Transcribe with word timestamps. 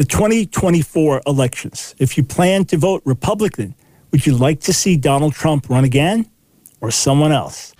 the 0.00 0.06
2024 0.06 1.20
elections. 1.26 1.94
If 1.98 2.16
you 2.16 2.24
plan 2.24 2.64
to 2.64 2.78
vote 2.78 3.02
Republican, 3.04 3.74
would 4.10 4.24
you 4.24 4.34
like 4.34 4.60
to 4.60 4.72
see 4.72 4.96
Donald 4.96 5.34
Trump 5.34 5.68
run 5.68 5.84
again 5.84 6.24
or 6.80 6.90
someone 6.90 7.32
else? 7.32 7.74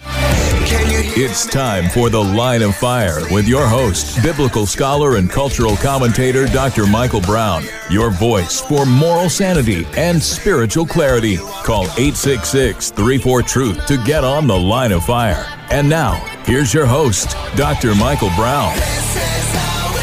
It's 1.17 1.47
time 1.47 1.89
for 1.89 2.11
The 2.11 2.23
Line 2.23 2.61
of 2.61 2.77
Fire 2.77 3.23
with 3.31 3.49
your 3.49 3.67
host, 3.67 4.23
biblical 4.23 4.67
scholar 4.67 5.17
and 5.17 5.31
cultural 5.31 5.77
commentator 5.77 6.45
Dr. 6.45 6.87
Michael 6.87 7.23
Brown. 7.23 7.65
Your 7.89 8.11
voice 8.11 8.61
for 8.61 8.85
moral 8.85 9.31
sanity 9.31 9.87
and 9.97 10.23
spiritual 10.23 10.85
clarity. 10.85 11.39
Call 11.39 11.85
866 11.85 12.91
34 12.91 13.43
Truth 13.45 13.87
to 13.87 13.97
get 14.05 14.25
on 14.25 14.47
The 14.47 14.59
Line 14.59 14.93
of 14.93 15.07
Fire. 15.07 15.47
And 15.71 15.89
now, 15.89 16.17
here's 16.45 16.75
your 16.75 16.85
host, 16.85 17.31
Dr. 17.57 17.95
Michael 17.95 18.31
Brown. 18.37 18.77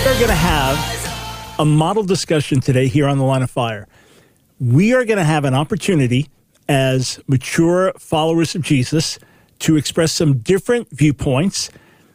We're 0.03 0.15
going 0.15 0.29
to 0.29 0.33
have 0.33 0.96
a 1.59 1.65
model 1.65 2.03
discussion 2.03 2.59
today 2.59 2.87
here 2.87 3.07
on 3.07 3.17
The 3.17 3.23
Line 3.23 3.41
of 3.41 3.49
Fire. 3.49 3.87
We 4.59 4.93
are 4.93 5.03
going 5.05 5.17
to 5.17 5.23
have 5.23 5.43
an 5.43 5.55
opportunity 5.55 6.27
as 6.69 7.19
mature 7.27 7.93
followers 7.97 8.53
of 8.53 8.61
Jesus 8.61 9.17
to 9.59 9.75
express 9.75 10.11
some 10.11 10.37
different 10.37 10.87
viewpoints 10.91 11.71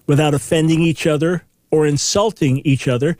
without 0.06 0.32
offending 0.32 0.80
each 0.80 1.08
other 1.08 1.44
or 1.72 1.86
insulting 1.86 2.58
each 2.58 2.86
other, 2.86 3.16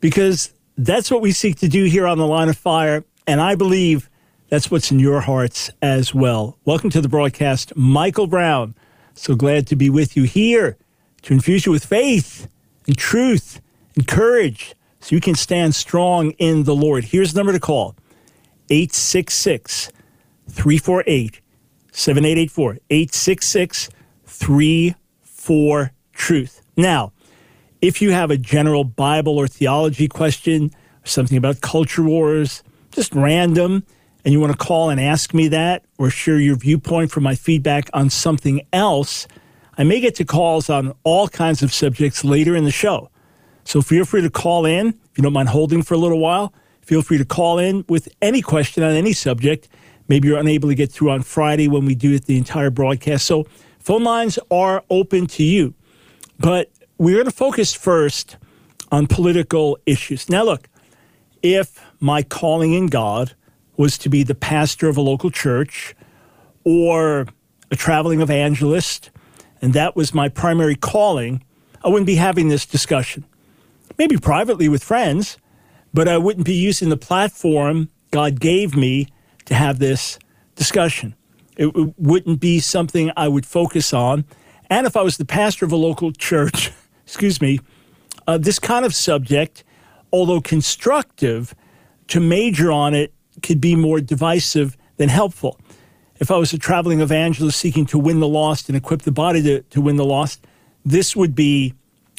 because 0.00 0.52
that's 0.76 1.10
what 1.10 1.22
we 1.22 1.32
seek 1.32 1.56
to 1.60 1.68
do 1.68 1.84
here 1.84 2.06
on 2.06 2.18
the 2.18 2.26
line 2.26 2.50
of 2.50 2.58
fire. 2.58 3.02
And 3.26 3.40
I 3.40 3.54
believe 3.54 4.10
that's 4.50 4.70
what's 4.70 4.90
in 4.90 4.98
your 4.98 5.22
hearts 5.22 5.70
as 5.80 6.12
well. 6.12 6.58
Welcome 6.66 6.90
to 6.90 7.00
the 7.00 7.08
broadcast, 7.08 7.74
Michael 7.74 8.26
Brown. 8.26 8.74
So 9.14 9.34
glad 9.34 9.66
to 9.68 9.76
be 9.76 9.88
with 9.88 10.14
you 10.14 10.24
here 10.24 10.76
to 11.22 11.32
infuse 11.32 11.64
you 11.64 11.72
with 11.72 11.86
faith 11.86 12.48
and 12.86 12.98
truth 12.98 13.62
and 13.96 14.06
courage 14.06 14.74
so 15.04 15.14
you 15.14 15.20
can 15.20 15.34
stand 15.34 15.74
strong 15.74 16.30
in 16.38 16.64
the 16.64 16.74
Lord. 16.74 17.04
Here's 17.04 17.34
the 17.34 17.38
number 17.38 17.52
to 17.52 17.60
call 17.60 17.94
866 18.70 19.90
348 20.48 21.42
7884 21.92 22.78
866 22.88 23.90
34 24.24 25.92
Truth. 26.14 26.62
Now, 26.76 27.12
if 27.82 28.00
you 28.00 28.12
have 28.12 28.30
a 28.30 28.38
general 28.38 28.84
Bible 28.84 29.36
or 29.36 29.46
theology 29.46 30.08
question, 30.08 30.70
something 31.02 31.36
about 31.36 31.60
culture 31.60 32.04
wars, 32.04 32.62
just 32.92 33.14
random, 33.14 33.84
and 34.24 34.32
you 34.32 34.40
want 34.40 34.52
to 34.52 34.58
call 34.58 34.88
and 34.88 34.98
ask 34.98 35.34
me 35.34 35.48
that 35.48 35.84
or 35.98 36.08
share 36.08 36.38
your 36.38 36.56
viewpoint 36.56 37.10
for 37.10 37.20
my 37.20 37.34
feedback 37.34 37.90
on 37.92 38.08
something 38.08 38.62
else, 38.72 39.26
I 39.76 39.84
may 39.84 40.00
get 40.00 40.14
to 40.14 40.24
calls 40.24 40.70
on 40.70 40.94
all 41.02 41.28
kinds 41.28 41.62
of 41.62 41.74
subjects 41.74 42.24
later 42.24 42.56
in 42.56 42.64
the 42.64 42.70
show. 42.70 43.10
So 43.64 43.82
feel 43.82 44.04
free 44.04 44.20
to 44.22 44.30
call 44.30 44.66
in. 44.66 44.98
If 45.14 45.18
you 45.18 45.22
don't 45.22 45.32
mind 45.32 45.48
holding 45.48 45.82
for 45.82 45.94
a 45.94 45.98
little 45.98 46.18
while, 46.18 46.52
feel 46.82 47.00
free 47.00 47.18
to 47.18 47.24
call 47.24 47.58
in 47.58 47.86
with 47.88 48.08
any 48.20 48.42
question 48.42 48.82
on 48.82 48.90
any 48.90 49.14
subject 49.14 49.68
Maybe 50.08 50.28
you're 50.28 50.38
unable 50.38 50.68
to 50.68 50.74
get 50.74 50.92
through 50.92 51.10
on 51.10 51.22
Friday 51.22 51.68
when 51.68 51.86
we 51.86 51.94
do 51.94 52.18
the 52.18 52.36
entire 52.36 52.70
broadcast. 52.70 53.26
So 53.26 53.44
phone 53.78 54.04
lines 54.04 54.38
are 54.50 54.84
open 54.90 55.26
to 55.28 55.42
you. 55.42 55.74
But 56.38 56.70
we're 56.98 57.16
going 57.16 57.26
to 57.26 57.30
focus 57.30 57.72
first 57.74 58.36
on 58.92 59.06
political 59.06 59.78
issues. 59.86 60.28
Now, 60.28 60.44
look, 60.44 60.68
if 61.42 61.82
my 62.00 62.22
calling 62.22 62.74
in 62.74 62.88
God 62.88 63.34
was 63.76 63.98
to 63.98 64.08
be 64.08 64.22
the 64.22 64.34
pastor 64.34 64.88
of 64.88 64.96
a 64.96 65.00
local 65.00 65.30
church 65.30 65.94
or 66.64 67.26
a 67.70 67.76
traveling 67.76 68.20
evangelist, 68.20 69.10
and 69.62 69.72
that 69.72 69.96
was 69.96 70.12
my 70.12 70.28
primary 70.28 70.76
calling, 70.76 71.42
I 71.82 71.88
wouldn't 71.88 72.06
be 72.06 72.16
having 72.16 72.48
this 72.48 72.66
discussion. 72.66 73.24
Maybe 73.98 74.16
privately 74.16 74.68
with 74.68 74.82
friends, 74.82 75.38
but 75.92 76.08
I 76.08 76.18
wouldn't 76.18 76.46
be 76.46 76.54
using 76.54 76.88
the 76.88 76.96
platform 76.96 77.88
God 78.10 78.40
gave 78.40 78.76
me 78.76 79.08
to 79.46 79.54
have 79.54 79.78
this 79.78 80.18
discussion. 80.54 81.14
It, 81.56 81.66
wouldn't 81.98 82.40
be 82.40 82.58
something 82.60 83.12
I 83.16 83.28
would 83.28 83.46
focus 83.46 83.92
on. 83.92 84.24
And 84.70 84.86
if 84.86 84.96
I 84.96 85.02
was 85.02 85.16
the 85.16 85.24
pastor 85.24 85.64
of 85.64 85.72
a 85.72 85.76
local 85.76 86.12
church, 86.12 86.72
excuse 87.06 87.40
me, 87.40 87.60
uh, 88.26 88.38
this 88.38 88.58
kind 88.58 88.84
of 88.84 88.94
subject, 88.94 89.62
although 90.12 90.40
constructive, 90.40 91.54
to 92.08 92.20
major 92.20 92.72
on 92.72 92.94
it 92.94 93.12
could 93.42 93.60
be 93.60 93.76
more 93.76 94.00
divisive 94.00 94.76
than 94.96 95.08
helpful. 95.08 95.58
If 96.20 96.30
I 96.30 96.36
was 96.36 96.52
a 96.52 96.58
traveling 96.58 97.00
evangelist 97.00 97.58
seeking 97.58 97.86
to 97.86 97.98
win 97.98 98.20
the 98.20 98.28
lost 98.28 98.68
and 98.68 98.76
equip 98.76 99.02
the 99.02 99.12
body 99.12 99.42
to, 99.42 99.62
to 99.62 99.80
win 99.80 99.96
the 99.96 100.04
lost, 100.04 100.46
this 100.84 101.16
would 101.16 101.34
be 101.34 101.74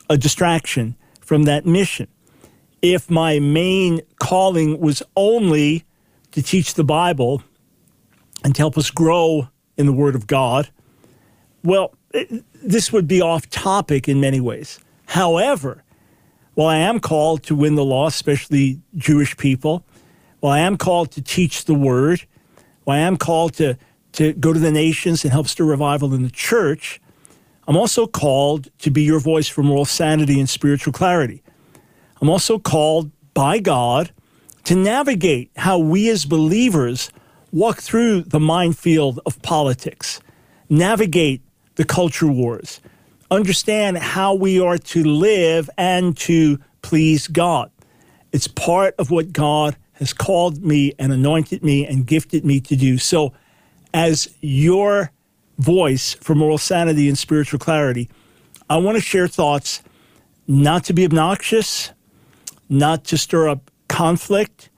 a 0.09 0.17
distraction 0.17 0.95
from 1.25 1.43
that 1.43 1.65
mission. 1.65 2.07
If 2.81 3.09
my 3.09 3.39
main 3.39 4.01
calling 4.19 4.79
was 4.79 5.01
only 5.15 5.83
to 6.31 6.41
teach 6.41 6.75
the 6.75 6.83
Bible 6.83 7.41
and 8.43 8.53
to 8.55 8.61
help 8.61 8.77
us 8.77 8.91
grow 8.91 9.49
in 9.75 9.87
the 9.87 9.93
Word 9.93 10.15
of 10.15 10.27
God, 10.27 10.69
well, 11.63 11.95
it, 12.13 12.43
this 12.53 12.93
would 12.93 13.07
be 13.07 13.21
off 13.21 13.49
topic 13.49 14.07
in 14.07 14.21
many 14.21 14.39
ways. 14.39 14.79
However, 15.07 15.83
while 16.53 16.67
I 16.67 16.77
am 16.77 16.99
called 16.99 17.43
to 17.43 17.55
win 17.55 17.75
the 17.75 17.83
lost, 17.83 18.15
especially 18.15 18.79
Jewish 18.95 19.35
people, 19.35 19.83
while 20.39 20.53
I 20.53 20.59
am 20.59 20.77
called 20.77 21.11
to 21.13 21.21
teach 21.21 21.65
the 21.65 21.73
Word, 21.73 22.25
while 22.83 22.97
I 22.97 23.01
am 23.01 23.17
called 23.17 23.55
to, 23.55 23.77
to 24.13 24.33
go 24.33 24.53
to 24.53 24.59
the 24.59 24.71
nations 24.71 25.23
and 25.23 25.33
help 25.33 25.47
stir 25.47 25.65
revival 25.65 26.13
in 26.13 26.23
the 26.23 26.29
church, 26.29 27.01
I'm 27.67 27.77
also 27.77 28.05
called 28.05 28.69
to 28.79 28.91
be 28.91 29.03
your 29.03 29.19
voice 29.19 29.47
for 29.47 29.63
moral 29.63 29.85
sanity 29.85 30.39
and 30.39 30.49
spiritual 30.49 30.93
clarity. 30.93 31.41
I'm 32.21 32.29
also 32.29 32.59
called 32.59 33.11
by 33.33 33.59
God 33.59 34.11
to 34.65 34.75
navigate 34.75 35.51
how 35.57 35.77
we 35.77 36.09
as 36.09 36.25
believers 36.25 37.11
walk 37.51 37.77
through 37.77 38.21
the 38.21 38.39
minefield 38.39 39.19
of 39.25 39.41
politics, 39.41 40.19
navigate 40.69 41.41
the 41.75 41.85
culture 41.85 42.27
wars, 42.27 42.81
understand 43.31 43.97
how 43.97 44.33
we 44.33 44.59
are 44.59 44.77
to 44.77 45.03
live 45.03 45.69
and 45.77 46.15
to 46.17 46.59
please 46.81 47.27
God. 47.27 47.71
It's 48.31 48.47
part 48.47 48.95
of 48.99 49.11
what 49.11 49.33
God 49.33 49.75
has 49.93 50.13
called 50.13 50.63
me 50.63 50.93
and 50.99 51.11
anointed 51.11 51.63
me 51.63 51.85
and 51.87 52.05
gifted 52.05 52.45
me 52.45 52.59
to 52.61 52.75
do. 52.75 52.97
So, 52.97 53.33
as 53.93 54.35
your 54.41 55.11
voice 55.57 56.13
for 56.15 56.35
moral 56.35 56.57
sanity 56.57 57.07
and 57.07 57.17
spiritual 57.17 57.59
clarity, 57.59 58.09
I 58.69 58.77
want 58.77 58.97
to 58.97 59.01
share 59.01 59.27
thoughts 59.27 59.81
not 60.47 60.83
to 60.85 60.93
be 60.93 61.05
obnoxious, 61.05 61.91
not 62.69 63.03
to 63.05 63.17
stir 63.17 63.49
up 63.49 63.71
conflict, 63.87 64.69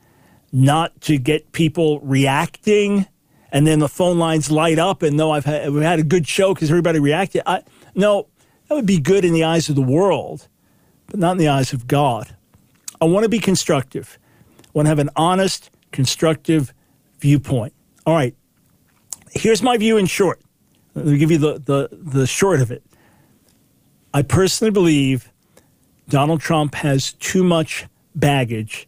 not 0.51 0.99
to 1.01 1.17
get 1.17 1.51
people 1.51 1.99
reacting, 2.01 3.07
and 3.51 3.65
then 3.65 3.79
the 3.79 3.89
phone 3.89 4.17
lines 4.17 4.51
light 4.51 4.79
up. 4.79 5.03
And 5.03 5.17
no, 5.17 5.31
I've 5.31 5.45
had, 5.45 5.71
we've 5.71 5.83
had 5.83 5.99
a 5.99 6.03
good 6.03 6.27
show 6.27 6.53
because 6.53 6.69
everybody 6.69 6.99
reacted. 6.99 7.43
I, 7.45 7.63
no, 7.95 8.27
that 8.67 8.75
would 8.75 8.85
be 8.85 8.99
good 8.99 9.25
in 9.25 9.33
the 9.33 9.43
eyes 9.43 9.69
of 9.69 9.75
the 9.75 9.81
world, 9.81 10.47
but 11.07 11.19
not 11.19 11.33
in 11.33 11.37
the 11.37 11.47
eyes 11.47 11.73
of 11.73 11.87
God. 11.87 12.35
I 12.99 13.05
want 13.05 13.23
to 13.23 13.29
be 13.29 13.39
constructive. 13.39 14.17
I 14.63 14.69
want 14.73 14.85
to 14.85 14.89
have 14.89 14.99
an 14.99 15.09
honest, 15.15 15.69
constructive 15.91 16.73
viewpoint. 17.19 17.73
All 18.05 18.13
right, 18.13 18.35
here's 19.31 19.61
my 19.61 19.77
view 19.77 19.97
in 19.97 20.05
short. 20.05 20.41
Let 20.97 21.05
me 21.05 21.17
give 21.19 21.29
you 21.29 21.37
the, 21.37 21.59
the, 21.59 21.89
the 21.91 22.25
short 22.25 22.59
of 22.59 22.71
it. 22.71 22.83
I 24.15 24.23
personally 24.23 24.71
believe 24.71 25.31
Donald 26.09 26.41
Trump 26.41 26.73
has 26.73 27.13
too 27.13 27.43
much 27.43 27.85
baggage 28.15 28.87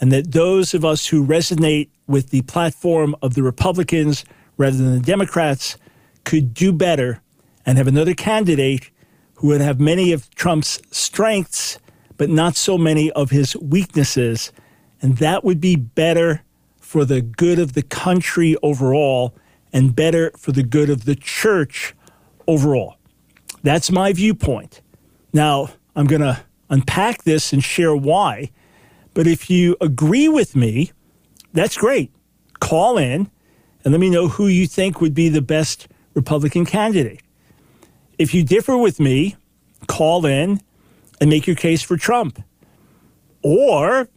and 0.00 0.12
that 0.12 0.30
those 0.30 0.72
of 0.72 0.84
us 0.84 1.08
who 1.08 1.26
resonate 1.26 1.88
with 2.06 2.30
the 2.30 2.42
platform 2.42 3.16
of 3.22 3.34
the 3.34 3.42
Republicans 3.42 4.24
rather 4.56 4.76
than 4.76 4.94
the 4.94 5.00
Democrats 5.04 5.76
could 6.22 6.54
do 6.54 6.72
better 6.72 7.20
and 7.66 7.76
have 7.76 7.88
another 7.88 8.14
candidate 8.14 8.90
who 9.34 9.48
would 9.48 9.60
have 9.60 9.80
many 9.80 10.12
of 10.12 10.32
Trump's 10.36 10.80
strengths, 10.92 11.80
but 12.18 12.30
not 12.30 12.54
so 12.54 12.78
many 12.78 13.10
of 13.12 13.30
his 13.30 13.56
weaknesses. 13.56 14.52
And 15.00 15.18
that 15.18 15.42
would 15.42 15.60
be 15.60 15.74
better 15.74 16.44
for 16.78 17.04
the 17.04 17.20
good 17.20 17.58
of 17.58 17.72
the 17.72 17.82
country 17.82 18.56
overall 18.62 19.34
and 19.72 19.94
better 19.94 20.32
for 20.36 20.52
the 20.52 20.62
good 20.62 20.90
of 20.90 21.04
the 21.04 21.14
church 21.14 21.94
overall. 22.46 22.96
That's 23.62 23.90
my 23.90 24.12
viewpoint. 24.12 24.82
Now, 25.32 25.70
I'm 25.94 26.06
going 26.06 26.22
to 26.22 26.42
unpack 26.68 27.22
this 27.22 27.52
and 27.52 27.62
share 27.62 27.94
why 27.94 28.50
but 29.14 29.26
if 29.26 29.50
you 29.50 29.76
agree 29.80 30.28
with 30.28 30.56
me, 30.56 30.92
that's 31.52 31.76
great. 31.76 32.12
Call 32.60 32.96
in 32.96 33.30
and 33.84 33.92
let 33.92 34.00
me 34.00 34.10
know 34.10 34.28
who 34.28 34.46
you 34.46 34.66
think 34.66 35.00
would 35.00 35.14
be 35.14 35.28
the 35.28 35.42
best 35.42 35.88
Republican 36.14 36.64
candidate. 36.64 37.20
If 38.18 38.32
you 38.32 38.42
differ 38.42 38.76
with 38.76 39.00
me, 39.00 39.36
call 39.86 40.24
in 40.24 40.60
and 41.20 41.28
make 41.28 41.46
your 41.46 41.56
case 41.56 41.82
for 41.82 41.96
Trump. 41.96 42.42
Or 43.42 44.08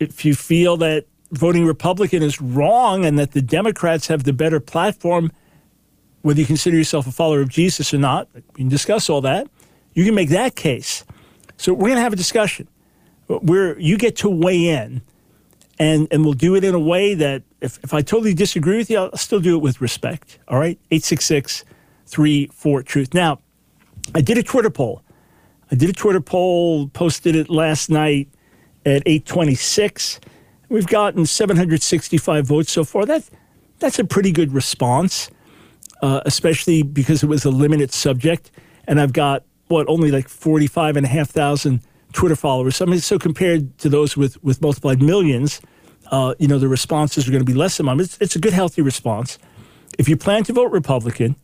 if 0.00 0.24
you 0.24 0.34
feel 0.34 0.76
that 0.78 1.06
voting 1.32 1.66
Republican 1.66 2.22
is 2.22 2.40
wrong 2.40 3.04
and 3.04 3.18
that 3.18 3.32
the 3.32 3.42
Democrats 3.42 4.06
have 4.08 4.24
the 4.24 4.32
better 4.32 4.60
platform, 4.60 5.32
whether 6.22 6.40
you 6.40 6.46
consider 6.46 6.76
yourself 6.76 7.06
a 7.06 7.12
follower 7.12 7.40
of 7.40 7.48
Jesus 7.48 7.92
or 7.92 7.98
not, 7.98 8.28
we 8.34 8.42
can 8.58 8.68
discuss 8.68 9.10
all 9.10 9.20
that. 9.22 9.48
You 9.94 10.04
can 10.04 10.14
make 10.14 10.28
that 10.30 10.54
case. 10.54 11.04
So 11.56 11.72
we're 11.72 11.88
going 11.88 11.96
to 11.96 12.02
have 12.02 12.12
a 12.12 12.16
discussion. 12.16 12.68
where 13.40 13.78
you 13.78 13.96
get 13.96 14.16
to 14.16 14.28
weigh 14.28 14.68
in, 14.68 15.02
and 15.78 16.08
and 16.10 16.24
we'll 16.24 16.34
do 16.34 16.54
it 16.54 16.64
in 16.64 16.74
a 16.74 16.78
way 16.80 17.14
that 17.14 17.42
if, 17.60 17.78
if 17.82 17.94
I 17.94 18.02
totally 18.02 18.34
disagree 18.34 18.76
with 18.76 18.90
you, 18.90 18.98
I'll 18.98 19.16
still 19.16 19.40
do 19.40 19.56
it 19.56 19.60
with 19.62 19.80
respect. 19.80 20.38
All 20.48 20.58
right, 20.58 20.78
eight 20.90 21.04
six 21.04 21.24
six 21.24 21.64
three 22.06 22.46
four 22.48 22.82
truth. 22.82 23.14
Now, 23.14 23.40
I 24.14 24.20
did 24.20 24.38
a 24.38 24.42
Twitter 24.42 24.70
poll. 24.70 25.02
I 25.70 25.74
did 25.74 25.88
a 25.88 25.94
Twitter 25.94 26.20
poll, 26.20 26.88
posted 26.88 27.34
it 27.34 27.48
last 27.48 27.90
night 27.90 28.28
at 28.84 29.02
eight 29.06 29.24
twenty 29.26 29.54
six. 29.54 30.20
We've 30.72 30.86
gotten 30.86 31.26
seven 31.26 31.58
hundred 31.58 31.82
sixty 31.82 32.16
five 32.16 32.46
votes 32.46 32.72
so 32.72 32.82
far. 32.82 33.04
That 33.04 33.28
that's 33.78 33.98
a 33.98 34.04
pretty 34.04 34.32
good 34.32 34.54
response, 34.54 35.30
uh, 36.00 36.22
especially 36.24 36.82
because 36.82 37.22
it 37.22 37.26
was 37.26 37.44
a 37.44 37.50
limited 37.50 37.92
subject, 37.92 38.50
and 38.88 38.98
I've 38.98 39.12
got 39.12 39.44
what 39.68 39.86
only 39.86 40.10
like 40.10 40.30
forty 40.30 40.66
five 40.66 40.96
and 40.96 41.04
a 41.04 41.10
half 41.10 41.28
thousand 41.28 41.82
Twitter 42.14 42.36
followers. 42.36 42.80
I 42.80 42.86
mean, 42.86 43.00
so 43.00 43.18
compared 43.18 43.76
to 43.80 43.90
those 43.90 44.16
with, 44.16 44.42
with 44.42 44.62
multiplied 44.62 45.02
millions, 45.02 45.60
uh, 46.10 46.34
you 46.38 46.48
know, 46.48 46.58
the 46.58 46.68
responses 46.68 47.28
are 47.28 47.30
going 47.30 47.44
to 47.44 47.52
be 47.52 47.58
less 47.58 47.76
than 47.76 47.84
mine. 47.84 48.00
It's, 48.00 48.16
it's 48.18 48.36
a 48.36 48.38
good, 48.38 48.54
healthy 48.54 48.80
response. 48.80 49.38
If 49.98 50.08
you 50.08 50.16
plan 50.16 50.42
to 50.44 50.54
vote 50.54 50.72
Republican, 50.72 51.36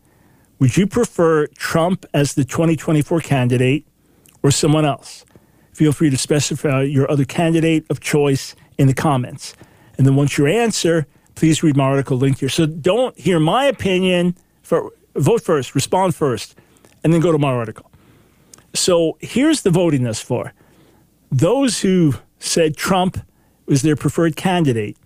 would 0.58 0.78
you 0.78 0.86
prefer 0.86 1.48
Trump 1.48 2.06
as 2.14 2.32
the 2.32 2.44
2024 2.44 3.20
candidate 3.20 3.86
or 4.42 4.50
someone 4.50 4.86
else? 4.86 5.26
Feel 5.74 5.92
free 5.92 6.08
to 6.08 6.16
specify 6.16 6.82
your 6.82 7.10
other 7.10 7.26
candidate 7.26 7.84
of 7.90 8.00
choice 8.00 8.54
in 8.78 8.86
the 8.86 8.94
comments. 8.94 9.54
And 9.96 10.06
then 10.06 10.16
once 10.16 10.38
your 10.38 10.48
answer, 10.48 11.06
please 11.34 11.62
read 11.62 11.76
my 11.76 11.84
article 11.84 12.16
linked 12.16 12.40
here. 12.40 12.48
So 12.48 12.64
don't 12.66 13.16
hear 13.19 13.38
my 13.38 13.66
opinion. 13.66 14.34
For, 14.62 14.92
vote 15.14 15.42
first, 15.42 15.75
respond 15.75 16.14
first, 16.14 16.54
and 17.02 17.12
then 17.12 17.20
go 17.20 17.32
to 17.32 17.38
my 17.38 17.52
article. 17.52 17.90
So 18.75 19.16
here's 19.20 19.62
the 19.62 19.70
voting 19.70 20.04
thus 20.04 20.20
far. 20.20 20.52
Those 21.30 21.80
who 21.80 22.14
said 22.38 22.76
Trump 22.76 23.19
was 23.66 23.82
their 23.82 23.96
preferred 23.96 24.36
candidate, 24.36 24.96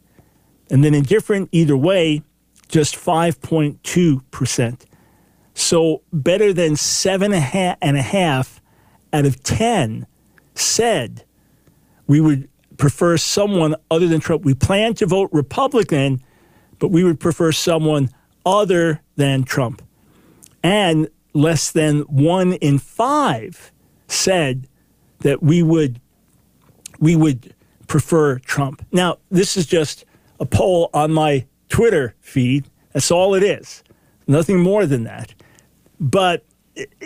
And 0.70 0.84
then 0.84 0.94
indifferent 0.94 1.49
either 1.52 1.76
way, 1.76 2.23
just 2.69 2.97
5.2%. 2.97 4.85
So 5.55 6.03
better 6.12 6.53
than 6.53 6.76
seven 6.76 7.32
and 7.32 7.97
a 7.97 8.03
half 8.03 8.61
out 9.12 9.26
of 9.26 9.43
10 9.43 10.06
said 10.55 11.25
we 12.06 12.20
would 12.20 12.49
prefer 12.76 13.17
someone 13.17 13.75
other 13.91 14.06
than 14.06 14.20
Trump. 14.20 14.44
We 14.44 14.55
plan 14.55 14.94
to 14.94 15.06
vote 15.06 15.31
Republican, 15.32 16.23
but 16.79 16.88
we 16.88 17.03
would 17.05 17.19
prefer 17.19 17.53
someone 17.53 18.11
other 18.47 19.03
than 19.17 19.43
Trump. 19.43 19.82
And 20.62 21.09
less 21.35 21.70
than 21.70 22.00
one 22.03 22.55
in 22.55 22.79
five 22.79 23.73
said 24.06 24.69
that 25.20 25.43
we 25.43 25.62
would 25.62 26.00
we 27.00 27.15
would 27.15 27.55
prefer 27.87 28.38
Trump. 28.41 28.85
Now, 28.93 29.19
this 29.31 29.56
is 29.56 29.67
just 29.67 30.05
a 30.41 30.47
poll 30.47 30.91
on 30.93 31.12
my 31.12 31.47
Twitter 31.69 32.15
feed. 32.20 32.67
That's 32.93 33.11
all 33.11 33.35
it 33.35 33.43
is. 33.43 33.82
Nothing 34.26 34.61
more 34.61 34.87
than 34.87 35.05
that. 35.05 35.35
But 36.00 36.44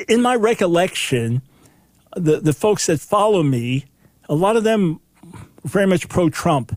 in 0.09 0.23
my 0.23 0.35
recollection, 0.35 1.43
the, 2.17 2.41
the 2.41 2.53
folks 2.53 2.87
that 2.87 3.01
follow 3.01 3.43
me, 3.43 3.87
a 4.29 4.35
lot 4.35 4.57
of 4.57 4.65
them 4.65 5.01
very 5.65 5.87
much 5.87 6.09
pro 6.09 6.29
Trump. 6.29 6.77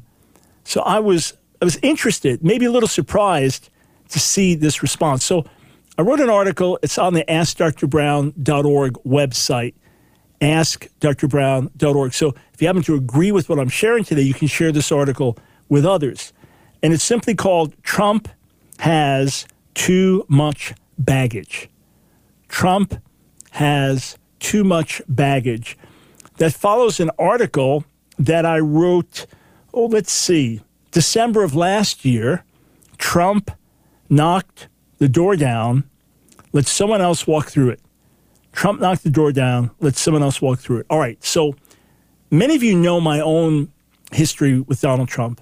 So 0.64 0.82
I 0.82 1.00
was 1.00 1.34
I 1.62 1.66
was 1.66 1.78
interested, 1.82 2.44
maybe 2.44 2.66
a 2.66 2.72
little 2.72 2.88
surprised 2.88 3.70
to 4.10 4.20
see 4.20 4.56
this 4.56 4.82
response. 4.82 5.24
So 5.24 5.46
I 5.98 6.02
wrote 6.02 6.20
an 6.20 6.30
article. 6.30 6.78
It's 6.84 6.98
on 6.98 7.14
the 7.14 7.24
AskDrBrown.org 7.24 8.94
website, 9.06 9.74
AskDrBrown.org. 10.42 12.14
So 12.14 12.36
if 12.54 12.62
you 12.62 12.68
happen 12.68 12.84
to 12.84 12.96
agree 12.96 13.32
with 13.32 13.48
what 13.48 13.60
I'm 13.60 13.70
sharing 13.70 14.04
today, 14.04 14.22
you 14.22 14.34
can 14.34 14.48
share 14.48 14.72
this 14.72 14.92
article 14.92 15.38
with 15.70 15.86
others. 15.86 16.34
And 16.86 16.94
it's 16.94 17.04
simply 17.04 17.34
called 17.34 17.74
Trump 17.82 18.28
Has 18.78 19.48
Too 19.74 20.24
Much 20.28 20.76
Baggage. 21.00 21.68
Trump 22.48 23.02
has 23.54 24.20
too 24.40 24.64
much 24.64 25.02
baggage. 25.10 25.80
That 26.38 26.54
follows 26.54 27.00
an 27.00 27.10
article 27.18 27.86
that 28.20 28.46
I 28.46 28.60
wrote, 28.60 29.26
oh, 29.74 29.88
let's 29.88 30.12
see, 30.12 30.62
December 30.92 31.44
of 31.44 31.56
last 31.56 32.06
year. 32.06 32.44
Trump 33.00 33.50
knocked 34.08 34.68
the 35.00 35.10
door 35.10 35.36
down, 35.36 35.86
let 36.54 36.68
someone 36.68 37.02
else 37.02 37.26
walk 37.26 37.48
through 37.48 37.72
it. 37.72 37.80
Trump 38.52 38.80
knocked 38.80 39.02
the 39.02 39.10
door 39.10 39.32
down, 39.32 39.72
let 39.80 39.96
someone 39.96 40.22
else 40.22 40.40
walk 40.40 40.60
through 40.60 40.82
it. 40.82 40.86
All 40.92 41.00
right, 41.00 41.18
so 41.24 41.56
many 42.30 42.56
of 42.56 42.62
you 42.62 42.78
know 42.78 43.02
my 43.02 43.22
own 43.22 43.72
history 44.12 44.60
with 44.60 44.82
Donald 44.82 45.10
Trump. 45.10 45.42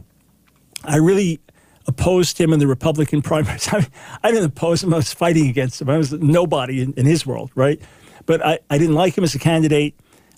I 0.84 0.98
really 0.98 1.40
opposed 1.88 2.40
him 2.40 2.54
in 2.54 2.60
the 2.60 2.68
Republican 2.68 3.22
primaries. 3.22 3.68
I, 3.72 3.88
I 4.24 4.32
didn't 4.32 4.46
oppose 4.46 4.84
him, 4.84 4.94
I 4.94 4.98
was 4.98 5.14
fighting 5.14 5.50
against 5.50 5.82
him. 5.82 5.90
I 5.90 5.98
was 5.98 6.12
nobody 6.14 6.82
in, 6.82 6.94
in 6.94 7.06
his 7.06 7.26
world, 7.26 7.52
right? 7.56 7.82
But 8.26 8.46
I, 8.46 8.60
I 8.70 8.78
didn't 8.78 8.96
like 8.96 9.18
him 9.18 9.24
as 9.24 9.36
a 9.36 9.40
candidate. 9.40 9.96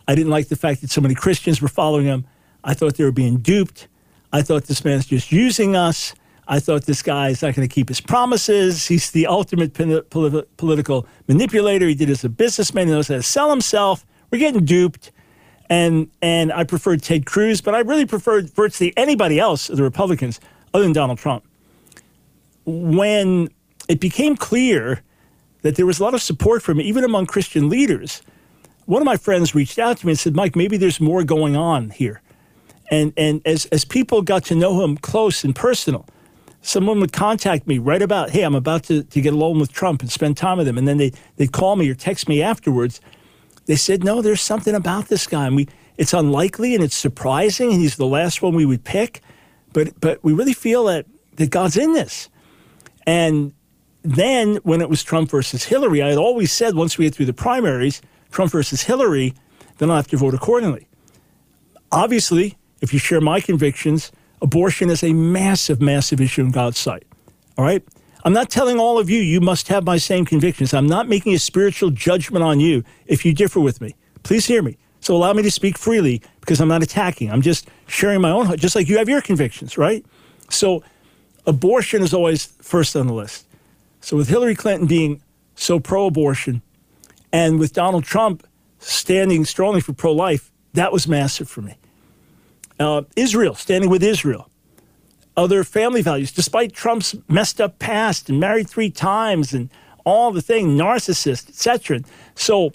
I 0.07 0.15
didn't 0.15 0.31
like 0.31 0.47
the 0.47 0.55
fact 0.55 0.81
that 0.81 0.89
so 0.89 1.01
many 1.01 1.15
Christians 1.15 1.61
were 1.61 1.67
following 1.67 2.05
him. 2.05 2.25
I 2.63 2.73
thought 2.73 2.95
they 2.97 3.03
were 3.03 3.11
being 3.11 3.37
duped. 3.37 3.87
I 4.33 4.41
thought 4.41 4.65
this 4.65 4.83
man's 4.83 5.05
just 5.05 5.31
using 5.31 5.75
us. 5.75 6.13
I 6.47 6.59
thought 6.59 6.85
this 6.85 7.01
guy 7.01 7.29
is 7.29 7.41
not 7.41 7.55
going 7.55 7.67
to 7.67 7.73
keep 7.73 7.89
his 7.89 8.01
promises. 8.01 8.87
He's 8.87 9.11
the 9.11 9.27
ultimate 9.27 9.73
politi- 9.73 10.45
political 10.57 11.07
manipulator. 11.27 11.87
He 11.87 11.95
did 11.95 12.09
as 12.09 12.23
a 12.23 12.29
businessman. 12.29 12.87
He 12.87 12.93
knows 12.93 13.07
how 13.07 13.15
to 13.15 13.23
sell 13.23 13.49
himself. 13.49 14.05
We're 14.31 14.39
getting 14.39 14.65
duped. 14.65 15.11
And, 15.69 16.09
and 16.21 16.53
I 16.53 16.63
preferred 16.63 17.01
Ted 17.01 17.25
Cruz, 17.25 17.61
but 17.61 17.73
I 17.73 17.79
really 17.79 18.05
preferred 18.05 18.49
virtually 18.51 18.93
anybody 18.95 19.39
else 19.39 19.69
of 19.69 19.77
the 19.77 19.83
Republicans 19.83 20.39
other 20.73 20.83
than 20.83 20.93
Donald 20.93 21.17
Trump. 21.17 21.43
When 22.65 23.49
it 23.87 23.99
became 23.99 24.35
clear 24.35 25.01
that 25.61 25.75
there 25.75 25.85
was 25.85 25.99
a 25.99 26.03
lot 26.03 26.13
of 26.13 26.21
support 26.21 26.61
for 26.61 26.71
him, 26.71 26.81
even 26.81 27.03
among 27.03 27.25
Christian 27.25 27.69
leaders, 27.69 28.21
one 28.85 29.01
of 29.01 29.05
my 29.05 29.17
friends 29.17 29.55
reached 29.55 29.79
out 29.79 29.97
to 29.97 30.05
me 30.05 30.11
and 30.11 30.19
said, 30.19 30.35
Mike, 30.35 30.55
maybe 30.55 30.77
there's 30.77 31.01
more 31.01 31.23
going 31.23 31.55
on 31.55 31.89
here. 31.89 32.21
And, 32.91 33.13
and 33.17 33.41
as, 33.45 33.65
as 33.67 33.83
people 33.83 34.21
got 34.21 34.45
to 34.45 34.55
know 34.55 34.83
him 34.83 34.97
close 34.97 35.43
and 35.43 35.55
personal, 35.55 36.05
someone 36.61 36.99
would 36.99 37.13
contact 37.13 37.67
me 37.67 37.79
right 37.79 38.01
about, 38.01 38.29
hey, 38.29 38.43
I'm 38.43 38.55
about 38.55 38.83
to, 38.83 39.03
to 39.03 39.21
get 39.21 39.33
alone 39.33 39.59
with 39.59 39.71
Trump 39.71 40.01
and 40.01 40.11
spend 40.11 40.37
time 40.37 40.57
with 40.57 40.67
him. 40.67 40.77
And 40.77 40.87
then 40.87 40.97
they, 40.97 41.11
they'd 41.37 41.51
call 41.51 41.75
me 41.75 41.89
or 41.89 41.95
text 41.95 42.29
me 42.29 42.41
afterwards. 42.41 43.01
They 43.65 43.75
said, 43.75 44.03
no, 44.03 44.21
there's 44.21 44.41
something 44.41 44.75
about 44.75 45.07
this 45.07 45.27
guy. 45.27 45.47
And 45.47 45.55
we, 45.55 45.67
it's 45.97 46.13
unlikely 46.13 46.75
and 46.75 46.83
it's 46.83 46.95
surprising. 46.95 47.71
And 47.71 47.81
he's 47.81 47.95
the 47.95 48.05
last 48.05 48.41
one 48.41 48.53
we 48.55 48.65
would 48.65 48.83
pick. 48.83 49.21
But, 49.73 49.99
but 49.99 50.23
we 50.23 50.33
really 50.33 50.53
feel 50.53 50.85
that, 50.85 51.05
that 51.35 51.49
God's 51.49 51.77
in 51.77 51.93
this. 51.93 52.29
And 53.07 53.53
then 54.03 54.57
when 54.57 54.81
it 54.81 54.89
was 54.89 55.03
Trump 55.03 55.29
versus 55.29 55.63
Hillary, 55.63 56.01
I 56.01 56.09
had 56.09 56.17
always 56.17 56.51
said 56.51 56.75
once 56.75 56.97
we 56.97 57.05
get 57.05 57.15
through 57.15 57.27
the 57.27 57.33
primaries– 57.33 58.01
Trump 58.35 58.51
versus 58.51 58.83
Hillary, 58.83 59.33
then 59.77 59.89
I'll 59.89 59.95
have 59.95 60.07
to 60.09 60.17
vote 60.17 60.33
accordingly. 60.33 60.87
Obviously, 61.91 62.57
if 62.81 62.91
you 62.91 62.99
share 62.99 63.21
my 63.21 63.39
convictions, 63.39 64.11
abortion 64.41 64.89
is 64.89 65.03
a 65.03 65.13
massive, 65.13 65.81
massive 65.81 66.19
issue 66.19 66.41
in 66.41 66.51
God's 66.51 66.77
sight. 66.77 67.05
All 67.57 67.63
right? 67.63 67.81
I'm 68.25 68.33
not 68.33 68.49
telling 68.49 68.79
all 68.79 68.97
of 68.97 69.07
you 69.07 69.21
you 69.21 69.39
must 69.39 69.67
have 69.67 69.85
my 69.85 69.97
same 69.97 70.25
convictions. 70.25 70.73
I'm 70.73 70.87
not 70.87 71.07
making 71.07 71.35
a 71.35 71.39
spiritual 71.39 71.91
judgment 71.91 72.43
on 72.43 72.59
you 72.59 72.83
if 73.05 73.23
you 73.23 73.33
differ 73.33 73.59
with 73.59 73.79
me. 73.79 73.95
Please 74.23 74.47
hear 74.47 74.63
me. 74.63 74.77
So 74.99 75.15
allow 75.15 75.31
me 75.33 75.43
to 75.43 75.51
speak 75.51 75.77
freely 75.77 76.23
because 76.39 76.59
I'm 76.59 76.67
not 76.67 76.81
attacking. 76.81 77.31
I'm 77.31 77.43
just 77.43 77.69
sharing 77.85 78.21
my 78.21 78.31
own, 78.31 78.57
just 78.57 78.75
like 78.75 78.89
you 78.89 78.97
have 78.97 79.07
your 79.07 79.21
convictions, 79.21 79.77
right? 79.77 80.03
So 80.49 80.83
abortion 81.45 82.01
is 82.01 82.15
always 82.15 82.47
first 82.63 82.95
on 82.95 83.05
the 83.05 83.13
list. 83.13 83.45
So 84.01 84.17
with 84.17 84.27
Hillary 84.27 84.55
Clinton 84.55 84.87
being 84.87 85.21
so 85.53 85.79
pro 85.79 86.07
abortion, 86.07 86.63
and 87.31 87.59
with 87.59 87.73
Donald 87.73 88.05
Trump 88.05 88.47
standing 88.79 89.45
strongly 89.45 89.81
for 89.81 89.93
pro 89.93 90.11
life, 90.11 90.51
that 90.73 90.91
was 90.91 91.07
massive 91.07 91.47
for 91.47 91.61
me. 91.61 91.75
Uh, 92.79 93.03
Israel, 93.15 93.53
standing 93.53 93.89
with 93.89 94.01
Israel. 94.01 94.49
Other 95.37 95.63
family 95.63 96.01
values, 96.01 96.31
despite 96.31 96.73
Trump's 96.73 97.15
messed 97.27 97.59
up 97.59 97.79
past 97.79 98.29
and 98.29 98.39
married 98.39 98.69
three 98.69 98.89
times 98.89 99.53
and 99.53 99.69
all 100.05 100.31
the 100.31 100.41
thing, 100.41 100.77
narcissist, 100.77 101.49
etc. 101.49 102.01
So 102.35 102.71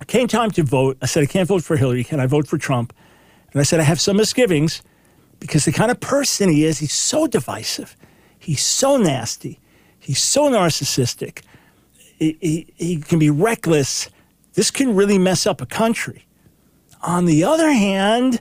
it 0.00 0.06
came 0.06 0.28
time 0.28 0.50
to 0.52 0.62
vote. 0.62 0.96
I 1.02 1.06
said, 1.06 1.22
I 1.22 1.26
can't 1.26 1.48
vote 1.48 1.64
for 1.64 1.76
Hillary. 1.76 2.04
Can 2.04 2.20
I 2.20 2.26
vote 2.26 2.46
for 2.46 2.58
Trump? 2.58 2.92
And 3.52 3.60
I 3.60 3.64
said, 3.64 3.80
I 3.80 3.84
have 3.84 4.00
some 4.00 4.16
misgivings 4.16 4.82
because 5.40 5.64
the 5.64 5.72
kind 5.72 5.90
of 5.90 5.98
person 6.00 6.48
he 6.48 6.64
is, 6.64 6.78
he's 6.78 6.92
so 6.94 7.26
divisive. 7.26 7.96
He's 8.38 8.62
so 8.62 8.96
nasty. 8.96 9.60
He's 9.98 10.20
so 10.20 10.50
narcissistic 10.50 11.42
he, 12.22 12.72
he, 12.76 12.96
can 12.96 13.18
be 13.18 13.30
reckless. 13.30 14.08
This 14.54 14.70
can 14.70 14.94
really 14.94 15.18
mess 15.18 15.46
up 15.46 15.60
a 15.60 15.66
country. 15.66 16.26
On 17.02 17.24
the 17.24 17.42
other 17.42 17.72
hand, 17.72 18.40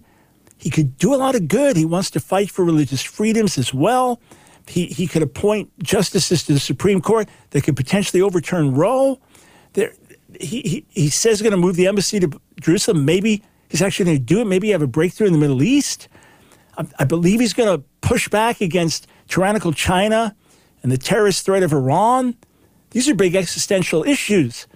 he 0.61 0.69
could 0.69 0.97
do 0.97 1.13
a 1.13 1.17
lot 1.17 1.33
of 1.33 1.47
good. 1.47 1.75
He 1.75 1.85
wants 1.85 2.11
to 2.11 2.19
fight 2.19 2.51
for 2.51 2.63
religious 2.63 3.01
freedoms 3.01 3.57
as 3.57 3.73
well. 3.73 4.21
he, 4.67 4.85
he 4.87 5.07
could 5.07 5.21
appoint 5.21 5.71
justices 5.79 6.43
to 6.43 6.53
the 6.53 6.59
Supreme 6.59 7.01
Court 7.01 7.27
that 7.49 7.63
could 7.63 7.75
potentially 7.75 8.21
overturn 8.21 8.73
Roe. 8.73 9.19
There, 9.73 9.93
he, 10.39 10.61
he, 10.61 10.85
he 10.89 11.09
says 11.09 11.39
he's 11.39 11.41
going 11.41 11.51
to 11.51 11.57
move 11.57 11.75
the 11.75 11.87
embassy 11.87 12.19
to 12.19 12.39
Jerusalem. 12.59 13.05
Maybe 13.05 13.43
he's 13.69 13.81
actually 13.81 14.05
going 14.05 14.17
to 14.17 14.23
do 14.23 14.41
it. 14.41 14.45
Maybe 14.45 14.69
have 14.69 14.81
a 14.81 14.87
breakthrough 14.87 15.27
in 15.27 15.33
the 15.33 15.39
Middle 15.39 15.63
East. 15.63 16.07
I, 16.77 16.85
I 16.99 17.03
believe 17.05 17.39
he's 17.39 17.53
going 17.53 17.75
to 17.75 17.83
push 18.01 18.29
back 18.29 18.61
against 18.61 19.07
tyrannical 19.27 19.73
China 19.73 20.35
and 20.83 20.91
the 20.91 20.97
terrorist 20.97 21.45
threat 21.45 21.63
of 21.63 21.73
Iran. 21.73 22.35
These 22.91 23.09
are 23.09 23.15
big 23.15 23.35
existential 23.35 24.03
issues. 24.03 24.67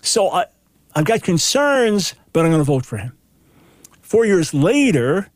So 0.00 0.30
I, 0.30 0.46
I've 0.94 1.04
got 1.04 1.22
concerns, 1.22 2.14
but 2.32 2.44
I'm 2.44 2.50
going 2.50 2.60
to 2.60 2.64
vote 2.64 2.86
for 2.86 2.96
him. 2.96 3.17
Four 4.08 4.24
years 4.24 4.54
later, 4.54 5.28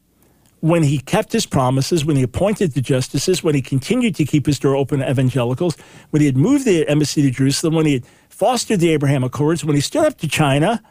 when 0.61 0.83
he 0.83 0.99
kept 0.99 1.31
his 1.31 1.45
promises, 1.45 2.07
when 2.07 2.17
he 2.17 2.23
appointed 2.23 2.73
the 2.73 2.81
justices, 2.81 3.45
when 3.45 3.55
he 3.55 3.61
continued 3.61 4.15
to 4.15 4.25
keep 4.25 4.47
his 4.47 4.59
door 4.59 4.75
open 4.77 5.01
to 5.01 5.11
evangelicals, 5.11 5.77
when 6.09 6.21
he 6.21 6.27
had 6.27 6.39
moved 6.39 6.65
the 6.65 6.89
embassy 6.89 7.21
to 7.21 7.31
Jerusalem, 7.31 7.75
when 7.75 7.85
he 7.85 7.93
had 7.93 8.07
fostered 8.31 8.81
the 8.81 8.89
Abraham 8.89 9.25
Accords, 9.25 9.63
when 9.63 9.75
he 9.75 9.83
stood 9.83 10.07
up 10.07 10.17
to 10.21 10.27
China, 10.27 10.83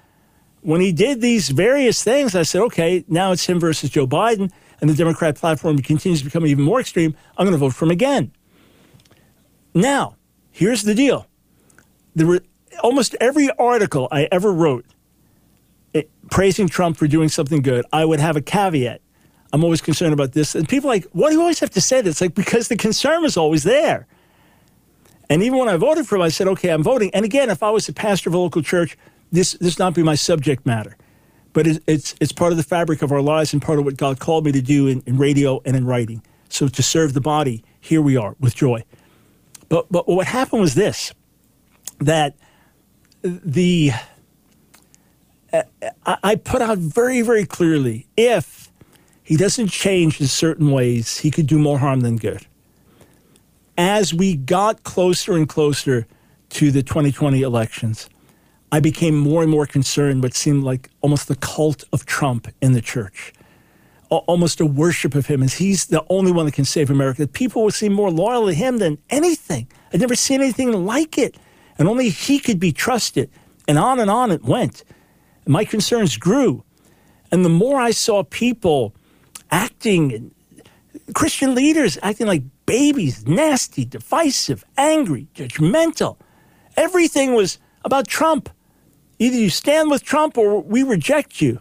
when 0.61 0.79
he 0.79 0.91
did 0.91 1.21
these 1.21 1.49
various 1.49 2.03
things, 2.03 2.35
I 2.35 2.43
said, 2.43 2.61
okay, 2.61 3.03
now 3.07 3.31
it's 3.31 3.47
him 3.47 3.59
versus 3.59 3.89
Joe 3.89 4.05
Biden, 4.05 4.51
and 4.79 4.87
the 4.87 4.93
Democrat 4.93 5.35
platform 5.35 5.79
continues 5.79 6.19
to 6.19 6.25
become 6.25 6.45
even 6.45 6.63
more 6.63 6.81
extreme. 6.81 7.15
I'm 7.35 7.47
going 7.47 7.53
to 7.53 7.57
vote 7.57 7.73
for 7.73 7.85
him 7.85 7.91
again. 7.91 8.31
Now, 9.73 10.17
here's 10.51 10.83
the 10.83 10.93
deal. 10.93 11.25
There 12.13 12.27
were 12.27 12.41
almost 12.83 13.15
every 13.19 13.49
article 13.57 14.07
I 14.11 14.27
ever 14.31 14.53
wrote 14.53 14.85
praising 16.29 16.67
Trump 16.67 16.97
for 16.97 17.07
doing 17.07 17.29
something 17.29 17.61
good, 17.61 17.85
I 17.91 18.05
would 18.05 18.19
have 18.19 18.35
a 18.35 18.41
caveat. 18.41 19.01
I'm 19.53 19.63
always 19.63 19.81
concerned 19.81 20.13
about 20.13 20.31
this. 20.31 20.55
And 20.55 20.67
people 20.67 20.89
like, 20.89 21.05
why 21.11 21.29
do 21.29 21.35
you 21.35 21.41
always 21.41 21.59
have 21.59 21.71
to 21.71 21.81
say 21.81 22.01
this? 22.01 22.21
Like, 22.21 22.35
because 22.35 22.69
the 22.69 22.77
concern 22.77 23.25
is 23.25 23.35
always 23.35 23.63
there. 23.63 24.07
And 25.29 25.43
even 25.43 25.59
when 25.59 25.69
I 25.69 25.77
voted 25.77 26.07
for 26.07 26.15
him, 26.15 26.21
I 26.21 26.29
said, 26.29 26.47
okay, 26.47 26.69
I'm 26.69 26.83
voting. 26.83 27.09
And 27.13 27.25
again, 27.25 27.49
if 27.49 27.63
I 27.63 27.69
was 27.69 27.87
a 27.89 27.93
pastor 27.93 28.29
of 28.29 28.33
a 28.33 28.37
local 28.37 28.61
church, 28.61 28.97
this 29.31 29.53
this 29.53 29.79
not 29.79 29.93
be 29.93 30.03
my 30.03 30.15
subject 30.15 30.65
matter. 30.65 30.97
But 31.53 31.67
it's, 31.67 31.79
it's, 31.87 32.15
it's 32.21 32.31
part 32.31 32.51
of 32.51 32.57
the 32.57 32.63
fabric 32.63 33.01
of 33.01 33.11
our 33.11 33.21
lives 33.21 33.53
and 33.53 33.61
part 33.61 33.79
of 33.79 33.85
what 33.85 33.97
God 33.97 34.19
called 34.19 34.45
me 34.45 34.51
to 34.53 34.61
do 34.61 34.87
in, 34.87 35.03
in 35.05 35.17
radio 35.17 35.61
and 35.65 35.75
in 35.75 35.85
writing. 35.85 36.23
So 36.49 36.67
to 36.67 36.83
serve 36.83 37.13
the 37.13 37.21
body, 37.21 37.63
here 37.79 38.01
we 38.01 38.15
are 38.15 38.35
with 38.39 38.55
joy. 38.55 38.83
But, 39.69 39.91
but 39.91 40.07
what 40.07 40.27
happened 40.27 40.61
was 40.61 40.75
this 40.75 41.13
that 41.99 42.35
the 43.21 43.91
I 46.05 46.35
put 46.35 46.61
out 46.61 46.77
very, 46.77 47.21
very 47.21 47.45
clearly 47.45 48.07
if 48.15 48.71
he 49.23 49.37
doesn't 49.37 49.67
change 49.67 50.19
in 50.19 50.27
certain 50.27 50.71
ways, 50.71 51.17
he 51.17 51.31
could 51.31 51.47
do 51.47 51.59
more 51.59 51.79
harm 51.79 52.01
than 52.01 52.17
good. 52.17 52.45
As 53.77 54.13
we 54.13 54.35
got 54.35 54.83
closer 54.83 55.33
and 55.33 55.47
closer 55.47 56.05
to 56.51 56.71
the 56.71 56.83
2020 56.83 57.41
elections, 57.41 58.09
I 58.71 58.79
became 58.79 59.17
more 59.17 59.41
and 59.41 59.51
more 59.51 59.65
concerned 59.65 60.23
what 60.23 60.33
seemed 60.33 60.63
like 60.63 60.89
almost 61.01 61.27
the 61.27 61.35
cult 61.35 61.83
of 61.91 62.05
Trump 62.05 62.47
in 62.61 62.73
the 62.73 62.81
church, 62.81 63.33
almost 64.09 64.61
a 64.61 64.65
worship 64.65 65.15
of 65.15 65.25
him 65.27 65.43
as 65.43 65.55
he's 65.55 65.87
the 65.87 66.05
only 66.09 66.31
one 66.31 66.45
that 66.45 66.53
can 66.53 66.65
save 66.65 66.89
America. 66.89 67.27
People 67.27 67.63
would 67.63 67.73
seem 67.73 67.93
more 67.93 68.09
loyal 68.09 68.47
to 68.47 68.53
him 68.53 68.77
than 68.77 68.97
anything. 69.09 69.67
I'd 69.93 69.99
never 69.99 70.15
seen 70.15 70.41
anything 70.41 70.85
like 70.85 71.17
it. 71.17 71.37
And 71.77 71.87
only 71.87 72.09
he 72.09 72.39
could 72.39 72.59
be 72.59 72.71
trusted. 72.71 73.29
And 73.67 73.77
on 73.77 73.99
and 73.99 74.09
on 74.09 74.31
it 74.31 74.43
went. 74.43 74.83
My 75.45 75.65
concerns 75.65 76.17
grew. 76.17 76.63
And 77.31 77.45
the 77.45 77.49
more 77.49 77.79
I 77.79 77.91
saw 77.91 78.23
people 78.23 78.93
acting, 79.49 80.31
Christian 81.13 81.55
leaders 81.55 81.97
acting 82.03 82.27
like 82.27 82.43
babies, 82.65 83.25
nasty, 83.27 83.85
divisive, 83.85 84.63
angry, 84.77 85.27
judgmental, 85.33 86.17
everything 86.77 87.33
was 87.33 87.57
about 87.83 88.07
Trump. 88.07 88.49
Either 89.19 89.35
you 89.35 89.49
stand 89.49 89.89
with 89.89 90.03
Trump 90.03 90.37
or 90.37 90.61
we 90.61 90.83
reject 90.83 91.41
you. 91.41 91.59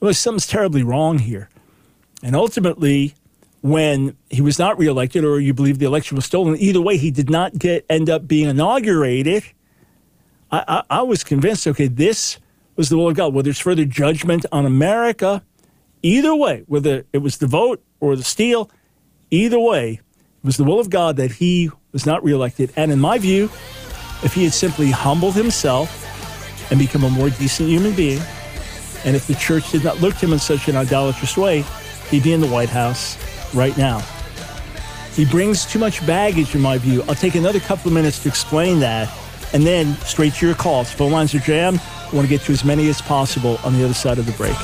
Well, 0.00 0.14
something's 0.14 0.46
terribly 0.46 0.82
wrong 0.82 1.18
here. 1.18 1.48
And 2.22 2.36
ultimately, 2.36 3.14
when 3.62 4.16
he 4.30 4.40
was 4.40 4.58
not 4.58 4.78
reelected, 4.78 5.24
or 5.24 5.40
you 5.40 5.54
believe 5.54 5.78
the 5.78 5.86
election 5.86 6.16
was 6.16 6.24
stolen, 6.24 6.56
either 6.58 6.80
way, 6.80 6.96
he 6.96 7.10
did 7.10 7.30
not 7.30 7.56
get 7.58 7.86
end 7.88 8.10
up 8.10 8.26
being 8.26 8.48
inaugurated. 8.48 9.44
I, 10.50 10.64
I, 10.68 10.98
I 10.98 11.02
was 11.02 11.24
convinced, 11.24 11.66
okay, 11.68 11.86
this 11.86 12.38
was 12.76 12.88
the 12.88 12.96
will 12.96 13.08
of 13.08 13.14
God. 13.14 13.34
Whether 13.34 13.50
it's 13.50 13.58
further 13.58 13.84
judgment 13.84 14.46
on 14.52 14.66
America, 14.66 15.42
either 16.02 16.34
way, 16.34 16.64
whether 16.66 17.04
it 17.12 17.18
was 17.18 17.38
the 17.38 17.46
vote 17.46 17.82
or 18.00 18.16
the 18.16 18.24
steal, 18.24 18.70
either 19.30 19.58
way, 19.58 20.00
it 20.42 20.44
was 20.44 20.56
the 20.56 20.64
will 20.64 20.80
of 20.80 20.90
God 20.90 21.16
that 21.16 21.32
he 21.32 21.70
was 21.92 22.06
not 22.06 22.24
reelected. 22.24 22.72
And 22.76 22.90
in 22.90 22.98
my 22.98 23.18
view, 23.18 23.44
if 24.24 24.32
he 24.34 24.44
had 24.44 24.52
simply 24.52 24.90
humbled 24.90 25.34
himself 25.34 25.98
and 26.70 26.78
become 26.78 27.04
a 27.04 27.10
more 27.10 27.30
decent 27.30 27.68
human 27.68 27.94
being, 27.94 28.20
and 29.04 29.16
if 29.16 29.26
the 29.26 29.34
church 29.34 29.70
did 29.72 29.84
not 29.84 30.00
look 30.00 30.14
to 30.16 30.26
him 30.26 30.32
in 30.32 30.38
such 30.38 30.68
an 30.68 30.76
idolatrous 30.76 31.36
way, 31.36 31.64
he'd 32.10 32.22
be 32.22 32.32
in 32.32 32.40
the 32.40 32.46
White 32.46 32.68
House 32.68 33.18
right 33.54 33.76
now. 33.76 34.00
He 35.14 35.24
brings 35.24 35.66
too 35.66 35.78
much 35.78 36.04
baggage, 36.06 36.54
in 36.54 36.60
my 36.60 36.78
view. 36.78 37.02
I'll 37.02 37.14
take 37.14 37.34
another 37.34 37.60
couple 37.60 37.88
of 37.88 37.94
minutes 37.94 38.22
to 38.22 38.28
explain 38.28 38.80
that, 38.80 39.12
and 39.52 39.66
then 39.66 39.94
straight 39.96 40.34
to 40.34 40.46
your 40.46 40.54
calls. 40.54 40.90
Phone 40.90 41.12
lines 41.12 41.34
are 41.34 41.40
jammed. 41.40 41.80
I 42.12 42.14
want 42.14 42.28
to 42.28 42.30
get 42.30 42.42
to 42.42 42.52
as 42.52 42.62
many 42.62 42.90
as 42.90 43.00
possible 43.00 43.58
on 43.64 43.72
the 43.72 43.82
other 43.82 43.94
side 43.94 44.18
of 44.18 44.26
the 44.26 44.32
break. 44.32 44.54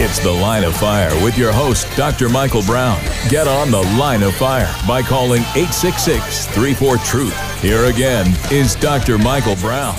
It's 0.00 0.18
The 0.18 0.30
Line 0.30 0.64
of 0.64 0.74
Fire 0.76 1.12
with 1.22 1.36
your 1.36 1.52
host, 1.52 1.86
Dr. 1.94 2.30
Michael 2.30 2.62
Brown. 2.62 2.98
Get 3.28 3.46
on 3.46 3.70
The 3.70 3.82
Line 3.98 4.22
of 4.22 4.34
Fire 4.34 4.74
by 4.88 5.02
calling 5.02 5.42
866 5.54 6.46
34 6.48 6.96
Truth. 6.98 7.60
Here 7.60 7.84
again 7.84 8.34
is 8.50 8.76
Dr. 8.76 9.18
Michael 9.18 9.56
Brown. 9.56 9.94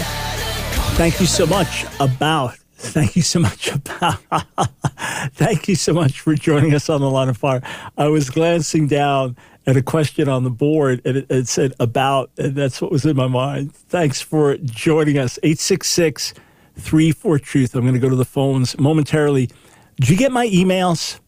Thank 0.95 1.19
you 1.19 1.27
so 1.27 1.45
much 1.45 1.85
about 1.99 2.57
Thank 2.77 3.15
you 3.15 3.21
so 3.21 3.39
much 3.39 3.69
thank 5.33 5.67
you 5.67 5.75
so 5.75 5.93
much 5.93 6.19
for 6.19 6.35
joining 6.35 6.73
us 6.73 6.89
on 6.89 7.01
the 7.01 7.09
line 7.09 7.29
of 7.29 7.37
fire. 7.37 7.61
I 7.97 8.07
was 8.07 8.29
glancing 8.29 8.87
down 8.87 9.37
at 9.65 9.77
a 9.77 9.81
question 9.81 10.27
on 10.27 10.43
the 10.43 10.49
board 10.49 11.01
and 11.05 11.17
it, 11.17 11.31
it 11.31 11.47
said 11.47 11.73
about, 11.79 12.31
and 12.37 12.55
that's 12.55 12.81
what 12.81 12.91
was 12.91 13.05
in 13.05 13.15
my 13.15 13.27
mind. 13.27 13.73
Thanks 13.73 14.21
for 14.21 14.57
joining 14.57 15.17
us. 15.17 15.39
866 15.41 16.33
34 16.77 17.39
Truth. 17.39 17.75
I'm 17.75 17.81
going 17.81 17.93
to 17.93 17.99
go 17.99 18.09
to 18.09 18.15
the 18.15 18.25
phones 18.25 18.77
momentarily. 18.77 19.49
Did 19.97 20.09
you 20.09 20.17
get 20.17 20.31
my 20.31 20.47
emails? 20.47 21.19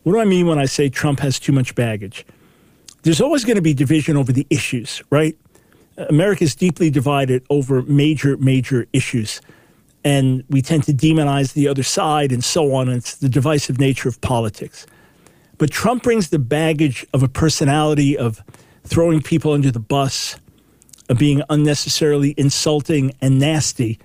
what 0.03 0.15
do 0.15 0.21
I 0.21 0.25
mean 0.25 0.47
when 0.47 0.59
I 0.59 0.65
say 0.65 0.89
Trump 0.89 1.21
has 1.21 1.39
too 1.39 1.53
much 1.53 1.75
baggage? 1.75 2.25
There's 3.03 3.21
always 3.21 3.45
going 3.45 3.57
to 3.57 3.63
be 3.63 3.75
division 3.75 4.17
over 4.17 4.33
the 4.33 4.47
issues, 4.51 5.03
right? 5.11 5.37
America 6.09 6.45
is 6.45 6.55
deeply 6.55 6.91
divided 6.91 7.45
over 7.51 7.83
major, 7.83 8.37
major 8.39 8.87
issues. 8.93 9.41
And 10.05 10.45
we 10.49 10.63
tend 10.63 10.85
to 10.85 10.93
demonize 10.93 11.53
the 11.53 11.69
other 11.69 11.83
side 11.83 12.33
and 12.33 12.43
so 12.43 12.75
on. 12.75 12.89
And 12.89 12.99
it's 12.99 13.17
the 13.17 13.29
divisive 13.29 13.79
nature 13.79 14.09
of 14.09 14.21
politics. 14.21 14.87
But 15.59 15.71
Trump 15.71 16.05
brings 16.05 16.31
the 16.31 16.39
baggage 16.39 17.05
of 17.13 17.23
a 17.23 17.29
personality 17.29 18.17
of 18.17 18.43
throwing 18.85 19.21
people 19.21 19.53
under 19.53 19.71
the 19.71 19.81
bus, 19.81 20.37
of 21.09 21.19
being 21.19 21.43
unnecessarily 21.51 22.35
insulting 22.37 23.13
and 23.21 23.39
nasty 23.39 23.99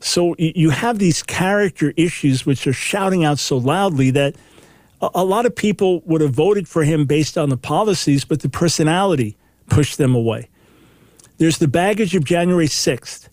so 0.00 0.34
you 0.38 0.70
have 0.70 0.98
these 0.98 1.22
character 1.22 1.92
issues 1.96 2.46
which 2.46 2.66
are 2.66 2.72
shouting 2.72 3.24
out 3.24 3.38
so 3.38 3.56
loudly 3.56 4.10
that 4.12 4.36
a 5.00 5.24
lot 5.24 5.46
of 5.46 5.54
people 5.54 6.00
would 6.06 6.20
have 6.20 6.32
voted 6.32 6.68
for 6.68 6.84
him 6.84 7.04
based 7.04 7.36
on 7.36 7.48
the 7.50 7.56
policies, 7.56 8.24
but 8.24 8.40
the 8.40 8.48
personality 8.48 9.36
pushed 9.68 9.98
them 9.98 10.14
away. 10.14 10.48
There's 11.38 11.58
the 11.58 11.68
baggage 11.68 12.14
of 12.14 12.24
January 12.24 12.66
6th. 12.66 13.28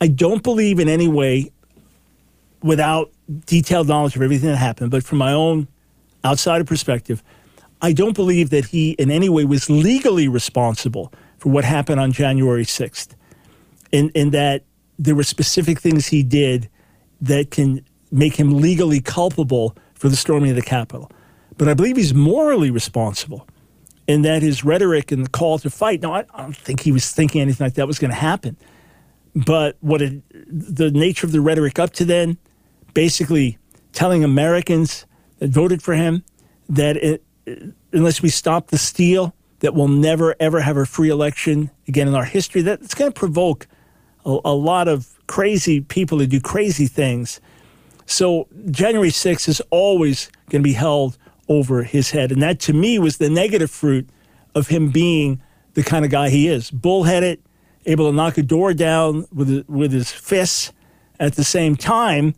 I 0.00 0.08
don't 0.08 0.42
believe 0.42 0.78
in 0.78 0.88
any 0.88 1.08
way 1.08 1.50
without 2.62 3.10
detailed 3.46 3.88
knowledge 3.88 4.16
of 4.16 4.22
everything 4.22 4.50
that 4.50 4.56
happened, 4.56 4.90
but 4.90 5.04
from 5.04 5.18
my 5.18 5.32
own 5.32 5.68
outsider 6.24 6.64
perspective, 6.64 7.22
I 7.80 7.92
don't 7.92 8.14
believe 8.14 8.50
that 8.50 8.66
he 8.66 8.92
in 8.92 9.10
any 9.10 9.28
way 9.28 9.44
was 9.44 9.70
legally 9.70 10.28
responsible 10.28 11.12
for 11.38 11.50
what 11.50 11.64
happened 11.64 12.00
on 12.00 12.12
January 12.12 12.64
6th. 12.64 13.14
In, 13.92 14.10
in 14.10 14.30
that 14.30 14.64
there 14.98 15.14
were 15.14 15.22
specific 15.22 15.80
things 15.80 16.06
he 16.06 16.22
did 16.22 16.68
that 17.20 17.50
can 17.50 17.84
make 18.10 18.36
him 18.36 18.60
legally 18.60 19.00
culpable 19.00 19.76
for 19.94 20.08
the 20.08 20.16
storming 20.16 20.50
of 20.50 20.56
the 20.56 20.62
Capitol. 20.62 21.10
But 21.56 21.68
I 21.68 21.74
believe 21.74 21.96
he's 21.96 22.14
morally 22.14 22.70
responsible 22.70 23.46
in 24.06 24.22
that 24.22 24.42
his 24.42 24.64
rhetoric 24.64 25.12
and 25.12 25.24
the 25.24 25.30
call 25.30 25.58
to 25.58 25.70
fight. 25.70 26.00
No, 26.00 26.14
I, 26.14 26.24
I 26.32 26.42
don't 26.42 26.56
think 26.56 26.80
he 26.80 26.92
was 26.92 27.10
thinking 27.10 27.40
anything 27.40 27.64
like 27.64 27.74
that 27.74 27.86
was 27.86 27.98
going 27.98 28.10
to 28.10 28.16
happen. 28.16 28.56
But 29.34 29.76
what 29.80 30.00
it, 30.00 30.22
the 30.30 30.90
nature 30.90 31.26
of 31.26 31.32
the 31.32 31.40
rhetoric 31.40 31.78
up 31.78 31.92
to 31.94 32.04
then, 32.04 32.38
basically 32.94 33.58
telling 33.92 34.24
Americans 34.24 35.04
that 35.38 35.50
voted 35.50 35.82
for 35.82 35.94
him 35.94 36.24
that 36.68 36.96
it, 36.96 37.24
unless 37.92 38.22
we 38.22 38.30
stop 38.30 38.68
the 38.68 38.78
steal, 38.78 39.34
that 39.60 39.74
we'll 39.74 39.88
never 39.88 40.34
ever 40.40 40.60
have 40.60 40.76
a 40.76 40.86
free 40.86 41.10
election 41.10 41.70
again 41.86 42.08
in 42.08 42.14
our 42.14 42.24
history. 42.24 42.62
That 42.62 42.80
it's 42.80 42.94
going 42.94 43.12
to 43.12 43.18
provoke 43.18 43.66
a, 44.24 44.38
a 44.44 44.54
lot 44.54 44.88
of 44.88 45.18
crazy 45.26 45.80
people 45.80 46.18
that 46.18 46.28
do 46.28 46.40
crazy 46.40 46.86
things. 46.86 47.40
So 48.06 48.48
January 48.70 49.10
6th 49.10 49.48
is 49.48 49.60
always 49.70 50.30
going 50.50 50.62
to 50.62 50.68
be 50.68 50.72
held 50.72 51.18
over 51.48 51.82
his 51.82 52.10
head. 52.10 52.32
And 52.32 52.42
that 52.42 52.60
to 52.60 52.72
me 52.72 52.98
was 52.98 53.18
the 53.18 53.30
negative 53.30 53.70
fruit 53.70 54.08
of 54.54 54.68
him 54.68 54.90
being 54.90 55.40
the 55.74 55.82
kind 55.82 56.04
of 56.04 56.10
guy 56.10 56.30
he 56.30 56.48
is 56.48 56.70
bullheaded, 56.70 57.40
able 57.86 58.10
to 58.10 58.16
knock 58.16 58.38
a 58.38 58.42
door 58.42 58.74
down 58.74 59.26
with, 59.32 59.64
with 59.68 59.92
his 59.92 60.10
fists. 60.10 60.72
At 61.20 61.34
the 61.34 61.42
same 61.42 61.74
time, 61.74 62.34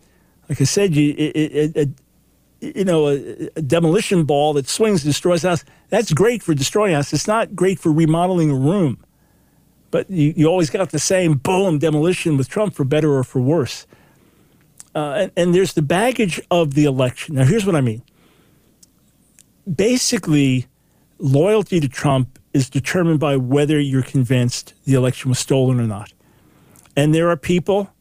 like 0.49 0.59
I 0.59 0.65
said, 0.65 0.97
you, 0.97 1.15
it, 1.17 1.37
it, 1.37 1.77
it, 1.77 1.89
you 2.77 2.85
know, 2.85 3.09
a, 3.09 3.51
a, 3.57 3.63
demolition 3.63 4.25
ball 4.25 4.55
that 4.55 4.69
swings 4.69 5.05
destroys 5.05 5.43
house. 5.43 5.65
That's 5.91 6.13
great 6.13 6.43
for 6.43 6.55
destroying 6.55 6.95
house. 6.95 7.13
It's 7.13 7.27
not 7.27 7.55
great 7.55 7.79
for 7.79 7.93
remodeling 7.93 8.51
a 8.51 8.55
room. 8.55 8.99
But 9.91 10.09
you, 10.11 10.33
you 10.37 10.47
always 10.47 10.71
got 10.71 10.91
the 10.91 10.99
same 10.99 11.35
boom 11.35 11.79
demolition 11.79 12.37
with 12.37 12.49
Trump 12.49 12.75
for 12.75 12.85
better 12.85 13.13
or 13.13 13.25
for 13.25 13.41
worse. 13.41 13.87
Uh, 14.95 15.13
and, 15.13 15.33
and 15.37 15.55
there's 15.55 15.75
the 15.75 15.83
baggage 15.83 16.41
of 16.51 16.75
the 16.75 16.85
election. 16.85 17.37
Now, 17.37 17.45
here's 17.45 17.67
what 17.67 17.77
I 17.77 17.81
mean 17.81 18.03
basically, 19.77 20.67
loyalty 21.19 21.81
to 21.81 21.89
Trump 21.89 22.39
is 22.53 22.69
determined 22.69 23.21
by 23.21 23.37
whether 23.37 23.79
you're 23.79 24.03
convinced 24.03 24.75
the 24.85 24.95
election 24.95 25.29
was 25.29 25.39
stolen 25.39 25.79
or 25.81 25.87
not. 25.87 26.13
And 26.97 27.15
there 27.15 27.31
are 27.31 27.37
people 27.37 27.93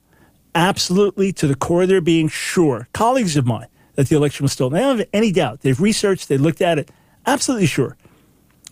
absolutely 0.55 1.31
to 1.34 1.48
the 1.48 1.55
core 1.55 1.84
of 1.84 1.89
their 1.89 2.01
being 2.01 2.27
sure, 2.27 2.88
colleagues 2.93 3.38
of 3.38 3.46
mine, 3.46 3.67
that 3.96 4.08
the 4.10 4.15
election 4.15 4.43
was 4.43 4.53
stolen. 4.53 4.74
They 4.74 4.79
don't 4.79 4.98
have 5.00 5.08
any 5.13 5.31
doubt. 5.31 5.62
They've 5.62 5.79
researched, 5.79 6.27
they 6.27 6.38
looked 6.38 6.62
at 6.62 6.79
it, 6.79 6.89
absolutely 7.27 7.67
sure. 7.67 7.98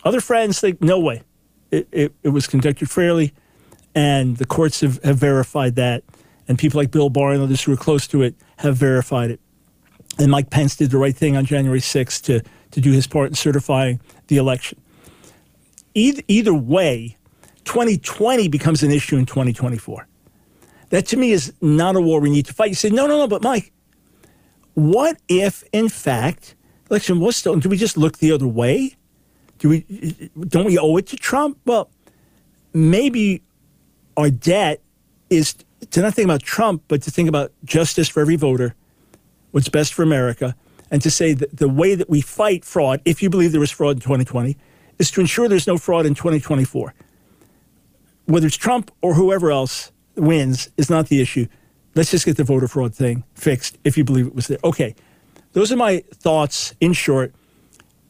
Other 0.03 0.21
friends 0.21 0.59
think, 0.59 0.81
no 0.81 0.99
way. 0.99 1.21
It, 1.71 1.87
it, 1.91 2.15
it 2.23 2.29
was 2.29 2.47
conducted 2.47 2.89
fairly, 2.89 3.33
and 3.93 4.37
the 4.37 4.45
courts 4.45 4.81
have, 4.81 5.03
have 5.03 5.17
verified 5.17 5.75
that. 5.75 6.03
And 6.47 6.57
people 6.57 6.79
like 6.79 6.91
Bill 6.91 7.09
Barr 7.09 7.31
and 7.31 7.41
others 7.41 7.63
who 7.63 7.73
are 7.73 7.77
close 7.77 8.07
to 8.07 8.21
it 8.21 8.35
have 8.57 8.77
verified 8.77 9.31
it. 9.31 9.41
And 10.17 10.31
Mike 10.31 10.49
Pence 10.49 10.75
did 10.75 10.91
the 10.91 10.97
right 10.97 11.15
thing 11.15 11.35
on 11.35 11.45
January 11.45 11.81
6th 11.81 12.23
to 12.23 12.41
to 12.71 12.81
do 12.81 12.91
his 12.91 13.07
part 13.07 13.29
in 13.29 13.35
certifying 13.35 13.99
the 14.27 14.37
election. 14.37 14.79
Either, 15.93 16.21
either 16.27 16.53
way, 16.53 17.17
2020 17.65 18.47
becomes 18.49 18.83
an 18.83 18.91
issue 18.91 19.17
in 19.17 19.25
2024. 19.25 20.07
That 20.89 21.05
to 21.07 21.17
me 21.17 21.31
is 21.31 21.53
not 21.61 21.95
a 21.95 22.01
war 22.01 22.21
we 22.21 22.29
need 22.29 22.45
to 22.45 22.53
fight. 22.53 22.69
You 22.69 22.75
say, 22.75 22.89
no, 22.89 23.07
no, 23.07 23.17
no, 23.17 23.27
but 23.27 23.41
Mike, 23.41 23.71
what 24.73 25.17
if, 25.27 25.63
in 25.71 25.89
fact, 25.89 26.55
election 26.89 27.19
was 27.19 27.35
stolen? 27.35 27.59
Do 27.59 27.69
we 27.69 27.77
just 27.77 27.97
look 27.97 28.19
the 28.19 28.31
other 28.31 28.47
way? 28.47 28.95
Do 29.59 29.69
we, 29.69 30.29
don't 30.47 30.65
we 30.65 30.77
owe 30.77 30.97
it 30.97 31.07
to 31.07 31.15
Trump? 31.15 31.57
Well, 31.65 31.89
maybe 32.73 33.41
our 34.15 34.29
debt 34.29 34.81
is 35.29 35.55
to 35.91 36.01
not 36.01 36.13
think 36.13 36.25
about 36.25 36.41
Trump, 36.41 36.83
but 36.87 37.01
to 37.03 37.11
think 37.11 37.29
about 37.29 37.51
justice 37.63 38.07
for 38.07 38.21
every 38.21 38.35
voter, 38.35 38.75
what's 39.51 39.69
best 39.69 39.93
for 39.93 40.03
America, 40.03 40.55
and 40.89 41.01
to 41.01 41.11
say 41.11 41.33
that 41.33 41.57
the 41.57 41.69
way 41.69 41.95
that 41.95 42.09
we 42.09 42.21
fight 42.21 42.63
fraud, 42.63 43.01
if 43.05 43.21
you 43.21 43.29
believe 43.29 43.51
there 43.51 43.59
was 43.59 43.71
fraud 43.71 43.97
in 43.97 44.01
2020, 44.01 44.57
is 44.99 45.11
to 45.11 45.21
ensure 45.21 45.47
there's 45.47 45.67
no 45.67 45.77
fraud 45.77 46.05
in 46.05 46.15
2024. 46.15 46.93
Whether 48.25 48.47
it's 48.47 48.57
Trump 48.57 48.91
or 49.01 49.13
whoever 49.13 49.51
else 49.51 49.91
wins 50.15 50.69
is 50.77 50.89
not 50.89 51.07
the 51.07 51.21
issue. 51.21 51.47
Let's 51.95 52.11
just 52.11 52.25
get 52.25 52.37
the 52.37 52.43
voter 52.43 52.67
fraud 52.67 52.93
thing 52.93 53.23
fixed 53.33 53.77
if 53.83 53.97
you 53.97 54.03
believe 54.03 54.27
it 54.27 54.35
was 54.35 54.47
there. 54.47 54.59
Okay, 54.63 54.95
those 55.53 55.71
are 55.71 55.77
my 55.77 56.03
thoughts 56.13 56.73
in 56.79 56.93
short. 56.93 57.33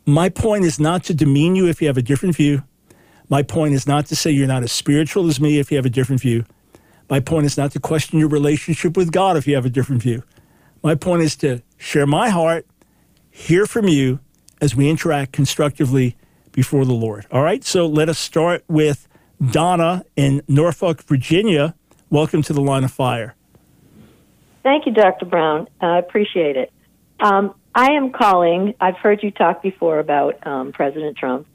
My 0.10 0.30
point 0.30 0.63
is 0.63 0.80
not 0.80 1.04
to 1.04 1.13
demean 1.13 1.58
you 1.58 1.67
if 1.67 1.82
you 1.82 1.88
have 1.89 1.98
a 1.98 2.02
different 2.02 2.34
view. 2.38 2.63
My 3.28 3.43
point 3.43 3.74
is 3.74 3.86
not 3.86 4.06
to 4.06 4.15
say 4.15 4.32
you're 4.32 4.48
not 4.48 4.63
as 4.63 4.72
spiritual 4.72 5.28
as 5.28 5.41
me 5.41 5.60
if 5.60 5.70
you 5.70 5.76
have 5.76 5.86
a 5.86 5.89
different 5.89 6.22
view. 6.22 6.46
My 7.10 7.20
point 7.20 7.46
is 7.46 7.58
not 7.58 7.74
to 7.74 7.80
question 7.82 8.17
your 8.17 8.30
relationship 8.30 8.96
with 8.96 9.12
God 9.12 9.36
if 9.36 9.46
you 9.46 9.56
have 9.56 9.65
a 9.65 9.70
different 9.70 10.02
view. 10.02 10.24
My 10.82 10.96
point 10.96 11.24
is 11.24 11.36
to 11.38 11.62
share 11.76 12.08
my 12.08 12.30
heart, 12.30 12.65
hear 13.30 13.65
from 13.65 13.89
you 13.89 14.22
as 14.62 14.78
we 14.78 14.89
interact 14.89 15.34
constructively 15.34 16.15
before 16.54 16.86
the 16.86 16.93
Lord. 16.93 17.26
All 17.30 17.43
right, 17.43 17.65
so 17.65 17.86
let 17.86 18.08
us 18.08 18.17
start 18.17 18.63
with 18.70 19.10
Donna 19.52 20.06
in 20.15 20.41
Norfolk, 20.48 21.04
Virginia. 21.04 21.76
Welcome 22.10 22.43
to 22.43 22.54
the 22.54 22.62
line 22.62 22.86
of 22.86 22.93
fire. 22.93 23.36
Thank 24.63 24.86
you, 24.86 24.93
Dr. 24.93 25.26
Brown. 25.26 25.67
I 25.82 25.98
appreciate 25.98 26.56
it. 26.56 26.72
Um, 27.20 27.54
I 27.78 27.92
am 27.92 28.12
calling. 28.12 28.74
I've 28.82 28.98
heard 28.98 29.22
you 29.22 29.30
talk 29.30 29.62
before 29.62 30.00
about 30.00 30.48
um, 30.48 30.72
President 30.72 31.16
Trump, 31.16 31.46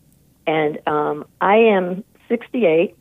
and 0.47 0.79
um, 0.87 1.27
I 1.41 1.57
am 1.57 2.05
68, 2.29 2.97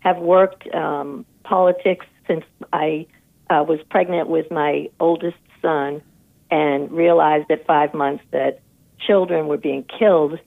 have 0.00 0.18
worked 0.18 0.66
um, 0.74 1.24
politics 1.44 2.04
since 2.26 2.44
I 2.72 3.06
uh, 3.48 3.62
was 3.62 3.78
pregnant 3.90 4.28
with 4.28 4.50
my 4.50 4.90
oldest 4.98 5.36
son 5.62 6.02
and 6.50 6.90
realized 6.90 7.48
at 7.48 7.64
five 7.64 7.94
months 7.94 8.24
that 8.32 8.60
children 8.98 9.46
were 9.46 9.56
being 9.56 9.84
killed, 9.84 10.40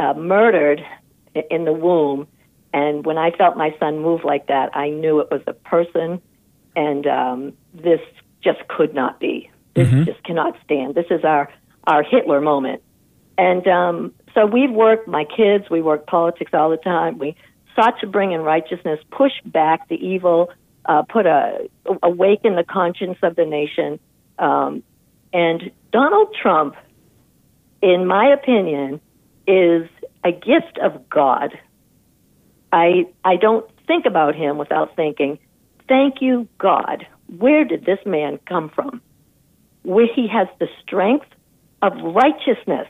uh, 0.00 0.14
murdered 0.14 0.84
in 1.48 1.64
the 1.64 1.72
womb. 1.72 2.26
And 2.72 3.06
when 3.06 3.18
I 3.18 3.30
felt 3.30 3.56
my 3.56 3.72
son 3.78 4.00
move 4.00 4.24
like 4.24 4.48
that, 4.48 4.76
I 4.76 4.90
knew 4.90 5.20
it 5.20 5.30
was 5.30 5.42
a 5.46 5.52
person, 5.52 6.20
and 6.74 7.06
um, 7.06 7.52
this 7.72 8.00
just 8.42 8.66
could 8.66 8.94
not 8.94 9.20
be. 9.20 9.48
This 9.74 9.86
mm-hmm. 9.86 10.02
just 10.02 10.24
cannot 10.24 10.56
stand. 10.64 10.96
This 10.96 11.06
is 11.08 11.22
our 11.22 11.48
our 11.88 12.02
Hitler 12.04 12.40
moment. 12.40 12.82
And 13.36 13.66
um, 13.66 14.14
so 14.34 14.46
we've 14.46 14.70
worked, 14.70 15.08
my 15.08 15.24
kids, 15.24 15.64
we 15.70 15.80
work 15.80 16.06
politics 16.06 16.52
all 16.52 16.70
the 16.70 16.76
time. 16.76 17.18
We 17.18 17.34
sought 17.74 17.98
to 18.00 18.06
bring 18.06 18.32
in 18.32 18.42
righteousness, 18.42 19.00
push 19.10 19.32
back 19.44 19.88
the 19.88 19.94
evil, 19.94 20.50
uh, 20.84 21.02
put 21.02 21.26
a 21.26 21.68
awaken 22.02 22.56
the 22.56 22.64
conscience 22.64 23.18
of 23.22 23.36
the 23.36 23.44
nation, 23.44 23.98
um, 24.38 24.82
and 25.32 25.70
Donald 25.92 26.34
Trump, 26.40 26.74
in 27.82 28.06
my 28.06 28.32
opinion, 28.32 29.00
is 29.46 29.88
a 30.24 30.32
gift 30.32 30.78
of 30.82 31.08
God. 31.08 31.58
I 32.72 33.06
I 33.24 33.36
don't 33.36 33.68
think 33.86 34.06
about 34.06 34.34
him 34.34 34.58
without 34.58 34.96
thinking, 34.96 35.38
thank 35.88 36.20
you, 36.20 36.48
God. 36.58 37.06
Where 37.38 37.64
did 37.64 37.84
this 37.84 37.98
man 38.06 38.38
come 38.46 38.70
from? 38.70 39.02
Where 39.82 40.06
he 40.06 40.28
has 40.28 40.48
the 40.58 40.68
strength 40.82 41.26
of 41.82 41.92
righteousness. 42.02 42.88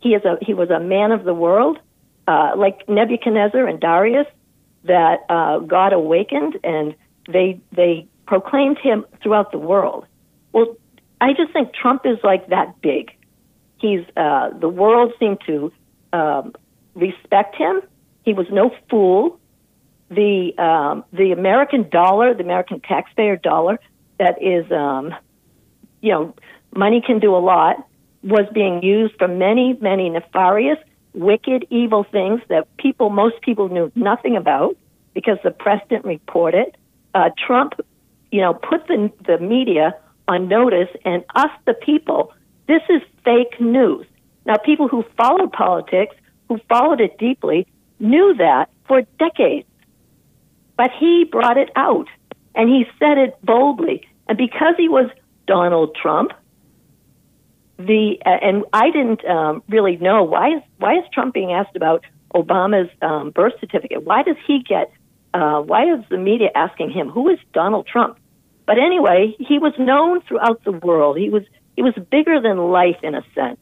He 0.00 0.10
is 0.10 0.24
a 0.24 0.36
he 0.42 0.54
was 0.54 0.70
a 0.70 0.80
man 0.80 1.12
of 1.12 1.24
the 1.24 1.34
world, 1.34 1.78
uh, 2.26 2.52
like 2.56 2.88
Nebuchadnezzar 2.88 3.66
and 3.66 3.80
Darius, 3.80 4.26
that 4.84 5.20
uh, 5.28 5.58
God 5.60 5.92
awakened 5.92 6.58
and 6.64 6.94
they 7.28 7.60
they 7.72 8.06
proclaimed 8.26 8.78
him 8.78 9.06
throughout 9.22 9.52
the 9.52 9.58
world. 9.58 10.06
Well, 10.52 10.76
I 11.20 11.32
just 11.32 11.52
think 11.52 11.72
Trump 11.74 12.02
is 12.04 12.18
like 12.22 12.48
that 12.48 12.80
big. 12.80 13.10
He's 13.80 14.04
uh, 14.16 14.50
the 14.58 14.68
world 14.68 15.12
seemed 15.18 15.40
to 15.46 15.72
um, 16.12 16.54
respect 16.94 17.56
him. 17.56 17.82
He 18.24 18.32
was 18.32 18.46
no 18.50 18.70
fool. 18.90 19.38
The 20.08 20.52
um, 20.58 21.04
the 21.12 21.32
American 21.32 21.88
dollar, 21.88 22.34
the 22.34 22.44
American 22.44 22.80
taxpayer 22.80 23.36
dollar, 23.36 23.78
that 24.18 24.40
is, 24.40 24.70
um, 24.70 25.14
you 26.00 26.12
know, 26.12 26.34
money 26.74 27.02
can 27.04 27.18
do 27.18 27.34
a 27.34 27.38
lot, 27.38 27.76
was 28.26 28.46
being 28.52 28.82
used 28.82 29.14
for 29.18 29.28
many, 29.28 29.78
many 29.80 30.10
nefarious, 30.10 30.78
wicked, 31.14 31.66
evil 31.70 32.04
things 32.04 32.40
that 32.48 32.66
people, 32.76 33.08
most 33.08 33.40
people 33.40 33.68
knew 33.68 33.90
nothing 33.94 34.36
about 34.36 34.76
because 35.14 35.38
the 35.44 35.50
press 35.50 35.80
didn't 35.88 36.06
report 36.06 36.54
it. 36.54 36.76
Uh, 37.14 37.30
Trump, 37.38 37.74
you 38.30 38.40
know, 38.40 38.52
put 38.52 38.86
the 38.88 39.10
the 39.26 39.38
media 39.38 39.96
on 40.28 40.48
notice, 40.48 40.88
and 41.04 41.24
us, 41.34 41.50
the 41.66 41.74
people, 41.74 42.34
this 42.66 42.82
is 42.88 43.00
fake 43.24 43.60
news. 43.60 44.04
Now, 44.44 44.56
people 44.56 44.88
who 44.88 45.04
followed 45.16 45.52
politics, 45.52 46.16
who 46.48 46.58
followed 46.68 47.00
it 47.00 47.16
deeply, 47.18 47.66
knew 48.00 48.34
that 48.34 48.68
for 48.88 49.02
decades. 49.18 49.66
But 50.76 50.90
he 50.98 51.24
brought 51.24 51.56
it 51.56 51.70
out, 51.76 52.08
and 52.54 52.68
he 52.68 52.84
said 52.98 53.18
it 53.18 53.36
boldly. 53.42 54.06
And 54.28 54.36
because 54.36 54.74
he 54.76 54.88
was 54.88 55.08
Donald 55.46 55.94
Trump. 55.94 56.32
The 57.78 58.18
uh, 58.24 58.30
and 58.42 58.64
I 58.72 58.90
didn't 58.90 59.24
um, 59.26 59.62
really 59.68 59.96
know 59.96 60.24
why 60.24 60.56
is 60.56 60.62
why 60.78 60.98
is 60.98 61.04
Trump 61.12 61.34
being 61.34 61.52
asked 61.52 61.76
about 61.76 62.04
Obama's 62.34 62.90
um, 63.02 63.30
birth 63.30 63.52
certificate? 63.60 64.02
Why 64.02 64.22
does 64.22 64.36
he 64.46 64.62
get? 64.66 64.90
Uh, 65.34 65.60
why 65.60 65.92
is 65.92 66.02
the 66.08 66.16
media 66.16 66.48
asking 66.54 66.90
him 66.90 67.10
who 67.10 67.28
is 67.28 67.38
Donald 67.52 67.86
Trump? 67.86 68.18
But 68.66 68.78
anyway, 68.78 69.36
he 69.38 69.58
was 69.58 69.74
known 69.78 70.22
throughout 70.22 70.64
the 70.64 70.72
world. 70.72 71.18
He 71.18 71.28
was 71.28 71.42
he 71.76 71.82
was 71.82 71.94
bigger 72.10 72.40
than 72.40 72.56
life 72.58 72.96
in 73.02 73.14
a 73.14 73.22
sense, 73.34 73.60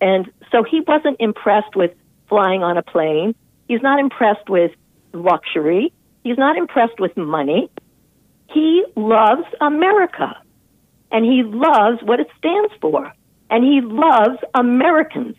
and 0.00 0.30
so 0.50 0.62
he 0.62 0.80
wasn't 0.80 1.18
impressed 1.20 1.76
with 1.76 1.92
flying 2.28 2.62
on 2.62 2.78
a 2.78 2.82
plane. 2.82 3.34
He's 3.68 3.82
not 3.82 4.00
impressed 4.00 4.48
with 4.48 4.72
luxury. 5.12 5.92
He's 6.24 6.38
not 6.38 6.56
impressed 6.56 6.98
with 6.98 7.16
money. 7.16 7.70
He 8.50 8.84
loves 8.96 9.44
America, 9.60 10.36
and 11.10 11.24
he 11.24 11.42
loves 11.42 12.02
what 12.02 12.20
it 12.20 12.28
stands 12.38 12.72
for, 12.80 13.12
and 13.52 13.62
he 13.62 13.82
loves 13.82 14.38
Americans. 14.54 15.36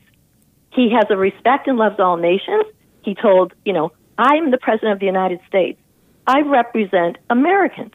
He 0.71 0.91
has 0.91 1.05
a 1.09 1.17
respect 1.17 1.67
and 1.67 1.77
loves 1.77 1.99
all 1.99 2.15
nations. 2.15 2.65
He 3.03 3.15
told, 3.15 3.53
you 3.65 3.73
know, 3.73 3.91
I'm 4.19 4.51
the 4.51 4.59
president 4.59 4.93
of 4.93 4.99
the 4.99 5.07
United 5.07 5.39
States. 5.47 5.81
I 6.27 6.41
represent 6.41 7.17
Americans. 7.31 7.91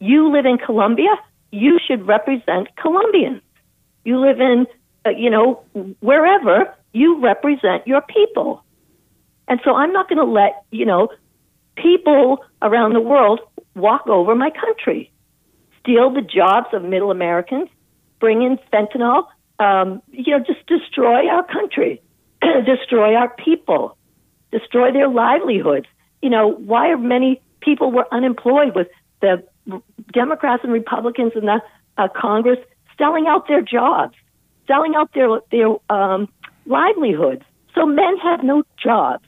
You 0.00 0.30
live 0.30 0.44
in 0.44 0.58
Colombia, 0.58 1.08
you 1.50 1.78
should 1.86 2.06
represent 2.06 2.68
Colombians. 2.76 3.40
You 4.04 4.20
live 4.20 4.38
in, 4.38 4.66
uh, 5.06 5.10
you 5.10 5.30
know, 5.30 5.64
wherever, 6.00 6.74
you 6.92 7.20
represent 7.22 7.86
your 7.86 8.02
people. 8.02 8.62
And 9.48 9.60
so 9.64 9.74
I'm 9.74 9.92
not 9.92 10.10
going 10.10 10.18
to 10.18 10.30
let, 10.30 10.64
you 10.72 10.84
know, 10.84 11.08
people 11.76 12.44
around 12.60 12.92
the 12.92 13.00
world 13.00 13.40
walk 13.74 14.06
over 14.08 14.34
my 14.34 14.50
country, 14.50 15.10
steal 15.80 16.12
the 16.12 16.20
jobs 16.20 16.66
of 16.74 16.84
middle 16.84 17.10
Americans, 17.10 17.70
bring 18.20 18.42
in 18.42 18.58
fentanyl, 18.70 19.26
um, 19.58 20.02
you 20.10 20.36
know, 20.36 20.44
just 20.44 20.66
destroy 20.66 21.28
our 21.28 21.44
country, 21.44 22.02
destroy 22.66 23.14
our 23.14 23.28
people, 23.36 23.96
destroy 24.50 24.92
their 24.92 25.08
livelihoods. 25.08 25.86
You 26.22 26.30
know, 26.30 26.48
why 26.48 26.88
are 26.88 26.98
many 26.98 27.40
people 27.60 27.92
were 27.92 28.06
unemployed 28.12 28.74
with 28.74 28.88
the 29.20 29.42
Democrats 30.12 30.62
and 30.64 30.72
Republicans 30.72 31.32
in 31.34 31.46
the 31.46 31.60
uh, 31.96 32.08
Congress 32.14 32.58
selling 32.98 33.26
out 33.26 33.48
their 33.48 33.62
jobs, 33.62 34.14
selling 34.66 34.94
out 34.94 35.12
their 35.14 35.28
their 35.50 35.76
um, 35.90 36.28
livelihoods. 36.66 37.42
So 37.74 37.86
men 37.86 38.16
have 38.18 38.42
no 38.42 38.64
jobs. 38.82 39.24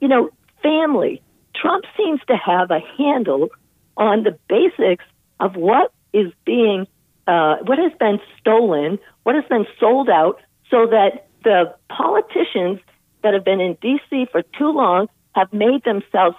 You 0.00 0.08
know, 0.08 0.30
family. 0.62 1.22
Trump 1.54 1.84
seems 1.96 2.20
to 2.28 2.36
have 2.36 2.70
a 2.70 2.80
handle 2.96 3.48
on 3.96 4.22
the 4.22 4.38
basics 4.48 5.04
of 5.40 5.56
what 5.56 5.92
is 6.12 6.32
being, 6.44 6.86
uh, 7.28 7.58
what 7.66 7.78
has 7.78 7.92
been 8.00 8.18
stolen, 8.40 8.98
what 9.22 9.36
has 9.36 9.44
been 9.48 9.66
sold 9.78 10.08
out, 10.08 10.40
so 10.70 10.86
that 10.86 11.28
the 11.44 11.72
politicians 11.88 12.80
that 13.22 13.34
have 13.34 13.44
been 13.44 13.60
in 13.60 13.76
D.C. 13.80 14.26
for 14.32 14.42
too 14.58 14.70
long 14.70 15.08
have 15.34 15.52
made 15.52 15.84
themselves 15.84 16.36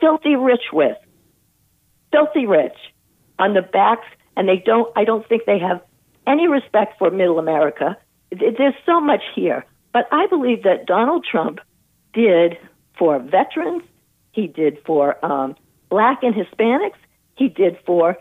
filthy 0.00 0.34
rich 0.34 0.72
with 0.72 0.96
filthy 2.10 2.46
rich 2.46 2.76
on 3.38 3.54
the 3.54 3.62
backs, 3.62 4.06
and 4.36 4.48
they 4.48 4.56
don't. 4.56 4.90
I 4.96 5.04
don't 5.04 5.26
think 5.28 5.44
they 5.46 5.58
have 5.58 5.80
any 6.26 6.48
respect 6.48 6.98
for 6.98 7.10
Middle 7.10 7.38
America. 7.38 7.96
There's 8.30 8.74
so 8.86 9.00
much 9.00 9.22
here, 9.34 9.64
but 9.92 10.08
I 10.10 10.26
believe 10.26 10.62
that 10.62 10.86
Donald 10.86 11.26
Trump 11.30 11.60
did 12.12 12.56
for 12.98 13.18
veterans. 13.18 13.82
He 14.32 14.46
did 14.46 14.78
for 14.86 15.22
um, 15.24 15.56
black 15.88 16.22
and 16.22 16.34
Hispanics. 16.34 16.98
He 17.36 17.48
did 17.48 17.76
for 17.84 18.16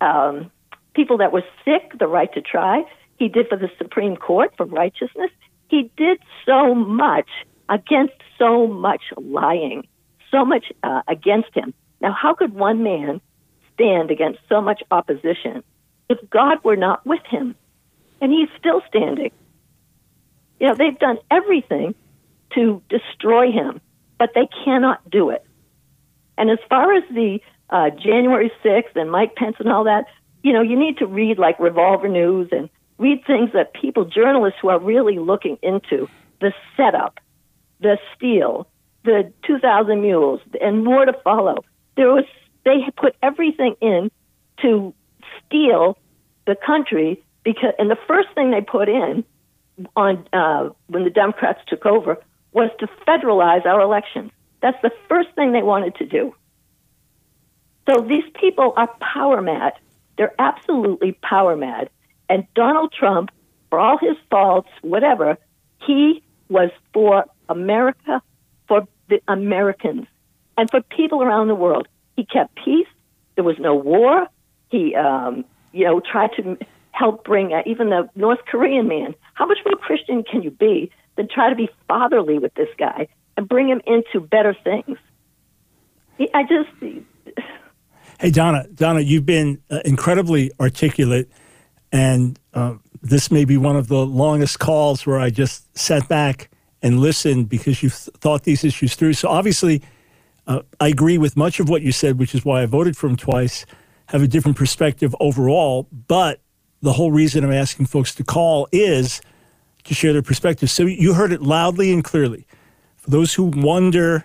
um, 0.00 0.50
people 0.94 1.18
that 1.18 1.32
were 1.32 1.44
sick, 1.64 1.98
the 1.98 2.06
right 2.06 2.32
to 2.34 2.40
try. 2.40 2.84
He 3.18 3.28
did 3.28 3.48
for 3.48 3.56
the 3.56 3.70
Supreme 3.78 4.16
Court 4.16 4.52
for 4.56 4.66
righteousness. 4.66 5.30
He 5.68 5.90
did 5.96 6.18
so 6.46 6.74
much 6.74 7.28
against 7.68 8.14
so 8.38 8.66
much 8.66 9.02
lying, 9.16 9.86
so 10.30 10.44
much 10.44 10.66
uh, 10.82 11.02
against 11.08 11.54
him. 11.54 11.72
Now, 12.00 12.12
how 12.12 12.34
could 12.34 12.52
one 12.54 12.82
man 12.82 13.20
stand 13.74 14.10
against 14.10 14.40
so 14.48 14.60
much 14.60 14.82
opposition 14.90 15.62
if 16.08 16.18
God 16.30 16.58
were 16.64 16.76
not 16.76 17.04
with 17.06 17.22
him? 17.28 17.54
And 18.20 18.32
he's 18.32 18.48
still 18.58 18.82
standing. 18.88 19.32
You 20.60 20.68
know, 20.68 20.74
they've 20.74 20.98
done 20.98 21.18
everything 21.30 21.94
to 22.54 22.82
destroy 22.88 23.50
him, 23.50 23.80
but 24.18 24.30
they 24.34 24.48
cannot 24.64 25.10
do 25.10 25.30
it. 25.30 25.44
And 26.38 26.50
as 26.50 26.58
far 26.68 26.94
as 26.94 27.04
the 27.10 27.40
uh, 27.70 27.90
January 27.90 28.50
6th 28.64 28.96
and 28.96 29.10
Mike 29.10 29.34
Pence 29.36 29.56
and 29.58 29.70
all 29.70 29.84
that, 29.84 30.06
you 30.44 30.52
know, 30.52 30.62
you 30.62 30.78
need 30.78 30.98
to 30.98 31.06
read 31.06 31.38
like 31.38 31.58
Revolver 31.58 32.08
News 32.08 32.48
and 32.52 32.70
read 32.98 33.24
things 33.26 33.50
that 33.54 33.74
people, 33.74 34.04
journalists 34.04 34.60
who 34.62 34.68
are 34.68 34.78
really 34.78 35.18
looking 35.18 35.58
into 35.62 36.08
the 36.40 36.52
setup, 36.76 37.18
the 37.80 37.98
steal, 38.14 38.68
the 39.04 39.32
2,000 39.46 40.00
mules, 40.00 40.40
and 40.60 40.84
more 40.84 41.04
to 41.04 41.12
follow 41.24 41.64
there 41.96 42.12
was 42.12 42.24
they 42.64 42.78
put 42.96 43.14
everything 43.22 43.76
in 43.80 44.10
to 44.62 44.94
steal 45.46 45.98
the 46.46 46.56
country 46.56 47.22
because 47.42 47.72
and 47.78 47.90
the 47.90 47.98
first 48.06 48.28
thing 48.34 48.50
they 48.50 48.60
put 48.60 48.88
in 48.88 49.24
on 49.96 50.26
uh, 50.32 50.70
when 50.86 51.04
the 51.04 51.10
Democrats 51.10 51.60
took 51.66 51.84
over 51.86 52.18
was 52.52 52.70
to 52.78 52.86
federalize 53.06 53.66
our 53.66 53.80
elections. 53.80 54.30
That's 54.62 54.80
the 54.82 54.92
first 55.08 55.30
thing 55.34 55.52
they 55.52 55.62
wanted 55.62 55.96
to 55.96 56.06
do. 56.06 56.34
So 57.88 58.00
these 58.00 58.24
people 58.40 58.72
are 58.76 58.88
power 59.00 59.42
mad. 59.42 59.74
They're 60.16 60.34
absolutely 60.38 61.12
power 61.22 61.56
mad. 61.56 61.90
And 62.28 62.46
Donald 62.54 62.92
Trump, 62.92 63.30
for 63.70 63.78
all 63.78 63.98
his 63.98 64.16
faults, 64.30 64.68
whatever, 64.82 65.36
he 65.86 66.22
was 66.48 66.70
for 66.92 67.24
America, 67.48 68.22
for 68.68 68.86
the 69.08 69.20
Americans 69.28 70.06
and 70.56 70.70
for 70.70 70.80
people 70.82 71.22
around 71.22 71.48
the 71.48 71.54
world. 71.54 71.88
He 72.16 72.24
kept 72.24 72.54
peace. 72.64 72.86
There 73.34 73.44
was 73.44 73.56
no 73.58 73.74
war. 73.74 74.28
He, 74.70 74.94
um, 74.94 75.44
you 75.72 75.84
know, 75.84 76.00
tried 76.00 76.30
to 76.36 76.56
help 76.92 77.24
bring 77.24 77.52
uh, 77.52 77.62
even 77.66 77.90
the 77.90 78.08
North 78.14 78.40
Korean 78.46 78.86
man. 78.86 79.14
How 79.34 79.46
much 79.46 79.58
more 79.64 79.76
Christian 79.76 80.22
can 80.22 80.42
you 80.42 80.50
be 80.50 80.90
than 81.16 81.28
try 81.28 81.50
to 81.50 81.56
be 81.56 81.68
fatherly 81.88 82.38
with 82.38 82.54
this 82.54 82.68
guy 82.78 83.08
and 83.36 83.48
bring 83.48 83.68
him 83.68 83.82
into 83.86 84.20
better 84.20 84.56
things? 84.64 84.98
I 86.32 86.42
just. 86.44 86.70
Hey 88.24 88.30
Donna, 88.30 88.66
Donna, 88.72 89.00
you've 89.00 89.26
been 89.26 89.60
uh, 89.70 89.80
incredibly 89.84 90.50
articulate, 90.58 91.30
and 91.92 92.38
uh, 92.54 92.76
this 93.02 93.30
may 93.30 93.44
be 93.44 93.58
one 93.58 93.76
of 93.76 93.88
the 93.88 94.06
longest 94.06 94.58
calls 94.58 95.04
where 95.04 95.18
I 95.18 95.28
just 95.28 95.76
sat 95.76 96.08
back 96.08 96.48
and 96.80 97.00
listened 97.00 97.50
because 97.50 97.82
you've 97.82 97.92
thought 97.92 98.44
these 98.44 98.64
issues 98.64 98.94
through. 98.94 99.12
So 99.12 99.28
obviously, 99.28 99.82
uh, 100.46 100.62
I 100.80 100.88
agree 100.88 101.18
with 101.18 101.36
much 101.36 101.60
of 101.60 101.68
what 101.68 101.82
you 101.82 101.92
said, 101.92 102.18
which 102.18 102.34
is 102.34 102.46
why 102.46 102.62
I 102.62 102.64
voted 102.64 102.96
for 102.96 103.08
him 103.08 103.16
twice. 103.18 103.66
Have 104.06 104.22
a 104.22 104.26
different 104.26 104.56
perspective 104.56 105.14
overall, 105.20 105.86
but 106.08 106.40
the 106.80 106.94
whole 106.94 107.12
reason 107.12 107.44
I'm 107.44 107.52
asking 107.52 107.84
folks 107.84 108.14
to 108.14 108.24
call 108.24 108.68
is 108.72 109.20
to 109.82 109.92
share 109.92 110.14
their 110.14 110.22
perspective. 110.22 110.70
So 110.70 110.84
you 110.84 111.12
heard 111.12 111.32
it 111.32 111.42
loudly 111.42 111.92
and 111.92 112.02
clearly. 112.02 112.46
For 112.96 113.10
those 113.10 113.34
who 113.34 113.44
wonder 113.54 114.24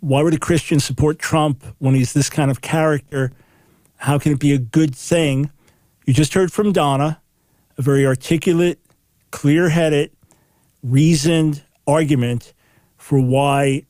why 0.00 0.22
would 0.22 0.34
a 0.34 0.38
Christian 0.38 0.80
support 0.80 1.18
Trump 1.18 1.64
when 1.78 1.94
he's 1.94 2.12
this 2.12 2.28
kind 2.30 2.50
of 2.50 2.60
character, 2.60 3.32
how 3.96 4.18
can 4.18 4.32
it 4.32 4.38
be 4.38 4.52
a 4.52 4.58
good 4.58 4.94
thing? 4.94 5.50
You 6.06 6.14
just 6.14 6.34
heard 6.34 6.52
from 6.52 6.72
Donna, 6.72 7.20
a 7.76 7.82
very 7.82 8.06
articulate, 8.06 8.80
clear-headed, 9.30 10.10
reasoned 10.82 11.62
argument 11.86 12.54
for 12.96 13.20
why 13.20 13.84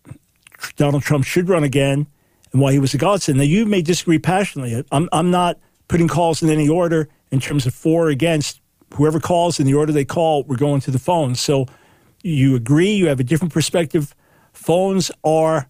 Donald 0.77 1.03
Trump 1.03 1.25
should 1.25 1.49
run 1.49 1.65
again 1.65 2.07
and 2.53 2.61
why 2.61 2.73
he 2.73 2.79
was 2.79 2.93
a 2.93 2.99
godsend. 2.99 3.39
Now, 3.39 3.45
you 3.45 3.65
may 3.65 3.81
disagree 3.81 4.19
passionately. 4.19 4.85
I'm, 4.91 5.09
I'm 5.13 5.31
not 5.31 5.59
putting 5.89 6.09
calls 6.09 6.43
in 6.43 6.51
any 6.51 6.69
order 6.69 7.09
in 7.31 7.41
terms 7.41 7.67
of 7.67 7.75
for 7.75 8.07
or 8.07 8.09
against. 8.09 8.61
Whoever 8.95 9.21
calls 9.21 9.61
in 9.61 9.67
the 9.67 9.75
order 9.75 9.93
they 9.93 10.05
call, 10.05 10.43
we're 10.43 10.57
going 10.57 10.81
to 10.81 10.91
the 10.91 10.99
phone. 10.99 11.37
So 11.37 11.67
you 12.23 12.57
agree, 12.57 12.91
you 12.91 13.07
have 13.07 13.21
a 13.21 13.25
different 13.25 13.53
perspective. 13.53 14.17
Phones 14.53 15.13
are 15.23 15.70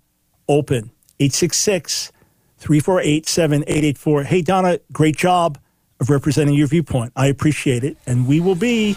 open 0.51 0.91
866 1.21 2.13
348 2.59 3.27
7884. 3.27 4.25
Hey, 4.25 4.43
Donna, 4.43 4.81
great 4.93 5.17
job 5.17 5.59
of 6.01 6.11
representing 6.11 6.55
your 6.55 6.67
viewpoint. 6.67 7.13
I 7.17 7.27
appreciate 7.29 7.85
it. 7.85 7.97
And 8.07 8.27
we 8.27 8.41
will 8.41 8.55
be 8.55 8.97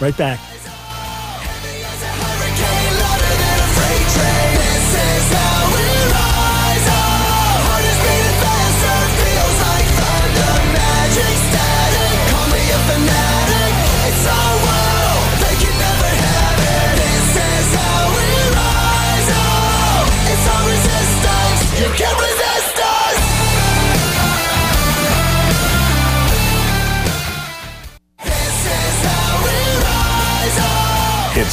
right 0.00 0.16
back. 0.16 0.38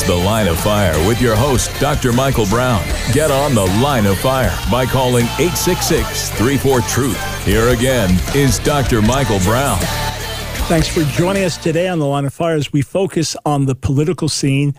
The 0.10 0.16
Line 0.16 0.48
of 0.48 0.60
Fire 0.60 0.98
with 1.08 1.22
your 1.22 1.36
host, 1.36 1.70
Dr. 1.80 2.12
Michael 2.12 2.48
Brown. 2.48 2.84
Get 3.14 3.30
on 3.30 3.54
The 3.54 3.66
Line 3.80 4.08
of 4.08 4.18
Fire 4.18 4.58
by 4.72 4.88
calling 4.88 5.26
866 5.38 6.32
34 6.32 6.82
Truth. 6.82 7.46
Here 7.46 7.68
again 7.68 8.20
is 8.34 8.58
Dr. 8.58 9.04
Michael 9.04 9.38
Brown. 9.42 9.78
Thanks 10.66 10.88
for 10.88 11.04
joining 11.04 11.44
us 11.44 11.58
today 11.58 11.88
on 11.88 12.00
The 12.00 12.08
Line 12.08 12.26
of 12.26 12.34
Fire 12.34 12.56
as 12.56 12.74
we 12.74 12.82
focus 12.82 13.38
on 13.46 13.68
the 13.68 13.76
political 13.76 14.28
scene 14.28 14.74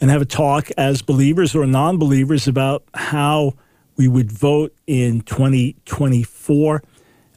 and 0.00 0.08
have 0.08 0.22
a 0.22 0.24
talk 0.24 0.70
as 0.78 1.02
believers 1.02 1.54
or 1.54 1.66
non 1.66 1.98
believers 1.98 2.48
about 2.48 2.82
how 2.94 3.52
we 3.98 4.08
would 4.08 4.32
vote 4.32 4.74
in 4.86 5.20
2024. 5.20 6.82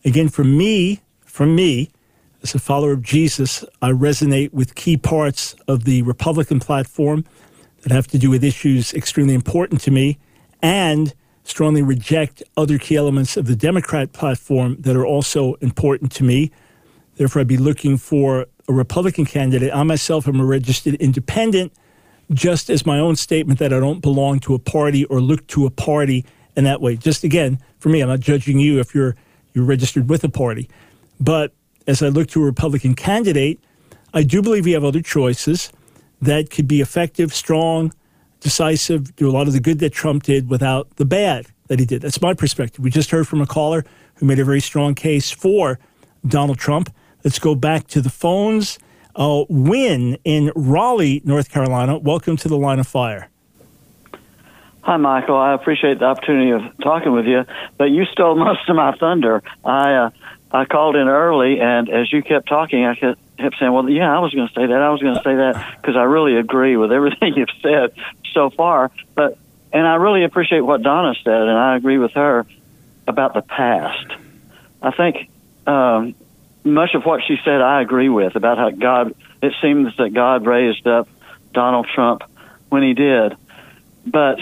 Again, 0.06 0.29
for 0.29 0.45
me, 0.45 1.01
for 1.25 1.45
me, 1.45 1.91
as 2.43 2.53
a 2.53 2.60
follower 2.60 2.91
of 2.91 3.01
Jesus, 3.01 3.63
I 3.82 3.91
resonate 3.91 4.51
with 4.51 4.75
key 4.75 4.97
parts 4.97 5.56
of 5.67 5.86
the 5.86 6.01
Republican 6.01 6.60
platform 6.60 7.23
that 7.82 7.91
have 7.91 8.08
to 8.08 8.17
do 8.17 8.29
with 8.29 8.43
issues 8.43 8.93
extremely 8.93 9.34
important 9.34 9.79
to 9.82 9.91
me 9.91 10.17
and 10.62 11.13
strongly 11.45 11.82
reject 11.82 12.43
other 12.58 12.77
key 12.77 12.97
elements 12.97 13.38
of 13.38 13.47
the 13.47 13.56
Democrat 13.56 14.12
platform 14.12 14.75
that 14.82 14.95
are 14.95 15.06
also 15.06 15.53
important 15.56 16.12
to 16.13 16.23
me. 16.23 16.51
Therefore, 17.15 17.41
I'd 17.41 17.47
be 17.47 17.58
looking 17.58 17.97
for 17.97 18.45
a 18.67 18.73
Republican 18.73 19.25
candidate. 19.25 19.73
I 19.73 19.84
myself 19.84 20.27
am 20.27 20.39
a 20.39 20.45
registered 20.45 20.95
independent, 20.95 21.73
just 22.32 22.69
as 22.69 22.86
my 22.86 22.99
own 22.99 23.15
statement 23.15 23.60
that 23.60 23.73
I 23.73 23.79
don't 23.79 24.01
belong 24.01 24.39
to 24.41 24.53
a 24.53 24.60
party 24.60 25.06
or 25.06 25.21
look 25.21 25.47
to 25.47 25.65
a 25.65 25.69
party 25.69 26.25
in 26.56 26.65
that 26.65 26.82
way. 26.82 26.95
Just 26.95 27.23
again, 27.23 27.60
for 27.79 27.89
me, 27.89 28.01
I'm 28.01 28.10
not 28.10 28.19
judging 28.19 28.60
you 28.60 28.79
if 28.79 28.93
you're 28.93 29.15
you're 29.53 29.65
registered 29.65 30.10
with 30.10 30.23
a 30.23 30.29
party, 30.29 30.67
but 31.19 31.53
as 31.87 32.01
I 32.01 32.09
look 32.09 32.27
to 32.29 32.41
a 32.41 32.45
Republican 32.45 32.95
candidate, 32.95 33.59
I 34.13 34.23
do 34.23 34.41
believe 34.41 34.65
we 34.65 34.71
have 34.71 34.83
other 34.83 35.01
choices 35.01 35.71
that 36.21 36.49
could 36.49 36.67
be 36.67 36.81
effective, 36.81 37.33
strong, 37.33 37.93
decisive, 38.39 39.15
do 39.15 39.29
a 39.29 39.31
lot 39.31 39.47
of 39.47 39.53
the 39.53 39.59
good 39.59 39.79
that 39.79 39.91
Trump 39.91 40.23
did 40.23 40.49
without 40.49 40.95
the 40.97 41.05
bad 41.05 41.47
that 41.67 41.79
he 41.79 41.85
did. 41.85 42.01
That's 42.01 42.21
my 42.21 42.33
perspective. 42.33 42.83
We 42.83 42.89
just 42.89 43.11
heard 43.11 43.27
from 43.27 43.41
a 43.41 43.47
caller 43.47 43.83
who 44.15 44.25
made 44.25 44.39
a 44.39 44.45
very 44.45 44.61
strong 44.61 44.95
case 44.95 45.31
for 45.31 45.79
Donald 46.25 46.59
Trump. 46.59 46.93
Let's 47.23 47.39
go 47.39 47.55
back 47.55 47.87
to 47.87 48.01
the 48.01 48.09
phones. 48.09 48.79
Uh, 49.15 49.45
Win 49.49 50.17
in 50.23 50.51
Raleigh, 50.55 51.21
North 51.23 51.49
Carolina. 51.49 51.97
Welcome 51.97 52.37
to 52.37 52.47
the 52.47 52.57
line 52.57 52.79
of 52.79 52.87
fire. 52.87 53.29
Hi, 54.81 54.97
Michael. 54.97 55.37
I 55.37 55.53
appreciate 55.53 55.99
the 55.99 56.05
opportunity 56.05 56.51
of 56.51 56.61
talking 56.81 57.13
with 57.13 57.25
you, 57.25 57.45
but 57.77 57.85
you 57.85 58.03
stole 58.05 58.35
most 58.47 58.67
of 58.67 58.75
my 58.75 58.93
thunder. 58.97 59.41
I 59.63 59.93
uh, 59.93 60.09
I 60.53 60.65
called 60.65 60.95
in 60.95 61.07
early, 61.07 61.59
and 61.59 61.89
as 61.89 62.13
you 62.13 62.21
kept 62.21 62.47
talking, 62.47 62.85
I 62.85 62.93
kept, 62.93 63.19
saying, 63.59 63.71
"Well, 63.71 63.89
yeah, 63.89 64.15
I 64.15 64.19
was 64.19 64.33
going 64.33 64.47
to 64.47 64.53
say 64.53 64.67
that. 64.67 64.81
I 64.81 64.89
was 64.91 65.01
going 65.01 65.15
to 65.15 65.23
say 65.23 65.35
that 65.35 65.77
because 65.81 65.95
I 65.95 66.03
really 66.03 66.37
agree 66.37 66.77
with 66.77 66.91
everything 66.91 67.33
you've 67.37 67.49
said 67.61 67.93
so 68.33 68.51
far." 68.51 68.91
But 69.15 69.37
and 69.71 69.87
I 69.87 69.95
really 69.95 70.23
appreciate 70.23 70.61
what 70.61 70.83
Donna 70.83 71.15
said, 71.23 71.41
and 71.41 71.57
I 71.57 71.75
agree 71.75 71.97
with 71.97 72.11
her 72.11 72.45
about 73.07 73.33
the 73.33 73.41
past. 73.41 74.13
I 74.81 74.91
think 74.91 75.29
um, 75.65 76.13
much 76.63 76.93
of 76.93 77.03
what 77.03 77.23
she 77.27 77.37
said, 77.43 77.59
I 77.59 77.81
agree 77.81 78.09
with 78.09 78.35
about 78.35 78.59
how 78.59 78.69
God. 78.69 79.15
It 79.41 79.53
seems 79.61 79.97
that 79.97 80.13
God 80.13 80.45
raised 80.45 80.87
up 80.87 81.09
Donald 81.51 81.87
Trump 81.93 82.23
when 82.69 82.83
he 82.83 82.93
did, 82.93 83.35
but 84.05 84.39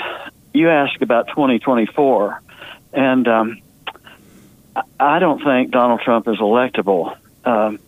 you 0.54 0.70
ask 0.70 1.02
about 1.02 1.30
2024, 1.30 2.42
and 2.94 3.28
um, 3.28 3.62
I 5.00 5.20
don't 5.20 5.44
think 5.44 5.72
Donald 5.72 6.02
Trump 6.02 6.28
is 6.28 6.38
electable. 6.38 7.18
Um, 7.44 7.80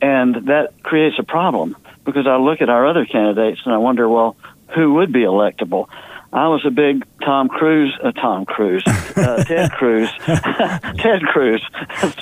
and 0.00 0.34
that 0.46 0.82
creates 0.82 1.18
a 1.18 1.24
problem 1.24 1.76
because 2.04 2.26
I 2.26 2.36
look 2.36 2.60
at 2.60 2.68
our 2.68 2.86
other 2.86 3.04
candidates 3.04 3.62
and 3.64 3.74
I 3.74 3.78
wonder, 3.78 4.08
well, 4.08 4.36
who 4.74 4.94
would 4.94 5.12
be 5.12 5.22
electable? 5.22 5.88
I 6.32 6.48
was 6.48 6.64
a 6.66 6.70
big 6.70 7.04
Tom 7.24 7.48
Cruise, 7.48 7.96
uh, 8.02 8.12
Tom 8.12 8.44
Cruise, 8.44 8.86
uh, 8.86 9.44
Ted 9.46 9.72
Cruz, 9.72 10.10
Ted 10.26 11.22
Cruz 11.22 11.62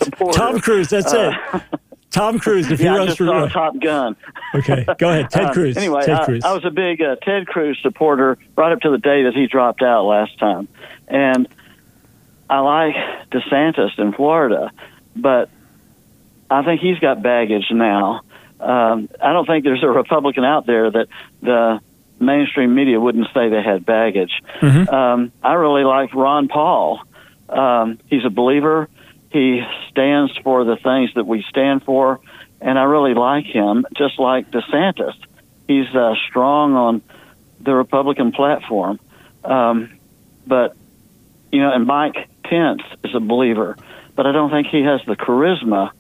supporter. 0.01 0.39
Tom 0.39 0.61
Cruise, 0.61 0.89
that's 0.89 1.13
uh, 1.13 1.33
it. 1.55 1.81
Tom 2.11 2.39
Cruise, 2.39 2.71
if 2.71 2.81
yeah, 2.81 2.95
you 2.95 3.03
I 3.03 3.07
just 3.07 3.19
saw 3.19 3.47
Top 3.49 3.79
Gun. 3.81 4.17
Okay, 4.55 4.87
go 4.99 5.11
ahead, 5.11 5.29
Ted 5.31 5.53
Cruz. 5.53 5.77
Um, 5.77 5.83
anyway, 5.83 6.07
Ted 6.07 6.21
I, 6.21 6.25
Cruz. 6.25 6.45
I 6.45 6.53
was 6.53 6.65
a 6.65 6.71
big 6.71 7.03
uh, 7.03 7.17
Ted 7.17 7.47
Cruz 7.47 7.79
supporter 7.83 8.39
right 8.57 8.73
up 8.73 8.81
to 8.83 8.91
the 8.91 8.99
day 8.99 9.25
that 9.25 9.35
he 9.35 9.49
dropped 9.49 9.83
out 9.83 10.05
last 10.05 10.39
time, 10.39 10.69
and 11.09 11.49
I 12.49 12.61
like 12.61 12.95
DeSantis 13.31 13.99
in 13.99 14.13
Florida, 14.13 14.71
but 15.15 15.51
I 16.51 16.65
think 16.65 16.81
he's 16.81 16.99
got 16.99 17.23
baggage 17.23 17.67
now. 17.71 18.21
Um, 18.61 19.09
I 19.21 19.33
don't 19.33 19.47
think 19.47 19.65
there's 19.65 19.83
a 19.83 19.89
Republican 19.89 20.45
out 20.45 20.67
there 20.67 20.91
that 20.91 21.09
the 21.43 21.81
mainstream 22.19 22.75
media 22.75 22.99
wouldn't 22.99 23.27
say 23.35 23.49
they 23.49 23.63
had 23.63 23.85
baggage. 23.85 24.43
Mm-hmm. 24.61 24.89
Um, 24.93 25.33
I 25.43 25.55
really 25.55 25.85
like 25.85 26.15
Ron 26.15 26.49
Paul. 26.49 27.03
Um, 27.49 27.99
he's 28.07 28.25
a 28.25 28.31
believer. 28.31 28.89
He 29.31 29.63
stands 29.91 30.37
for 30.39 30.65
the 30.65 30.77
things 30.77 31.11
that 31.15 31.27
we 31.27 31.45
stand 31.49 31.83
for, 31.83 32.21
and 32.61 32.79
I 32.79 32.85
really 32.85 33.15
like 33.15 33.45
him. 33.45 33.87
Just 33.95 34.19
like 34.19 34.51
DeSantis, 34.51 35.15
he's 35.67 35.95
uh, 35.95 36.15
strong 36.29 36.75
on 36.75 37.03
the 37.61 37.75
Republican 37.75 38.33
platform. 38.33 38.99
Um, 39.45 39.99
but 40.47 40.77
you 41.53 41.61
know, 41.61 41.73
and 41.73 41.87
Mike 41.87 42.29
Pence 42.49 42.83
is 43.05 43.15
a 43.15 43.21
believer, 43.21 43.77
but 44.15 44.27
I 44.27 44.33
don't 44.33 44.51
think 44.51 44.69
he 44.69 44.83
has 44.83 45.01
the 45.07 45.17
charisma 45.17 45.91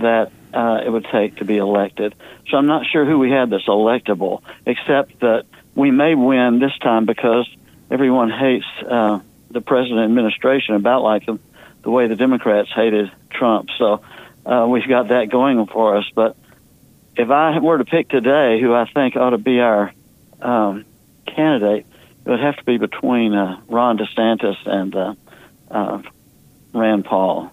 that 0.00 0.32
uh, 0.54 0.80
it 0.84 0.90
would 0.90 1.06
take 1.12 1.36
to 1.36 1.44
be 1.44 1.56
elected. 1.56 2.14
So 2.48 2.56
I'm 2.56 2.66
not 2.66 2.86
sure 2.86 3.04
who 3.04 3.18
we 3.18 3.30
have 3.30 3.50
that's 3.50 3.66
electable, 3.66 4.42
except 4.66 5.20
that 5.20 5.44
we 5.74 5.90
may 5.90 6.14
win 6.14 6.58
this 6.58 6.76
time 6.78 7.06
because 7.06 7.48
everyone 7.90 8.30
hates 8.30 8.66
uh, 8.88 9.20
the 9.50 9.60
president 9.60 10.00
administration 10.00 10.74
about 10.74 11.02
like 11.02 11.26
the, 11.26 11.38
the 11.82 11.90
way 11.90 12.06
the 12.06 12.16
Democrats 12.16 12.70
hated 12.74 13.10
Trump. 13.30 13.68
So 13.78 14.02
uh, 14.46 14.66
we've 14.68 14.88
got 14.88 15.08
that 15.08 15.30
going 15.30 15.66
for 15.66 15.96
us. 15.96 16.04
But 16.14 16.36
if 17.16 17.30
I 17.30 17.58
were 17.58 17.78
to 17.78 17.84
pick 17.84 18.08
today 18.08 18.60
who 18.60 18.74
I 18.74 18.86
think 18.86 19.16
ought 19.16 19.30
to 19.30 19.38
be 19.38 19.60
our 19.60 19.92
um, 20.40 20.84
candidate, 21.26 21.86
it 22.24 22.30
would 22.30 22.40
have 22.40 22.56
to 22.56 22.64
be 22.64 22.78
between 22.78 23.34
uh, 23.34 23.60
Ron 23.68 23.98
DeSantis 23.98 24.56
and 24.66 24.94
uh, 24.94 25.14
uh, 25.70 26.02
Rand 26.74 27.04
Paul, 27.04 27.50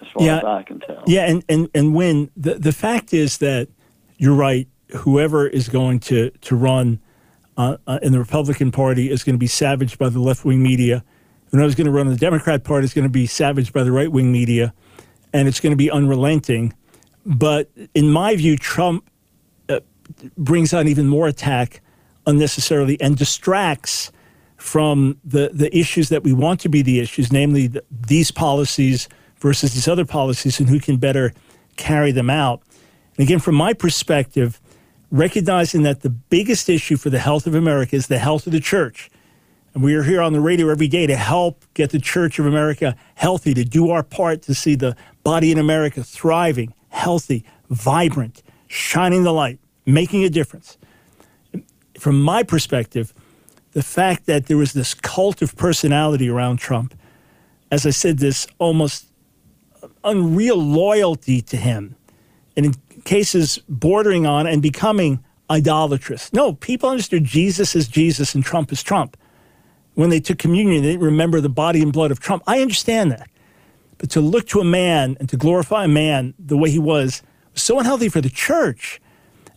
as 0.00 0.08
far 0.08 0.24
Yeah. 0.24 0.38
as 0.38 0.44
I 0.44 0.62
can 0.62 0.80
tell. 0.80 1.02
Yeah, 1.06 1.26
and 1.28 1.44
and 1.48 1.68
and 1.74 1.94
when 1.94 2.30
the 2.36 2.54
the 2.54 2.72
fact 2.72 3.12
is 3.14 3.38
that 3.38 3.68
you're 4.18 4.34
right. 4.34 4.68
Whoever 4.96 5.46
is 5.46 5.68
going 5.68 6.00
to 6.00 6.30
to 6.30 6.54
run 6.56 7.00
uh, 7.56 7.78
uh, 7.86 7.98
in 8.02 8.12
the 8.12 8.18
Republican 8.18 8.70
Party 8.70 9.10
is 9.10 9.24
going 9.24 9.34
to 9.34 9.38
be 9.40 9.46
savaged 9.46 9.98
by 9.98 10.08
the 10.08 10.20
left 10.20 10.44
wing 10.44 10.62
media. 10.62 11.02
Whoever's 11.50 11.74
going 11.74 11.86
to 11.86 11.92
run 11.92 12.06
in 12.06 12.12
the 12.12 12.18
Democrat 12.18 12.64
Party 12.64 12.84
is 12.84 12.94
going 12.94 13.04
to 13.04 13.08
be 13.08 13.26
savaged 13.26 13.72
by 13.72 13.82
the 13.84 13.92
right 13.92 14.10
wing 14.10 14.30
media, 14.32 14.74
and 15.32 15.48
it's 15.48 15.60
going 15.60 15.72
to 15.72 15.76
be 15.76 15.90
unrelenting. 15.90 16.74
But 17.24 17.70
in 17.94 18.10
my 18.10 18.36
view, 18.36 18.56
Trump 18.56 19.08
uh, 19.68 19.80
brings 20.36 20.74
on 20.74 20.86
even 20.88 21.08
more 21.08 21.26
attack 21.28 21.80
unnecessarily 22.26 23.00
and 23.00 23.16
distracts 23.16 24.10
from 24.64 25.20
the, 25.22 25.50
the 25.52 25.76
issues 25.76 26.08
that 26.08 26.22
we 26.22 26.32
want 26.32 26.58
to 26.58 26.70
be 26.70 26.80
the 26.80 26.98
issues, 26.98 27.30
namely 27.30 27.66
the, 27.66 27.84
these 27.90 28.30
policies 28.30 29.10
versus 29.36 29.74
these 29.74 29.86
other 29.86 30.06
policies 30.06 30.58
and 30.58 30.70
who 30.70 30.80
can 30.80 30.96
better 30.96 31.34
carry 31.76 32.12
them 32.12 32.30
out. 32.30 32.62
And 33.18 33.26
again, 33.26 33.40
from 33.40 33.56
my 33.56 33.74
perspective, 33.74 34.62
recognizing 35.10 35.82
that 35.82 36.00
the 36.00 36.08
biggest 36.08 36.70
issue 36.70 36.96
for 36.96 37.10
the 37.10 37.18
health 37.18 37.46
of 37.46 37.54
America 37.54 37.94
is 37.94 38.06
the 38.06 38.16
health 38.16 38.46
of 38.46 38.54
the 38.54 38.58
church. 38.58 39.10
And 39.74 39.82
we 39.82 39.94
are 39.96 40.02
here 40.02 40.22
on 40.22 40.32
the 40.32 40.40
radio 40.40 40.70
every 40.70 40.88
day 40.88 41.06
to 41.06 41.16
help 41.16 41.66
get 41.74 41.90
the 41.90 42.00
Church 42.00 42.38
of 42.38 42.46
America 42.46 42.96
healthy, 43.16 43.52
to 43.52 43.64
do 43.66 43.90
our 43.90 44.02
part 44.02 44.40
to 44.42 44.54
see 44.54 44.76
the 44.76 44.96
body 45.22 45.52
in 45.52 45.58
America 45.58 46.02
thriving, 46.02 46.72
healthy, 46.88 47.44
vibrant, 47.68 48.42
shining 48.66 49.24
the 49.24 49.32
light, 49.32 49.58
making 49.84 50.24
a 50.24 50.30
difference. 50.30 50.78
From 51.98 52.22
my 52.22 52.42
perspective, 52.42 53.12
the 53.74 53.82
fact 53.82 54.26
that 54.26 54.46
there 54.46 54.56
was 54.56 54.72
this 54.72 54.94
cult 54.94 55.42
of 55.42 55.54
personality 55.56 56.28
around 56.28 56.56
Trump, 56.58 56.94
as 57.70 57.84
I 57.84 57.90
said, 57.90 58.18
this 58.18 58.46
almost 58.58 59.06
unreal 60.04 60.56
loyalty 60.56 61.42
to 61.42 61.56
him, 61.56 61.96
and 62.56 62.66
in 62.66 62.74
cases 63.04 63.58
bordering 63.68 64.26
on 64.26 64.46
and 64.46 64.62
becoming 64.62 65.22
idolatrous. 65.50 66.32
No, 66.32 66.54
people 66.54 66.88
understood 66.88 67.24
Jesus 67.24 67.76
as 67.76 67.88
Jesus 67.88 68.34
and 68.34 68.44
Trump 68.44 68.72
as 68.72 68.82
Trump. 68.82 69.16
When 69.94 70.08
they 70.08 70.20
took 70.20 70.38
communion, 70.38 70.82
they 70.82 70.92
didn't 70.92 71.04
remember 71.04 71.40
the 71.40 71.48
body 71.48 71.82
and 71.82 71.92
blood 71.92 72.10
of 72.10 72.20
Trump. 72.20 72.42
I 72.46 72.60
understand 72.60 73.10
that. 73.12 73.28
But 73.98 74.10
to 74.10 74.20
look 74.20 74.46
to 74.48 74.60
a 74.60 74.64
man 74.64 75.16
and 75.20 75.28
to 75.28 75.36
glorify 75.36 75.84
a 75.84 75.88
man 75.88 76.34
the 76.38 76.56
way 76.56 76.70
he 76.70 76.78
was 76.78 77.22
was 77.52 77.62
so 77.62 77.78
unhealthy 77.78 78.08
for 78.08 78.20
the 78.20 78.30
church. 78.30 79.00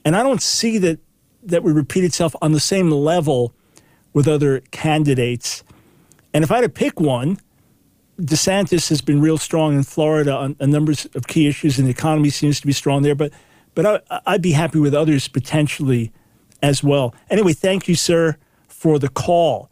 And 0.04 0.16
I 0.16 0.24
don't 0.24 0.42
see 0.42 0.78
that 0.80 1.00
that 1.44 1.64
would 1.64 1.76
repeat 1.76 2.04
itself 2.04 2.36
on 2.42 2.52
the 2.52 2.60
same 2.60 2.92
level 2.92 3.54
with 4.18 4.28
other 4.28 4.62
candidates. 4.72 5.64
And 6.34 6.44
if 6.44 6.52
I 6.52 6.56
had 6.56 6.62
to 6.62 6.70
pick 6.70 7.00
one, 7.00 7.38
DeSantis 8.20 8.90
has 8.90 9.00
been 9.00 9.22
real 9.22 9.38
strong 9.38 9.76
in 9.76 9.84
Florida 9.84 10.34
on 10.36 10.56
a 10.60 10.66
number 10.66 10.92
of 11.14 11.28
key 11.28 11.48
issues, 11.48 11.78
and 11.78 11.86
the 11.86 11.92
economy 11.92 12.32
seems 12.32 12.60
to 12.60 12.66
be 12.66 12.74
strong 12.74 13.04
there. 13.04 13.14
But 13.14 13.32
but 13.76 13.86
I, 14.10 14.22
I'd 14.26 14.42
be 14.42 14.54
happy 14.54 14.80
with 14.80 14.96
others 14.96 15.28
potentially 15.28 16.12
as 16.64 16.84
well. 16.84 17.14
Anyway, 17.30 17.54
thank 17.54 17.88
you, 17.88 17.94
sir, 17.94 18.38
for 18.68 18.98
the 18.98 19.08
call. 19.08 19.70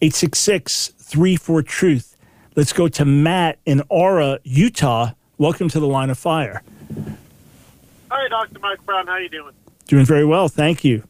866 0.00 0.94
34 0.96 1.62
Truth. 1.62 2.16
Let's 2.56 2.72
go 2.72 2.88
to 2.88 3.04
Matt 3.04 3.58
in 3.66 3.80
Orem, 3.90 4.38
Utah. 4.42 5.10
Welcome 5.36 5.68
to 5.68 5.78
the 5.78 5.86
line 5.86 6.08
of 6.08 6.16
fire. 6.16 6.62
Hi, 8.10 8.28
Dr. 8.28 8.58
Mike 8.60 8.82
Brown. 8.86 9.06
How 9.06 9.18
you 9.18 9.28
doing? 9.28 9.52
Doing 9.86 10.06
very 10.06 10.24
well. 10.24 10.48
Thank 10.48 10.82
you. 10.82 11.02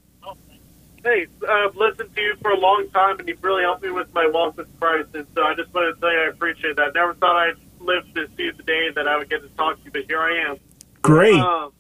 Hey, 1.05 1.27
I've 1.49 1.75
listened 1.75 2.15
to 2.15 2.21
you 2.21 2.35
for 2.41 2.53
a 2.53 2.59
long 2.59 2.89
time, 2.91 3.19
and 3.19 3.29
you've 3.29 3.43
really 3.43 3.63
helped 3.63 3.83
me 3.83 3.91
with 3.91 4.13
my 4.15 4.29
walk 4.29 4.57
with 4.57 4.69
Christ. 4.79 5.09
And 5.15 5.27
so 5.35 5.43
I 5.43 5.55
just 5.55 5.73
wanted 5.75 5.95
to 5.95 6.01
say 6.01 6.07
I 6.07 6.29
appreciate 6.29 6.77
that. 6.77 6.95
Never 6.95 7.15
thought 7.15 7.37
I'd 7.37 7.57
live 7.81 8.05
to 8.15 8.29
see 8.37 8.51
the 8.51 8.63
day 8.63 8.91
that 8.95 9.09
I 9.09 9.19
would 9.19 9.29
get 9.29 9.43
to 9.43 9.49
talk 9.57 9.79
to 9.79 9.85
you, 9.85 9.91
but 9.91 10.05
here 10.05 10.21
I 10.21 10.51
am. 10.51 10.59
Great. 11.03 11.35
Um, 11.41 11.73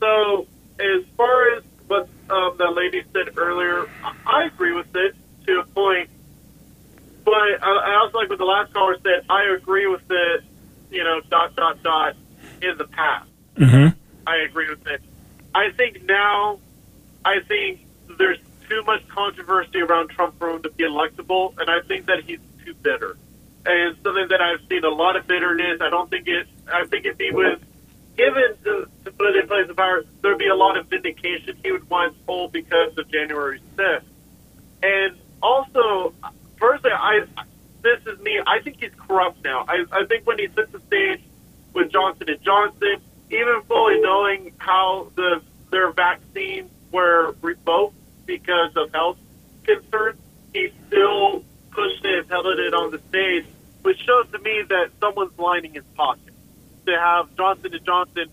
so, 0.00 0.46
as 0.80 1.04
far 1.16 1.52
as 1.56 1.64
what 1.86 2.08
um, 2.30 2.56
the 2.56 2.70
lady 2.70 3.02
said 3.12 3.36
earlier, 3.36 3.86
I- 4.26 4.44
agree 4.44 4.72
with 4.72 4.94
it 4.96 5.14
to 5.46 5.60
a 5.60 5.64
point. 5.64 6.08
But 7.24 7.34
I, 7.34 7.56
I 7.62 7.94
also 8.02 8.16
like 8.18 8.30
what 8.30 8.38
the 8.38 8.44
last 8.44 8.72
caller 8.72 8.96
said. 9.02 9.26
I 9.28 9.54
agree 9.54 9.86
with 9.86 10.02
it. 10.10 10.44
You 10.90 11.04
know, 11.04 11.20
dot 11.28 11.54
dot 11.54 11.82
dot 11.82 12.16
in 12.62 12.78
the 12.78 12.86
past. 12.86 13.28
hmm 13.58 13.88
I 14.26 14.36
agree 14.38 14.70
with 14.70 14.86
it. 14.86 15.02
I 15.54 15.70
think 15.76 16.04
now, 16.04 16.58
I 17.24 17.40
think 17.40 17.80
there's 18.18 18.38
too 18.68 18.82
much 18.84 19.06
controversy 19.08 19.80
around 19.80 20.10
Trump 20.10 20.38
for 20.38 20.50
him 20.50 20.62
to 20.62 20.70
be 20.70 20.84
electable, 20.84 21.58
and 21.58 21.70
I 21.70 21.80
think 21.86 22.06
that 22.06 22.24
he's 22.24 22.40
too 22.64 22.74
bitter. 22.74 23.16
And 23.64 23.96
something 24.02 24.28
that 24.28 24.40
I've 24.40 24.60
seen 24.68 24.84
a 24.84 24.88
lot 24.88 25.16
of 25.16 25.26
bitterness. 25.26 25.80
I 25.80 25.90
don't 25.90 26.08
think 26.08 26.26
it. 26.28 26.46
I 26.72 26.86
think 26.86 27.06
if 27.06 27.18
he 27.18 27.30
was 27.30 27.58
given 28.16 28.56
to, 28.64 28.88
to 29.04 29.12
put 29.12 29.36
in 29.36 29.46
place 29.46 29.68
of 29.68 29.76
power, 29.76 30.04
there'd 30.22 30.38
be 30.38 30.48
a 30.48 30.54
lot 30.54 30.76
of 30.76 30.86
vindication. 30.86 31.56
He 31.62 31.72
would 31.72 31.88
want 31.88 32.16
full 32.26 32.48
because 32.48 32.96
of 32.98 33.10
January 33.10 33.60
6th. 33.76 34.02
And 34.82 35.16
also, 35.42 36.14
personally, 36.56 36.94
I 36.94 37.26
this 37.82 38.00
is 38.06 38.18
me. 38.20 38.40
I 38.46 38.60
think 38.60 38.80
he's 38.80 38.90
corrupt 39.06 39.44
now. 39.44 39.64
I, 39.68 39.84
I 39.92 40.04
think 40.06 40.26
when 40.26 40.38
he 40.38 40.48
took 40.48 40.70
the 40.72 40.80
stage 40.86 41.22
with 41.72 41.92
Johnson 41.92 42.28
and 42.28 42.42
Johnson, 42.42 42.96
even 43.30 43.62
fully 43.66 44.00
knowing 44.00 44.52
how 44.58 45.10
the 45.14 45.42
their 45.70 45.92
vaccines 45.92 46.70
were 46.90 47.34
revoked 47.42 47.94
because 48.28 48.76
of 48.76 48.92
health 48.92 49.18
concerns, 49.64 50.20
he 50.52 50.70
still 50.86 51.42
pushed 51.70 52.04
it 52.04 52.18
and 52.20 52.28
held 52.28 52.46
it 52.46 52.74
on 52.74 52.90
the 52.92 53.00
stage, 53.08 53.46
which 53.82 53.98
shows 54.04 54.30
to 54.30 54.38
me 54.38 54.62
that 54.68 54.90
someone's 55.00 55.36
lining 55.38 55.72
his 55.72 55.84
pocket 55.96 56.34
to 56.86 56.92
have 56.92 57.34
Johnson 57.36 57.72
Johnson 57.84 58.26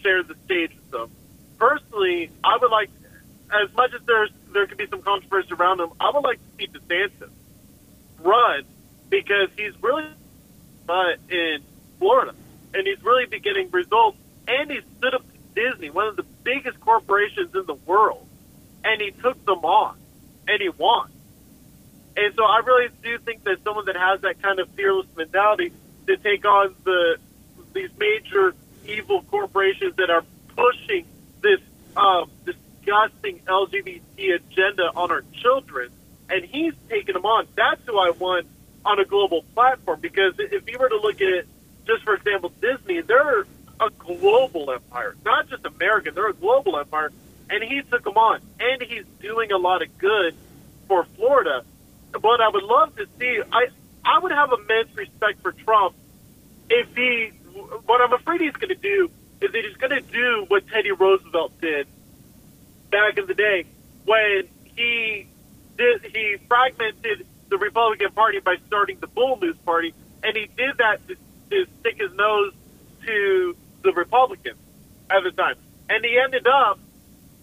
share 0.00 0.22
the 0.22 0.36
stage 0.44 0.70
with 0.70 0.90
them. 0.92 1.10
Personally, 1.58 2.30
I 2.42 2.56
would 2.56 2.70
like, 2.70 2.90
as 3.50 3.74
much 3.74 3.92
as 3.94 4.00
there's 4.06 4.30
there 4.52 4.66
could 4.66 4.78
be 4.78 4.86
some 4.86 5.02
controversy 5.02 5.52
around 5.54 5.80
him, 5.80 5.90
I 5.98 6.10
would 6.14 6.22
like 6.22 6.38
to 6.38 6.56
see 6.58 6.66
DeSantis 6.68 7.30
run 8.20 8.64
because 9.10 9.48
he's 9.56 9.72
really 9.82 10.04
but 10.86 11.18
in 11.30 11.62
Florida 11.98 12.34
and 12.74 12.86
he's 12.86 13.02
really 13.02 13.26
been 13.26 13.42
getting 13.42 13.70
results 13.70 14.18
and 14.46 14.70
he 14.70 14.80
stood 14.98 15.14
up 15.14 15.22
to 15.22 15.70
Disney, 15.70 15.90
one 15.90 16.06
of 16.06 16.16
the 16.16 16.24
biggest 16.44 16.80
corporations 16.80 17.54
in 17.54 17.66
the 17.66 17.74
world, 17.74 18.26
and 18.84 19.00
he 19.00 19.10
took 19.10 19.44
them 19.44 19.64
on 19.64 19.96
and 20.48 20.60
he 20.60 20.68
won. 20.68 21.10
And 22.16 22.34
so 22.34 22.44
I 22.44 22.58
really 22.58 22.88
do 23.02 23.18
think 23.18 23.44
that 23.44 23.62
someone 23.64 23.86
that 23.86 23.96
has 23.96 24.20
that 24.22 24.42
kind 24.42 24.60
of 24.60 24.68
fearless 24.70 25.06
mentality 25.16 25.72
to 26.06 26.16
take 26.16 26.44
on 26.44 26.74
the 26.84 27.16
these 27.72 27.90
major 27.96 28.54
evil 28.86 29.22
corporations 29.22 29.96
that 29.96 30.10
are 30.10 30.24
pushing 30.54 31.06
this 31.40 31.60
um, 31.96 32.30
disgusting 32.44 33.40
LGBT 33.46 34.34
agenda 34.34 34.90
on 34.94 35.10
our 35.10 35.24
children, 35.32 35.90
and 36.28 36.44
he's 36.44 36.74
taking 36.88 37.14
them 37.14 37.24
on. 37.24 37.46
That's 37.56 37.80
who 37.86 37.98
I 37.98 38.10
want 38.10 38.46
on 38.84 38.98
a 38.98 39.04
global 39.04 39.42
platform 39.54 40.00
because 40.00 40.34
if 40.38 40.68
you 40.68 40.78
were 40.78 40.88
to 40.88 40.96
look 40.96 41.20
at, 41.20 41.46
just 41.86 42.02
for 42.04 42.14
example, 42.14 42.52
Disney, 42.60 43.00
they're 43.00 43.46
a 43.80 43.90
global 43.98 44.70
empire, 44.70 45.16
not 45.24 45.48
just 45.48 45.64
American. 45.64 46.14
They're 46.14 46.28
a 46.28 46.34
global 46.34 46.78
empire, 46.78 47.10
and 47.52 47.62
he 47.62 47.82
took 47.82 48.02
them 48.02 48.16
on, 48.16 48.40
and 48.58 48.82
he's 48.82 49.04
doing 49.20 49.52
a 49.52 49.58
lot 49.58 49.82
of 49.82 49.98
good 49.98 50.34
for 50.88 51.04
Florida. 51.16 51.62
But 52.12 52.40
I 52.40 52.48
would 52.48 52.62
love 52.62 52.96
to 52.96 53.06
see, 53.18 53.40
I 53.52 53.68
I 54.04 54.18
would 54.18 54.32
have 54.32 54.52
immense 54.52 54.96
respect 54.96 55.42
for 55.42 55.52
Trump 55.52 55.94
if 56.68 56.88
he. 56.96 57.30
What 57.84 58.00
I'm 58.00 58.14
afraid 58.14 58.40
he's 58.40 58.52
going 58.54 58.70
to 58.70 58.74
do 58.74 59.10
is 59.42 59.52
that 59.52 59.64
he's 59.64 59.76
going 59.76 59.90
to 59.90 60.00
do 60.00 60.46
what 60.48 60.66
Teddy 60.68 60.90
Roosevelt 60.90 61.60
did 61.60 61.86
back 62.90 63.18
in 63.18 63.26
the 63.26 63.34
day 63.34 63.66
when 64.06 64.48
he 64.74 65.26
did 65.76 66.02
he 66.14 66.38
fragmented 66.48 67.26
the 67.50 67.58
Republican 67.58 68.12
Party 68.12 68.40
by 68.40 68.56
starting 68.66 68.98
the 69.00 69.06
Bull 69.06 69.38
Moose 69.40 69.56
Party, 69.66 69.92
and 70.22 70.34
he 70.34 70.46
did 70.56 70.78
that 70.78 71.06
to, 71.08 71.16
to 71.50 71.66
stick 71.80 72.00
his 72.00 72.12
nose 72.14 72.54
to 73.04 73.54
the 73.82 73.92
Republicans 73.92 74.58
at 75.10 75.22
the 75.22 75.30
time, 75.30 75.56
and 75.90 76.02
he 76.02 76.18
ended 76.18 76.46
up 76.46 76.78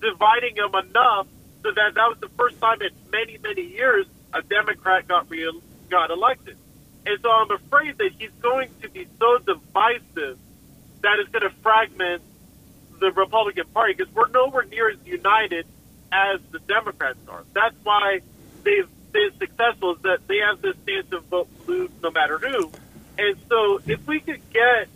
dividing 0.01 0.55
them 0.55 0.73
enough 0.75 1.27
so 1.63 1.71
that 1.71 1.93
that 1.95 2.07
was 2.09 2.17
the 2.19 2.29
first 2.29 2.59
time 2.59 2.81
in 2.81 2.91
many 3.12 3.38
many 3.41 3.63
years 3.63 4.05
a 4.33 4.41
Democrat 4.41 5.07
got 5.07 5.29
re- 5.29 5.62
got 5.89 6.12
elected, 6.12 6.57
and 7.05 7.19
so 7.21 7.29
I'm 7.31 7.51
afraid 7.51 7.97
that 7.97 8.12
he's 8.17 8.31
going 8.41 8.69
to 8.81 8.89
be 8.89 9.07
so 9.19 9.39
divisive 9.39 10.38
that 11.01 11.19
it's 11.19 11.29
going 11.29 11.43
to 11.43 11.55
fragment 11.62 12.21
the 12.99 13.12
Republican 13.12 13.65
Party 13.73 13.93
because 13.93 14.13
we're 14.13 14.27
nowhere 14.29 14.65
near 14.65 14.89
as 14.89 14.97
united 15.05 15.65
as 16.12 16.39
the 16.51 16.59
Democrats 16.59 17.19
are. 17.27 17.43
That's 17.53 17.75
why 17.83 18.19
they've 18.63 18.89
been 19.12 19.31
successful 19.38 19.95
is 19.95 20.01
that 20.01 20.27
they 20.27 20.38
have 20.38 20.62
this 20.62 20.75
stance 20.83 21.12
of 21.13 21.23
vote 21.25 21.47
blue 21.65 21.89
no 22.03 22.12
matter 22.12 22.38
who. 22.38 22.71
And 23.17 23.38
so 23.49 23.81
if 23.85 24.05
we 24.07 24.19
could 24.19 24.41
get 24.51 24.88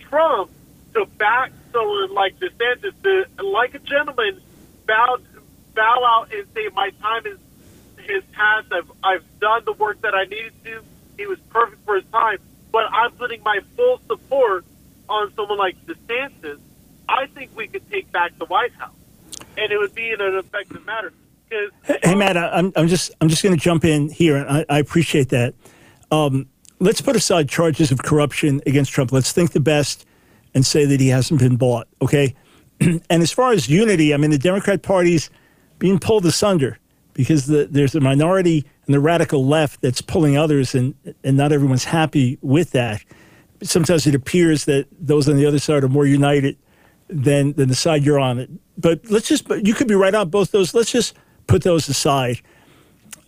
Trump 0.00 0.50
to 0.94 1.06
back 1.18 1.52
someone 1.72 2.12
like 2.14 2.38
DeSantis 2.38 2.92
to, 3.02 3.44
like 3.44 3.74
a 3.74 3.78
gentleman, 3.78 4.40
bow, 4.86 5.18
bow 5.74 6.04
out 6.04 6.32
and 6.32 6.46
say, 6.54 6.68
my 6.74 6.90
time 7.00 7.26
is 7.26 7.38
his 7.98 8.22
past. 8.32 8.72
I've, 8.72 8.90
I've 9.02 9.40
done 9.40 9.64
the 9.64 9.72
work 9.72 10.00
that 10.02 10.14
I 10.14 10.24
needed 10.24 10.52
to. 10.64 10.82
He 11.16 11.26
was 11.26 11.38
perfect 11.50 11.84
for 11.84 11.96
his 11.96 12.04
time. 12.12 12.38
But 12.72 12.84
I'm 12.92 13.12
putting 13.12 13.42
my 13.42 13.60
full 13.76 14.00
support 14.08 14.64
on 15.08 15.32
someone 15.34 15.58
like 15.58 15.76
DeSantis. 15.86 16.58
I 17.08 17.26
think 17.26 17.50
we 17.54 17.68
could 17.68 17.88
take 17.90 18.10
back 18.10 18.36
the 18.38 18.46
White 18.46 18.72
House. 18.72 18.94
And 19.56 19.70
it 19.70 19.78
would 19.78 19.94
be 19.94 20.10
in 20.10 20.20
an 20.20 20.34
effective 20.36 20.84
manner. 20.86 21.12
Because 21.48 22.00
Hey, 22.02 22.14
Matt, 22.14 22.36
I'm, 22.36 22.72
I'm 22.76 22.88
just 22.88 23.10
I'm 23.20 23.28
just 23.28 23.42
going 23.42 23.54
to 23.54 23.60
jump 23.60 23.84
in 23.84 24.08
here, 24.08 24.36
and 24.36 24.48
I, 24.48 24.64
I 24.70 24.78
appreciate 24.78 25.28
that. 25.28 25.54
Um, 26.10 26.48
let's 26.78 27.02
put 27.02 27.16
aside 27.16 27.48
charges 27.48 27.90
of 27.92 28.02
corruption 28.02 28.62
against 28.66 28.92
Trump. 28.92 29.12
Let's 29.12 29.32
think 29.32 29.52
the 29.52 29.60
best 29.60 30.06
and 30.54 30.64
say 30.64 30.86
that 30.86 31.00
he 31.00 31.08
hasn't 31.08 31.40
been 31.40 31.56
bought. 31.56 31.88
Okay, 32.00 32.34
and 33.10 33.22
as 33.22 33.32
far 33.32 33.52
as 33.52 33.68
unity, 33.68 34.14
I 34.14 34.16
mean 34.16 34.30
the 34.30 34.38
Democrat 34.38 34.82
Party's 34.82 35.30
being 35.78 35.98
pulled 35.98 36.24
asunder 36.26 36.78
because 37.14 37.46
the, 37.46 37.66
there's 37.70 37.94
a 37.94 38.00
minority 38.00 38.64
and 38.86 38.94
the 38.94 39.00
radical 39.00 39.46
left 39.46 39.80
that's 39.82 40.00
pulling 40.00 40.36
others, 40.36 40.74
and 40.74 40.94
and 41.24 41.36
not 41.36 41.52
everyone's 41.52 41.84
happy 41.84 42.38
with 42.42 42.70
that. 42.72 43.02
Sometimes 43.62 44.06
it 44.06 44.14
appears 44.14 44.64
that 44.64 44.86
those 44.98 45.28
on 45.28 45.36
the 45.36 45.46
other 45.46 45.58
side 45.58 45.84
are 45.84 45.88
more 45.88 46.06
united 46.06 46.56
than 47.08 47.52
than 47.54 47.68
the 47.68 47.74
side 47.74 48.04
you're 48.04 48.20
on. 48.20 48.58
But 48.78 49.00
let's 49.10 49.28
just 49.28 49.48
you 49.48 49.74
could 49.74 49.88
be 49.88 49.94
right 49.94 50.14
on 50.14 50.30
both 50.30 50.50
those. 50.50 50.74
Let's 50.74 50.90
just 50.90 51.14
put 51.46 51.62
those 51.62 51.88
aside. 51.88 52.40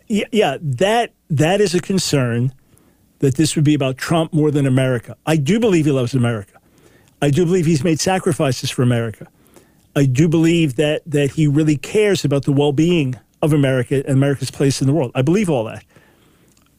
Yeah, 0.09 0.27
yeah, 0.33 0.59
that 0.61 1.13
that 1.31 1.61
is 1.61 1.75
a 1.75 1.81
concern 1.81 2.53
that 3.21 3.37
this 3.37 3.57
would 3.57 3.65
be 3.65 3.75
about 3.75 3.97
Trump 3.97 4.33
more 4.33 4.51
than 4.51 4.67
America. 4.67 5.17
I 5.25 5.37
do 5.37 5.59
believe 5.59 5.87
he 5.87 5.93
loves 5.93 6.15
America. 6.15 6.59
I 7.23 7.31
do 7.31 7.47
believe 7.47 7.65
he's 7.65 7.83
made 7.83 8.01
sacrifices 8.01 8.71
for 8.71 8.83
America. 8.83 9.27
I 9.97 10.07
do 10.07 10.29
believe 10.29 10.77
that 10.77 11.03
that 11.07 11.33
he 11.33 11.47
really 11.47 11.77
cares 11.77 12.25
about 12.25 12.45
the 12.45 12.53
well-being 12.53 13.17
of 13.43 13.53
America 13.53 13.97
and 13.97 14.17
America's 14.17 14.51
place 14.51 14.81
in 14.81 14.87
the 14.87 14.93
world. 14.93 15.13
I 15.15 15.23
believe 15.23 15.51
all 15.51 15.65
that. 15.65 15.85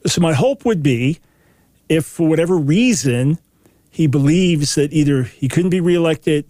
So 0.05 0.21
my 0.21 0.33
hope 0.33 0.65
would 0.65 0.83
be 0.83 1.19
if 1.89 2.05
for 2.05 2.27
whatever 2.27 2.57
reason 2.57 3.37
he 3.89 4.07
believes 4.07 4.75
that 4.75 4.91
either 4.91 5.23
he 5.23 5.47
couldn't 5.47 5.69
be 5.69 5.79
reelected 5.79 6.45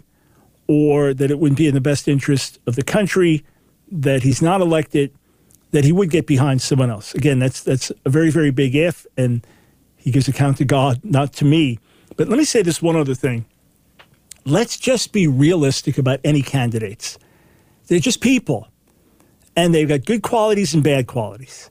or 0.67 1.13
that 1.13 1.29
it 1.29 1.39
wouldn't 1.39 1.57
be 1.57 1.67
in 1.67 1.75
the 1.75 1.81
best 1.81 2.07
interest 2.07 2.59
of 2.65 2.75
the 2.75 2.83
country, 2.83 3.45
that 3.91 4.23
he's 4.23 4.41
not 4.41 4.61
elected, 4.61 5.13
that 5.71 5.83
he 5.83 5.91
would 5.91 6.09
get 6.09 6.25
behind 6.25 6.61
someone 6.61 6.89
else. 6.89 7.13
Again, 7.13 7.39
that's 7.39 7.61
that's 7.61 7.91
a 8.05 8.09
very 8.09 8.31
very 8.31 8.51
big 8.51 8.75
if, 8.75 9.05
and 9.15 9.45
he 9.95 10.11
gives 10.11 10.27
account 10.27 10.57
to 10.57 10.65
God, 10.65 11.01
not 11.03 11.33
to 11.33 11.45
me. 11.45 11.79
But 12.17 12.29
let 12.29 12.37
me 12.37 12.45
say 12.45 12.61
this 12.61 12.81
one 12.81 12.95
other 12.95 13.15
thing. 13.15 13.45
Let's 14.45 14.77
just 14.77 15.11
be 15.11 15.27
realistic 15.27 15.97
about 15.97 16.19
any 16.23 16.41
candidates. 16.41 17.17
They're 17.87 17.99
just 17.99 18.21
people, 18.21 18.67
and 19.55 19.73
they've 19.73 19.87
got 19.87 20.05
good 20.05 20.21
qualities 20.21 20.73
and 20.73 20.83
bad 20.83 21.07
qualities. 21.07 21.69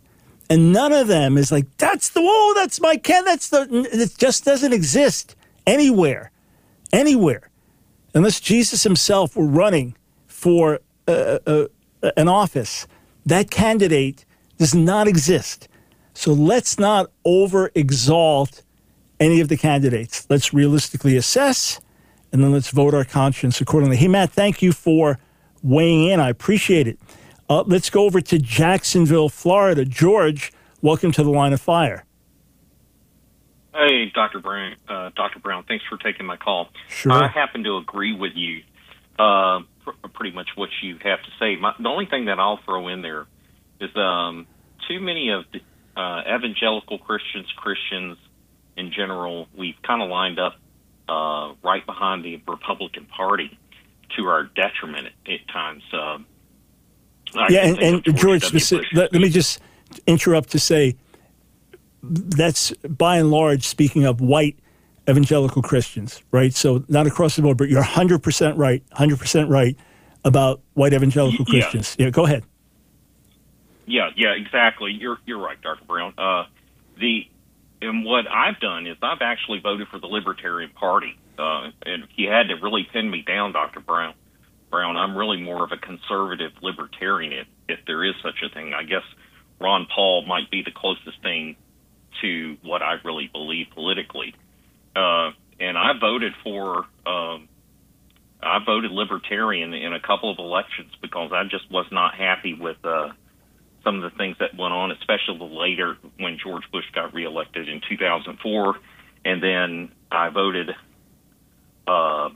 And 0.50 0.72
none 0.72 0.92
of 0.92 1.06
them 1.06 1.38
is 1.38 1.50
like, 1.50 1.66
that's 1.78 2.10
the, 2.10 2.20
oh, 2.22 2.52
that's 2.56 2.80
my 2.80 2.96
can, 2.96 3.24
that's 3.24 3.48
the, 3.48 3.66
it 3.92 4.18
just 4.18 4.44
doesn't 4.44 4.72
exist 4.72 5.36
anywhere, 5.66 6.30
anywhere 6.92 7.50
unless 8.14 8.40
Jesus 8.40 8.82
himself 8.82 9.36
were 9.36 9.46
running 9.46 9.96
for 10.26 10.80
a, 11.06 11.40
a, 11.46 12.10
an 12.16 12.28
office. 12.28 12.86
That 13.26 13.50
candidate 13.50 14.24
does 14.58 14.74
not 14.74 15.08
exist. 15.08 15.68
So 16.12 16.32
let's 16.32 16.78
not 16.78 17.10
over 17.24 17.70
exalt 17.74 18.62
any 19.18 19.40
of 19.40 19.48
the 19.48 19.56
candidates. 19.56 20.26
Let's 20.28 20.52
realistically 20.52 21.16
assess 21.16 21.80
and 22.34 22.42
then 22.42 22.50
let's 22.50 22.70
vote 22.70 22.94
our 22.94 23.04
conscience 23.04 23.60
accordingly. 23.60 23.96
Hey, 23.96 24.08
Matt, 24.08 24.32
thank 24.32 24.60
you 24.60 24.72
for 24.72 25.20
weighing 25.62 26.08
in. 26.08 26.18
I 26.18 26.30
appreciate 26.30 26.88
it. 26.88 26.98
Uh, 27.48 27.62
let's 27.62 27.88
go 27.90 28.02
over 28.02 28.20
to 28.20 28.38
Jacksonville, 28.40 29.28
Florida. 29.28 29.84
George, 29.84 30.52
welcome 30.82 31.12
to 31.12 31.22
the 31.22 31.30
line 31.30 31.52
of 31.52 31.60
fire. 31.60 32.04
Hey, 33.72 34.10
Dr. 34.12 34.40
Brown. 34.40 34.74
Uh, 34.88 35.10
Dr. 35.14 35.38
Brown, 35.38 35.62
thanks 35.68 35.84
for 35.88 35.96
taking 35.96 36.26
my 36.26 36.36
call. 36.36 36.70
Sure. 36.88 37.12
I 37.12 37.28
happen 37.28 37.62
to 37.62 37.76
agree 37.76 38.16
with 38.16 38.32
you, 38.34 38.62
uh, 39.16 39.60
pr- 39.84 40.08
pretty 40.12 40.34
much 40.34 40.48
what 40.56 40.70
you 40.82 40.94
have 41.04 41.22
to 41.22 41.30
say. 41.38 41.54
My, 41.54 41.72
the 41.78 41.88
only 41.88 42.06
thing 42.06 42.24
that 42.24 42.40
I'll 42.40 42.58
throw 42.64 42.88
in 42.88 43.00
there 43.00 43.26
is 43.80 43.94
um, 43.94 44.48
too 44.88 44.98
many 44.98 45.30
of 45.30 45.44
the 45.52 45.60
uh, 46.00 46.22
evangelical 46.36 46.98
Christians, 46.98 47.46
Christians 47.56 48.18
in 48.76 48.90
general, 48.90 49.46
we've 49.56 49.80
kind 49.86 50.02
of 50.02 50.08
lined 50.08 50.40
up 50.40 50.56
uh, 51.08 51.52
right 51.62 51.84
behind 51.86 52.24
the 52.24 52.40
Republican 52.48 53.06
Party 53.06 53.58
to 54.16 54.26
our 54.26 54.44
detriment 54.44 55.06
at, 55.06 55.32
at 55.32 55.48
times. 55.48 55.82
Um, 55.92 56.26
I 57.36 57.48
yeah, 57.50 57.66
and, 57.66 57.78
and 57.78 58.04
George, 58.04 58.42
W. 58.42 58.52
Bush 58.52 58.72
speci- 58.72 58.84
let, 58.92 59.12
let 59.12 59.20
me 59.20 59.28
just 59.28 59.60
interrupt 60.06 60.50
to 60.50 60.58
say 60.58 60.96
that's 62.02 62.70
by 62.88 63.18
and 63.18 63.30
large 63.30 63.66
speaking 63.66 64.04
of 64.04 64.20
white 64.20 64.58
evangelical 65.08 65.62
Christians, 65.62 66.22
right? 66.30 66.54
So 66.54 66.84
not 66.88 67.06
across 67.06 67.36
the 67.36 67.42
board, 67.42 67.58
but 67.58 67.68
you're 67.68 67.82
100% 67.82 68.56
right, 68.56 68.82
100% 68.90 69.48
right 69.48 69.76
about 70.24 70.60
white 70.74 70.92
evangelical 70.92 71.44
Yeah. 71.48 71.60
Christians. 71.62 71.96
Yeah, 71.98 72.10
go 72.10 72.24
ahead. 72.24 72.44
Yeah, 73.86 74.10
yeah, 74.16 74.32
exactly. 74.32 74.92
You're 74.92 75.18
you're 75.26 75.38
right, 75.38 75.60
Dr. 75.60 75.84
Brown. 75.84 76.14
Uh, 76.16 76.44
the 76.98 77.28
and 77.84 78.04
what 78.04 78.24
I've 78.30 78.58
done 78.60 78.86
is 78.86 78.96
I've 79.02 79.20
actually 79.20 79.60
voted 79.60 79.88
for 79.88 79.98
the 79.98 80.06
Libertarian 80.06 80.70
Party. 80.70 81.18
Uh, 81.38 81.70
and 81.84 82.04
if 82.04 82.10
you 82.16 82.30
had 82.30 82.48
to 82.48 82.54
really 82.62 82.86
pin 82.92 83.10
me 83.10 83.22
down, 83.26 83.52
Dr. 83.52 83.80
Brown, 83.80 84.14
Brown, 84.70 84.96
I'm 84.96 85.16
really 85.16 85.40
more 85.40 85.64
of 85.64 85.72
a 85.72 85.76
conservative 85.76 86.52
libertarian, 86.62 87.32
if, 87.32 87.46
if 87.68 87.86
there 87.86 88.04
is 88.04 88.14
such 88.22 88.42
a 88.44 88.52
thing. 88.52 88.72
I 88.74 88.84
guess 88.84 89.02
Ron 89.60 89.86
Paul 89.94 90.24
might 90.26 90.50
be 90.50 90.62
the 90.62 90.70
closest 90.70 91.20
thing 91.22 91.56
to 92.22 92.56
what 92.62 92.82
I 92.82 92.96
really 93.04 93.28
believe 93.32 93.66
politically. 93.74 94.34
Uh, 94.96 95.30
and 95.60 95.76
I 95.76 95.92
voted 96.00 96.32
for, 96.42 96.86
um, 97.06 97.48
I 98.42 98.58
voted 98.64 98.90
libertarian 98.92 99.74
in 99.74 99.92
a 99.92 100.00
couple 100.00 100.30
of 100.30 100.38
elections 100.38 100.92
because 101.02 101.32
I 101.32 101.44
just 101.44 101.70
was 101.70 101.86
not 101.90 102.14
happy 102.14 102.54
with 102.54 102.78
uh, 102.84 103.10
some 103.84 104.02
of 104.02 104.10
the 104.10 104.16
things 104.16 104.36
that 104.40 104.56
went 104.58 104.72
on, 104.72 104.90
especially 104.90 105.38
later 105.40 105.96
when 106.18 106.38
George 106.42 106.64
Bush 106.72 106.84
got 106.94 107.14
reelected 107.14 107.68
in 107.68 107.80
2004. 107.88 108.76
And 109.24 109.42
then 109.42 109.92
I 110.10 110.30
voted, 110.30 110.70
uh, 111.86 112.28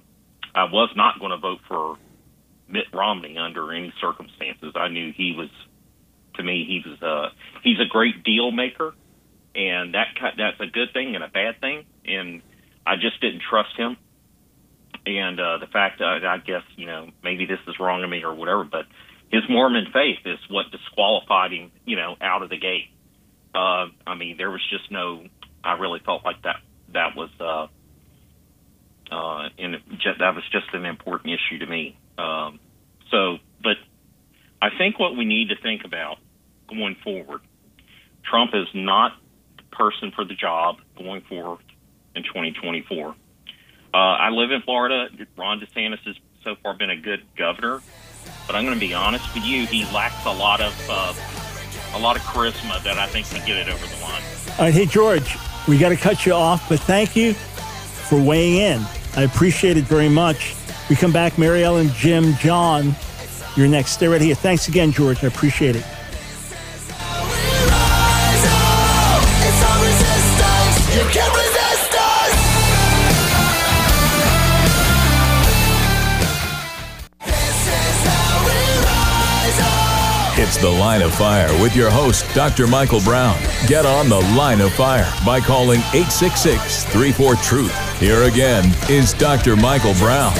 I 0.54 0.64
was 0.70 0.90
not 0.94 1.18
going 1.18 1.30
to 1.30 1.38
vote 1.38 1.60
for 1.66 1.96
Mitt 2.68 2.86
Romney 2.92 3.38
under 3.38 3.72
any 3.72 3.92
circumstances. 4.00 4.72
I 4.74 4.88
knew 4.88 5.12
he 5.16 5.34
was, 5.36 5.48
to 6.34 6.42
me, 6.42 6.64
he 6.66 6.88
was, 6.88 7.02
uh, 7.02 7.34
he's 7.62 7.80
a 7.80 7.88
great 7.88 8.22
deal 8.24 8.50
maker. 8.50 8.94
And 9.54 9.94
that 9.94 10.06
that's 10.36 10.60
a 10.60 10.66
good 10.66 10.92
thing 10.92 11.14
and 11.14 11.24
a 11.24 11.28
bad 11.28 11.60
thing. 11.60 11.84
And 12.04 12.42
I 12.86 12.94
just 12.96 13.20
didn't 13.20 13.42
trust 13.48 13.76
him. 13.76 13.96
And 15.04 15.40
uh, 15.40 15.58
the 15.58 15.66
fact 15.66 15.98
that 16.00 16.24
I 16.24 16.38
guess, 16.38 16.62
you 16.76 16.86
know, 16.86 17.08
maybe 17.24 17.46
this 17.46 17.58
is 17.66 17.80
wrong 17.80 18.04
of 18.04 18.10
me 18.10 18.22
or 18.22 18.34
whatever, 18.34 18.64
but 18.64 18.84
his 19.30 19.42
Mormon 19.48 19.86
faith 19.92 20.20
is 20.24 20.38
what 20.48 20.70
disqualified 20.70 21.52
him, 21.52 21.70
you 21.84 21.96
know, 21.96 22.16
out 22.20 22.42
of 22.42 22.50
the 22.50 22.58
gate. 22.58 22.90
Uh, 23.54 23.86
I 24.06 24.14
mean, 24.16 24.36
there 24.36 24.50
was 24.50 24.62
just 24.70 24.90
no. 24.90 25.24
I 25.62 25.72
really 25.72 26.00
felt 26.04 26.24
like 26.24 26.42
that 26.42 26.56
that 26.92 27.16
was 27.16 27.30
uh, 27.40 27.66
uh, 29.10 29.48
and 29.58 29.76
just, 29.98 30.18
that 30.18 30.34
was 30.34 30.44
just 30.52 30.66
an 30.72 30.84
important 30.84 31.34
issue 31.34 31.58
to 31.58 31.66
me. 31.66 31.98
Um, 32.16 32.60
so, 33.10 33.38
but 33.62 33.76
I 34.60 34.68
think 34.76 34.98
what 34.98 35.16
we 35.16 35.24
need 35.24 35.48
to 35.48 35.56
think 35.62 35.84
about 35.84 36.18
going 36.68 36.96
forward, 37.02 37.40
Trump 38.28 38.50
is 38.54 38.66
not 38.74 39.12
the 39.56 39.76
person 39.76 40.12
for 40.14 40.24
the 40.24 40.34
job 40.34 40.76
going 40.96 41.22
forward 41.22 41.60
in 42.14 42.22
2024. 42.24 43.08
Uh, 43.08 43.96
I 43.96 44.30
live 44.30 44.50
in 44.50 44.60
Florida. 44.62 45.08
Ron 45.36 45.60
DeSantis 45.60 46.04
has 46.04 46.16
so 46.44 46.56
far 46.62 46.74
been 46.74 46.90
a 46.90 47.00
good 47.00 47.22
governor, 47.36 47.80
but 48.46 48.56
I'm 48.56 48.64
going 48.64 48.78
to 48.78 48.80
be 48.80 48.94
honest 48.94 49.32
with 49.34 49.44
you, 49.44 49.66
he 49.66 49.84
lacks 49.86 50.24
a 50.24 50.32
lot 50.32 50.60
of 50.60 50.74
uh, 50.88 51.14
a 51.94 51.98
lot 51.98 52.16
of 52.16 52.22
charisma 52.22 52.82
that 52.84 52.98
I 52.98 53.06
think 53.06 53.28
can 53.28 53.44
get 53.46 53.56
it 53.56 53.68
over 53.72 53.86
the 53.86 54.02
line. 54.02 54.22
All 54.58 54.64
right, 54.64 54.74
hey, 54.74 54.86
George, 54.86 55.36
we 55.66 55.78
got 55.78 55.90
to 55.90 55.96
cut 55.96 56.26
you 56.26 56.32
off, 56.32 56.68
but 56.68 56.80
thank 56.80 57.16
you 57.16 57.34
for 57.34 58.20
weighing 58.22 58.56
in. 58.56 58.82
I 59.16 59.22
appreciate 59.22 59.76
it 59.76 59.84
very 59.84 60.08
much. 60.08 60.54
We 60.88 60.96
come 60.96 61.12
back, 61.12 61.38
Mary 61.38 61.64
Ellen, 61.64 61.88
Jim, 61.94 62.34
John. 62.34 62.94
You're 63.56 63.68
next. 63.68 63.92
Stay 63.92 64.06
right 64.06 64.20
here. 64.20 64.34
Thanks 64.34 64.68
again, 64.68 64.92
George. 64.92 65.22
I 65.24 65.26
appreciate 65.26 65.76
it. 65.76 65.84
The 80.60 80.68
Line 80.68 81.02
of 81.02 81.14
Fire 81.14 81.46
with 81.62 81.76
your 81.76 81.88
host, 81.88 82.26
Dr. 82.34 82.66
Michael 82.66 83.00
Brown. 83.02 83.38
Get 83.68 83.86
on 83.86 84.08
The 84.08 84.18
Line 84.36 84.60
of 84.60 84.72
Fire 84.72 85.08
by 85.24 85.38
calling 85.38 85.78
866 85.94 86.82
34 86.86 87.36
Truth. 87.36 88.00
Here 88.00 88.24
again 88.24 88.64
is 88.90 89.12
Dr. 89.12 89.54
Michael 89.54 89.94
Brown. 89.94 90.34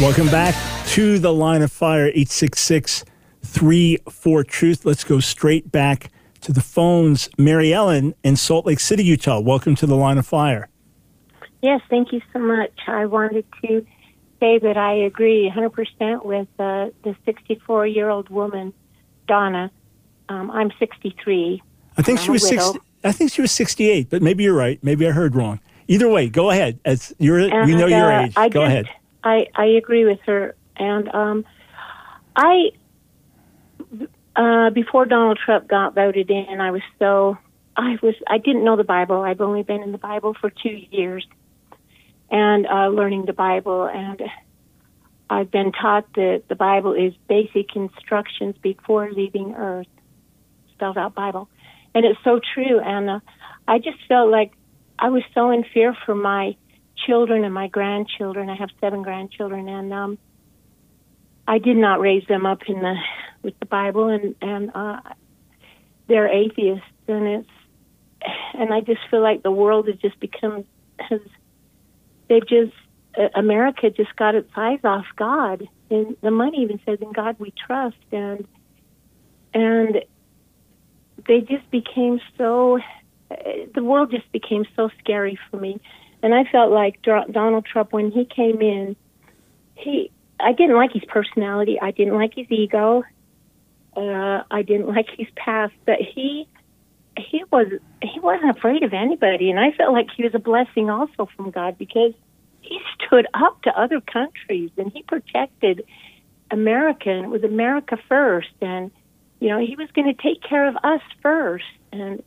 Welcome 0.00 0.26
back 0.26 0.56
to 0.88 1.20
the 1.20 1.32
line 1.32 1.62
of 1.62 1.70
fire, 1.70 2.06
866 2.06 3.04
34 3.42 4.42
Truth. 4.42 4.84
Let's 4.84 5.04
go 5.04 5.20
straight 5.20 5.70
back 5.70 6.10
to 6.40 6.52
the 6.52 6.60
phones. 6.60 7.28
Mary 7.38 7.72
Ellen 7.72 8.16
in 8.24 8.34
Salt 8.34 8.66
Lake 8.66 8.80
City, 8.80 9.04
Utah. 9.04 9.38
Welcome 9.38 9.76
to 9.76 9.86
the 9.86 9.94
line 9.94 10.18
of 10.18 10.26
fire. 10.26 10.68
Yes, 11.62 11.80
thank 11.88 12.12
you 12.12 12.20
so 12.32 12.40
much. 12.40 12.72
I 12.88 13.06
wanted 13.06 13.46
to 13.62 13.86
say 14.40 14.58
that 14.58 14.76
I 14.76 14.94
agree 14.94 15.48
100% 15.54 16.24
with 16.24 16.48
uh, 16.58 16.90
the 17.04 17.14
64 17.24 17.86
year 17.86 18.10
old 18.10 18.28
woman, 18.28 18.74
Donna. 19.26 19.70
Um, 20.28 20.50
I'm 20.50 20.70
63. 20.78 21.62
I 21.96 22.02
think 22.02 22.18
she 22.18 22.24
I'm 22.24 22.30
a 22.30 22.32
was 22.32 22.42
widow. 22.44 22.62
60, 22.72 22.80
I 23.04 23.12
think 23.12 23.30
she 23.32 23.42
was 23.42 23.52
68, 23.52 24.08
but 24.10 24.22
maybe 24.22 24.44
you're 24.44 24.54
right. 24.56 24.78
Maybe 24.82 25.06
I 25.06 25.10
heard 25.10 25.34
wrong. 25.34 25.60
Either 25.86 26.08
way, 26.08 26.28
go 26.28 26.50
ahead. 26.50 26.78
As 26.84 27.14
you're, 27.18 27.38
we 27.38 27.50
And, 27.50 27.70
know 27.78 27.86
your 27.86 28.10
uh, 28.12 28.24
age. 28.26 28.32
I 28.36 28.48
go 28.48 28.60
just- 28.62 28.68
ahead. 28.70 28.86
I, 29.22 29.46
I 29.54 29.64
agree 29.66 30.04
with 30.04 30.20
her. 30.26 30.54
And 30.76 31.08
um, 31.14 31.44
I, 32.36 32.70
uh, 34.36 34.70
before 34.70 35.06
Donald 35.06 35.38
Trump 35.44 35.68
got 35.68 35.94
voted 35.94 36.30
in, 36.30 36.60
I 36.60 36.70
was 36.70 36.82
so, 36.98 37.38
I 37.76 37.98
was, 38.02 38.14
I 38.26 38.38
didn't 38.38 38.64
know 38.64 38.76
the 38.76 38.84
Bible. 38.84 39.20
I've 39.22 39.40
only 39.40 39.62
been 39.62 39.82
in 39.82 39.92
the 39.92 39.98
Bible 39.98 40.34
for 40.40 40.50
two 40.50 40.80
years 40.90 41.26
and 42.30 42.66
uh, 42.66 42.88
learning 42.88 43.26
the 43.26 43.32
Bible. 43.32 43.84
And 43.86 44.22
I've 45.30 45.50
been 45.50 45.72
taught 45.72 46.12
that 46.14 46.44
the 46.48 46.54
Bible 46.54 46.92
is 46.92 47.14
basic 47.28 47.74
instructions 47.74 48.56
before 48.62 49.10
leaving 49.10 49.54
Earth, 49.54 49.86
spelled 50.72 50.98
out 50.98 51.14
Bible. 51.14 51.48
And 51.94 52.04
it's 52.04 52.18
so 52.24 52.40
true. 52.54 52.80
And 52.80 53.08
uh, 53.08 53.20
I 53.66 53.78
just 53.78 53.98
felt 54.08 54.30
like 54.30 54.52
I 54.98 55.08
was 55.08 55.22
so 55.34 55.50
in 55.50 55.64
fear 55.72 55.96
for 56.04 56.14
my 56.14 56.56
children 57.06 57.44
and 57.44 57.54
my 57.54 57.68
grandchildren. 57.68 58.48
I 58.48 58.56
have 58.56 58.70
seven 58.80 59.02
grandchildren, 59.02 59.68
and 59.68 59.92
um, 59.92 60.18
I 61.46 61.58
did 61.58 61.76
not 61.76 62.00
raise 62.00 62.26
them 62.26 62.46
up 62.46 62.60
in 62.68 62.80
the 62.80 62.94
with 63.42 63.58
the 63.60 63.66
Bible, 63.66 64.08
and 64.08 64.34
and 64.40 64.70
uh, 64.74 65.00
they're 66.08 66.28
atheists, 66.28 66.86
and 67.08 67.26
it's 67.26 67.48
and 68.54 68.72
I 68.72 68.80
just 68.80 69.00
feel 69.10 69.22
like 69.22 69.42
the 69.42 69.50
world 69.50 69.88
has 69.88 69.96
just 69.96 70.18
become 70.20 70.64
has 70.98 71.20
they've 72.28 72.46
just 72.46 72.72
America 73.34 73.90
just 73.90 74.14
got 74.16 74.34
its 74.34 74.50
eyes 74.56 74.80
off 74.84 75.06
God, 75.16 75.68
and 75.90 76.16
the 76.22 76.30
money 76.30 76.62
even 76.62 76.80
says, 76.84 76.98
"In 77.00 77.12
God 77.12 77.36
we 77.38 77.52
trust," 77.66 77.96
and 78.12 78.46
and 79.52 80.04
they 81.26 81.40
just 81.40 81.70
became 81.70 82.20
so. 82.36 82.78
uh, 83.30 83.34
The 83.74 83.82
world 83.82 84.10
just 84.10 84.30
became 84.32 84.64
so 84.76 84.90
scary 84.98 85.38
for 85.50 85.58
me, 85.58 85.80
and 86.22 86.34
I 86.34 86.44
felt 86.44 86.70
like 86.72 87.02
Donald 87.02 87.66
Trump 87.66 87.92
when 87.92 88.10
he 88.10 88.24
came 88.24 88.60
in, 88.60 88.96
he 89.74 90.10
I 90.40 90.52
didn't 90.52 90.76
like 90.76 90.92
his 90.92 91.04
personality, 91.04 91.78
I 91.80 91.92
didn't 91.92 92.14
like 92.14 92.34
his 92.34 92.50
ego, 92.50 93.04
uh, 93.96 94.42
I 94.50 94.62
didn't 94.62 94.88
like 94.96 95.08
his 95.16 95.28
past, 95.36 95.74
but 95.86 95.98
he 96.00 96.48
he 97.16 97.44
was 97.52 97.68
he 98.02 98.18
wasn't 98.20 98.56
afraid 98.56 98.82
of 98.82 98.92
anybody, 98.92 99.50
and 99.50 99.60
I 99.60 99.70
felt 99.72 99.92
like 99.92 100.08
he 100.16 100.24
was 100.24 100.34
a 100.34 100.40
blessing 100.40 100.90
also 100.90 101.28
from 101.36 101.50
God 101.50 101.78
because 101.78 102.12
he 102.64 102.80
stood 102.94 103.26
up 103.34 103.62
to 103.62 103.78
other 103.78 104.00
countries 104.00 104.70
and 104.76 104.90
he 104.92 105.02
protected 105.02 105.84
American. 106.50 107.24
It 107.24 107.28
was 107.28 107.44
America 107.44 107.98
first, 108.08 108.50
and 108.60 108.90
you 109.40 109.48
know 109.48 109.58
he 109.58 109.76
was 109.76 109.88
going 109.94 110.14
to 110.14 110.22
take 110.22 110.42
care 110.42 110.66
of 110.66 110.76
us 110.82 111.00
first. 111.22 111.64
And 111.92 112.22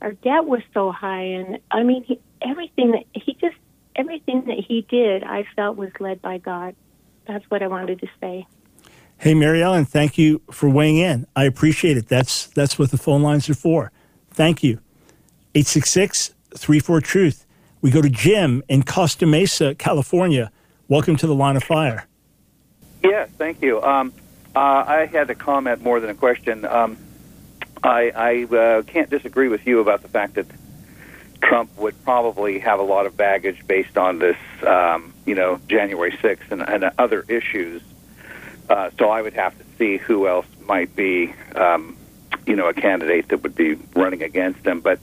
our 0.00 0.12
debt 0.12 0.46
was 0.46 0.62
so 0.72 0.92
high, 0.92 1.22
and 1.22 1.58
I 1.70 1.82
mean 1.82 2.04
he, 2.04 2.20
everything 2.42 2.92
that 2.92 3.04
he 3.14 3.34
just 3.34 3.56
everything 3.96 4.44
that 4.46 4.58
he 4.66 4.86
did, 4.88 5.24
I 5.24 5.44
felt 5.56 5.76
was 5.76 5.90
led 5.98 6.22
by 6.22 6.38
God. 6.38 6.74
That's 7.26 7.44
what 7.50 7.62
I 7.62 7.66
wanted 7.66 8.00
to 8.00 8.08
say. 8.20 8.46
Hey, 9.18 9.34
Mary 9.34 9.62
Ellen, 9.62 9.84
thank 9.84 10.16
you 10.16 10.40
for 10.50 10.68
weighing 10.70 10.96
in. 10.96 11.26
I 11.36 11.44
appreciate 11.44 11.96
it. 11.96 12.08
That's 12.08 12.46
that's 12.46 12.78
what 12.78 12.90
the 12.90 12.98
phone 12.98 13.22
lines 13.22 13.50
are 13.50 13.54
for. 13.54 13.92
Thank 14.30 14.62
you. 14.62 14.80
866 15.54 16.34
34 16.54 17.00
Truth. 17.00 17.46
We 17.82 17.90
go 17.90 18.02
to 18.02 18.10
Jim 18.10 18.62
in 18.68 18.82
Costa 18.82 19.24
Mesa, 19.24 19.74
California. 19.74 20.52
Welcome 20.88 21.16
to 21.16 21.26
the 21.26 21.34
line 21.34 21.56
of 21.56 21.64
fire. 21.64 22.06
Yes, 23.02 23.30
thank 23.38 23.62
you. 23.62 23.80
Um, 23.80 24.12
uh, 24.54 24.84
I 24.86 25.06
had 25.06 25.30
a 25.30 25.34
comment 25.34 25.82
more 25.82 25.98
than 25.98 26.10
a 26.10 26.14
question. 26.14 26.66
Um, 26.66 26.98
I, 27.82 28.12
I 28.14 28.54
uh, 28.54 28.82
can't 28.82 29.08
disagree 29.08 29.48
with 29.48 29.66
you 29.66 29.80
about 29.80 30.02
the 30.02 30.08
fact 30.08 30.34
that 30.34 30.46
Trump 31.40 31.74
would 31.78 31.94
probably 32.04 32.58
have 32.58 32.80
a 32.80 32.82
lot 32.82 33.06
of 33.06 33.16
baggage 33.16 33.66
based 33.66 33.96
on 33.96 34.18
this, 34.18 34.36
um, 34.66 35.14
you 35.24 35.34
know, 35.34 35.58
January 35.66 36.12
6th 36.12 36.50
and, 36.50 36.60
and 36.60 36.90
other 36.98 37.24
issues. 37.28 37.80
Uh, 38.68 38.90
so 38.98 39.08
I 39.08 39.22
would 39.22 39.32
have 39.32 39.56
to 39.56 39.64
see 39.78 39.96
who 39.96 40.28
else 40.28 40.46
might 40.66 40.94
be, 40.94 41.34
um, 41.54 41.96
you 42.46 42.56
know, 42.56 42.68
a 42.68 42.74
candidate 42.74 43.28
that 43.28 43.42
would 43.42 43.54
be 43.54 43.78
running 43.94 44.22
against 44.22 44.66
him. 44.66 44.80
But 44.80 45.00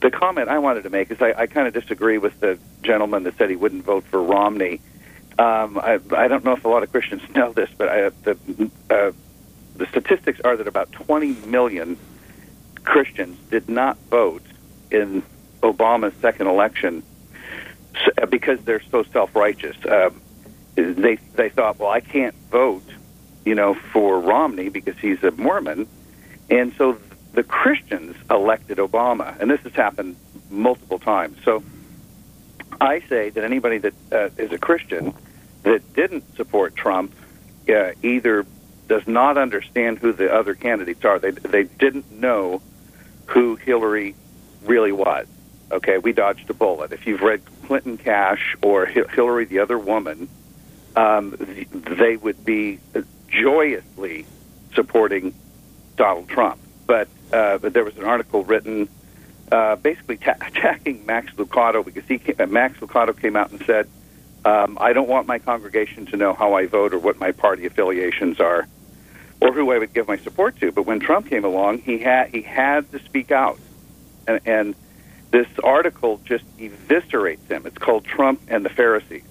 the 0.00 0.10
comment 0.10 0.48
I 0.48 0.58
wanted 0.58 0.82
to 0.82 0.90
make 0.90 1.10
is 1.10 1.20
I, 1.20 1.32
I 1.36 1.46
kind 1.46 1.66
of 1.66 1.74
disagree 1.74 2.18
with 2.18 2.38
the 2.40 2.58
gentleman 2.82 3.24
that 3.24 3.36
said 3.36 3.50
he 3.50 3.56
wouldn't 3.56 3.84
vote 3.84 4.04
for 4.04 4.22
Romney. 4.22 4.80
Um, 5.38 5.78
I, 5.78 6.00
I 6.16 6.28
don't 6.28 6.44
know 6.44 6.52
if 6.52 6.64
a 6.64 6.68
lot 6.68 6.82
of 6.82 6.90
Christians 6.90 7.22
know 7.34 7.52
this, 7.52 7.70
but 7.76 7.88
I, 7.88 8.10
the 8.22 8.70
uh, 8.90 9.12
the 9.76 9.86
statistics 9.86 10.40
are 10.40 10.56
that 10.56 10.66
about 10.66 10.90
20 10.92 11.32
million 11.46 11.96
Christians 12.82 13.38
did 13.50 13.68
not 13.68 13.96
vote 14.10 14.42
in 14.90 15.22
Obama's 15.62 16.14
second 16.20 16.48
election 16.48 17.02
uh, 18.20 18.26
because 18.26 18.60
they're 18.64 18.82
so 18.90 19.02
self 19.04 19.34
righteous. 19.34 19.76
Um, 19.88 20.20
they 20.74 21.16
they 21.34 21.48
thought, 21.48 21.78
well, 21.78 21.90
I 21.90 22.00
can't 22.00 22.34
vote, 22.50 22.84
you 23.44 23.54
know, 23.54 23.74
for 23.74 24.20
Romney 24.20 24.68
because 24.68 24.96
he's 24.98 25.22
a 25.24 25.30
Mormon, 25.32 25.88
and 26.50 26.72
so 26.76 26.98
the 27.38 27.44
Christians 27.44 28.16
elected 28.28 28.78
Obama, 28.78 29.38
and 29.38 29.48
this 29.48 29.60
has 29.60 29.72
happened 29.72 30.16
multiple 30.50 30.98
times. 30.98 31.38
So 31.44 31.62
I 32.80 32.98
say 33.02 33.30
that 33.30 33.44
anybody 33.44 33.78
that 33.78 33.94
uh, 34.10 34.30
is 34.36 34.50
a 34.50 34.58
Christian 34.58 35.14
that 35.62 35.94
didn't 35.94 36.34
support 36.34 36.74
Trump 36.74 37.14
uh, 37.68 37.92
either 38.02 38.44
does 38.88 39.06
not 39.06 39.38
understand 39.38 40.00
who 40.00 40.12
the 40.12 40.34
other 40.34 40.54
candidates 40.54 41.04
are. 41.04 41.20
They 41.20 41.30
they 41.30 41.62
didn't 41.62 42.10
know 42.10 42.60
who 43.26 43.54
Hillary 43.54 44.16
really 44.64 44.90
was. 44.90 45.28
Okay, 45.70 45.98
we 45.98 46.12
dodged 46.12 46.50
a 46.50 46.54
bullet. 46.54 46.90
If 46.90 47.06
you've 47.06 47.20
read 47.20 47.42
Clinton 47.66 47.98
Cash 47.98 48.56
or 48.62 48.84
Hillary, 48.84 49.44
the 49.44 49.60
other 49.60 49.78
woman, 49.78 50.28
um, 50.96 51.36
they 51.38 52.16
would 52.16 52.44
be 52.44 52.80
joyously 53.28 54.26
supporting 54.74 55.34
Donald 55.94 56.28
Trump. 56.28 56.58
But 56.84 57.06
uh, 57.32 57.58
but 57.58 57.72
there 57.72 57.84
was 57.84 57.96
an 57.96 58.04
article 58.04 58.44
written 58.44 58.88
uh, 59.50 59.76
basically 59.76 60.16
ta- 60.16 60.36
attacking 60.40 61.06
Max 61.06 61.32
Lucado 61.34 61.84
because 61.84 62.04
he 62.06 62.18
came, 62.18 62.36
uh, 62.38 62.46
Max 62.46 62.78
Lucado 62.78 63.18
came 63.18 63.36
out 63.36 63.50
and 63.50 63.62
said, 63.64 63.88
um, 64.44 64.78
"I 64.80 64.92
don't 64.92 65.08
want 65.08 65.26
my 65.26 65.38
congregation 65.38 66.06
to 66.06 66.16
know 66.16 66.32
how 66.32 66.54
I 66.54 66.66
vote 66.66 66.94
or 66.94 66.98
what 66.98 67.18
my 67.18 67.32
party 67.32 67.66
affiliations 67.66 68.40
are, 68.40 68.66
or 69.40 69.52
who 69.52 69.70
I 69.72 69.78
would 69.78 69.92
give 69.92 70.08
my 70.08 70.18
support 70.18 70.58
to." 70.60 70.72
But 70.72 70.86
when 70.86 71.00
Trump 71.00 71.28
came 71.28 71.44
along, 71.44 71.78
he 71.78 71.98
had 71.98 72.28
he 72.28 72.42
had 72.42 72.90
to 72.92 72.98
speak 73.00 73.30
out, 73.30 73.58
and, 74.26 74.40
and 74.44 74.74
this 75.30 75.48
article 75.62 76.20
just 76.24 76.44
eviscerates 76.58 77.46
him. 77.48 77.66
It's 77.66 77.78
called 77.78 78.04
Trump 78.04 78.40
and 78.48 78.64
the 78.64 78.70
Pharisees. 78.70 79.24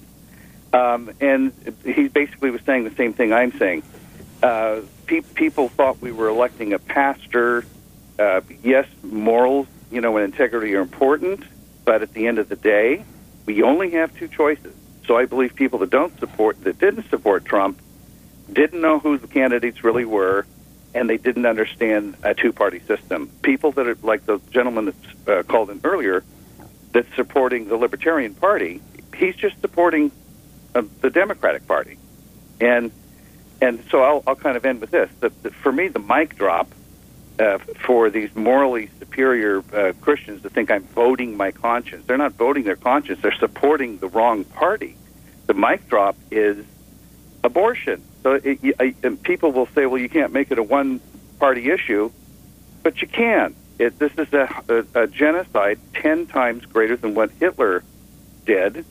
Um, 0.73 1.11
and 1.21 1.53
he 1.85 2.07
basically 2.07 2.51
was 2.51 2.61
saying 2.61 2.83
the 2.83 2.95
same 2.95 3.13
thing 3.13 3.33
I'm 3.33 3.57
saying. 3.57 3.83
Uh, 4.43 4.81
pe- 5.07 5.21
people 5.21 5.69
thought 5.69 6.01
we 6.01 6.11
were 6.11 6.27
electing 6.27 6.73
a 6.73 6.79
pastor. 6.79 7.65
Uh, 8.19 8.41
yes, 8.63 8.87
morals, 9.03 9.67
you 9.91 10.01
know, 10.01 10.17
and 10.17 10.25
integrity 10.25 10.73
are 10.75 10.81
important, 10.81 11.43
but 11.85 12.01
at 12.01 12.13
the 12.13 12.27
end 12.27 12.39
of 12.39 12.49
the 12.49 12.55
day, 12.55 13.03
we 13.45 13.61
only 13.61 13.91
have 13.91 14.15
two 14.17 14.27
choices. 14.27 14.73
So 15.05 15.17
I 15.17 15.25
believe 15.25 15.55
people 15.55 15.79
that 15.79 15.89
don't 15.89 16.17
support, 16.19 16.61
that 16.63 16.79
didn't 16.79 17.09
support 17.09 17.45
Trump, 17.45 17.79
didn't 18.51 18.81
know 18.81 18.99
who 18.99 19.17
the 19.17 19.27
candidates 19.27 19.83
really 19.83 20.05
were, 20.05 20.45
and 20.93 21.09
they 21.09 21.17
didn't 21.17 21.45
understand 21.45 22.15
a 22.23 22.33
two-party 22.33 22.79
system. 22.79 23.29
People 23.41 23.71
that 23.73 23.87
are 23.87 23.97
like 24.01 24.25
the 24.25 24.39
gentleman 24.51 24.85
that 24.85 24.95
uh, 25.27 25.43
called 25.43 25.69
in 25.69 25.79
earlier, 25.83 26.23
that's 26.91 27.13
supporting 27.15 27.67
the 27.67 27.77
Libertarian 27.77 28.33
Party, 28.33 28.81
he's 29.15 29.35
just 29.35 29.59
supporting 29.61 30.11
uh, 30.73 30.81
the 31.01 31.09
Democratic 31.09 31.67
Party, 31.67 31.97
and 32.59 32.91
and 33.61 33.83
so 33.89 34.01
I'll, 34.01 34.23
I'll 34.27 34.35
kind 34.35 34.57
of 34.57 34.65
end 34.65 34.81
with 34.81 34.91
this. 34.91 35.09
The, 35.19 35.29
the, 35.41 35.51
for 35.51 35.71
me, 35.71 35.87
the 35.87 35.99
mic 35.99 36.35
drop 36.35 36.67
uh, 37.39 37.57
for 37.85 38.09
these 38.09 38.33
morally 38.35 38.89
superior 38.99 39.63
uh, 39.73 39.93
Christians 40.01 40.41
to 40.43 40.49
think 40.49 40.71
I'm 40.71 40.83
voting 40.83 41.37
my 41.37 41.51
conscience. 41.51 42.05
They're 42.05 42.17
not 42.17 42.33
voting 42.33 42.63
their 42.63 42.75
conscience. 42.75 43.21
They're 43.21 43.35
supporting 43.39 43.97
the 43.99 44.07
wrong 44.07 44.43
party. 44.43 44.95
The 45.45 45.53
mic 45.53 45.87
drop 45.87 46.15
is 46.31 46.65
abortion. 47.43 48.03
So 48.23 48.33
it, 48.33 48.59
it, 48.63 49.23
people 49.23 49.51
will 49.51 49.67
say, 49.67 49.85
well, 49.85 50.01
you 50.01 50.09
can't 50.09 50.33
make 50.33 50.51
it 50.51 50.57
a 50.57 50.63
one 50.63 50.99
party 51.39 51.69
issue, 51.69 52.11
but 52.83 53.01
you 53.01 53.07
can. 53.07 53.55
It, 53.79 53.99
this 53.99 54.11
is 54.17 54.33
a, 54.33 54.63
a, 54.67 55.03
a 55.03 55.07
genocide 55.07 55.79
10 55.93 56.27
times 56.27 56.65
greater 56.65 56.97
than 56.97 57.13
what 57.13 57.31
Hitler 57.31 57.83
did. 58.45 58.85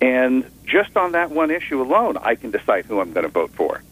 And 0.00 0.44
just 0.64 0.96
on 0.96 1.12
that 1.12 1.30
one 1.30 1.50
issue 1.50 1.80
alone, 1.80 2.16
I 2.16 2.34
can 2.34 2.50
decide 2.50 2.84
who 2.86 3.00
I'm 3.00 3.12
going 3.12 3.24
to 3.24 3.32
vote 3.32 3.52
for. 3.52 3.82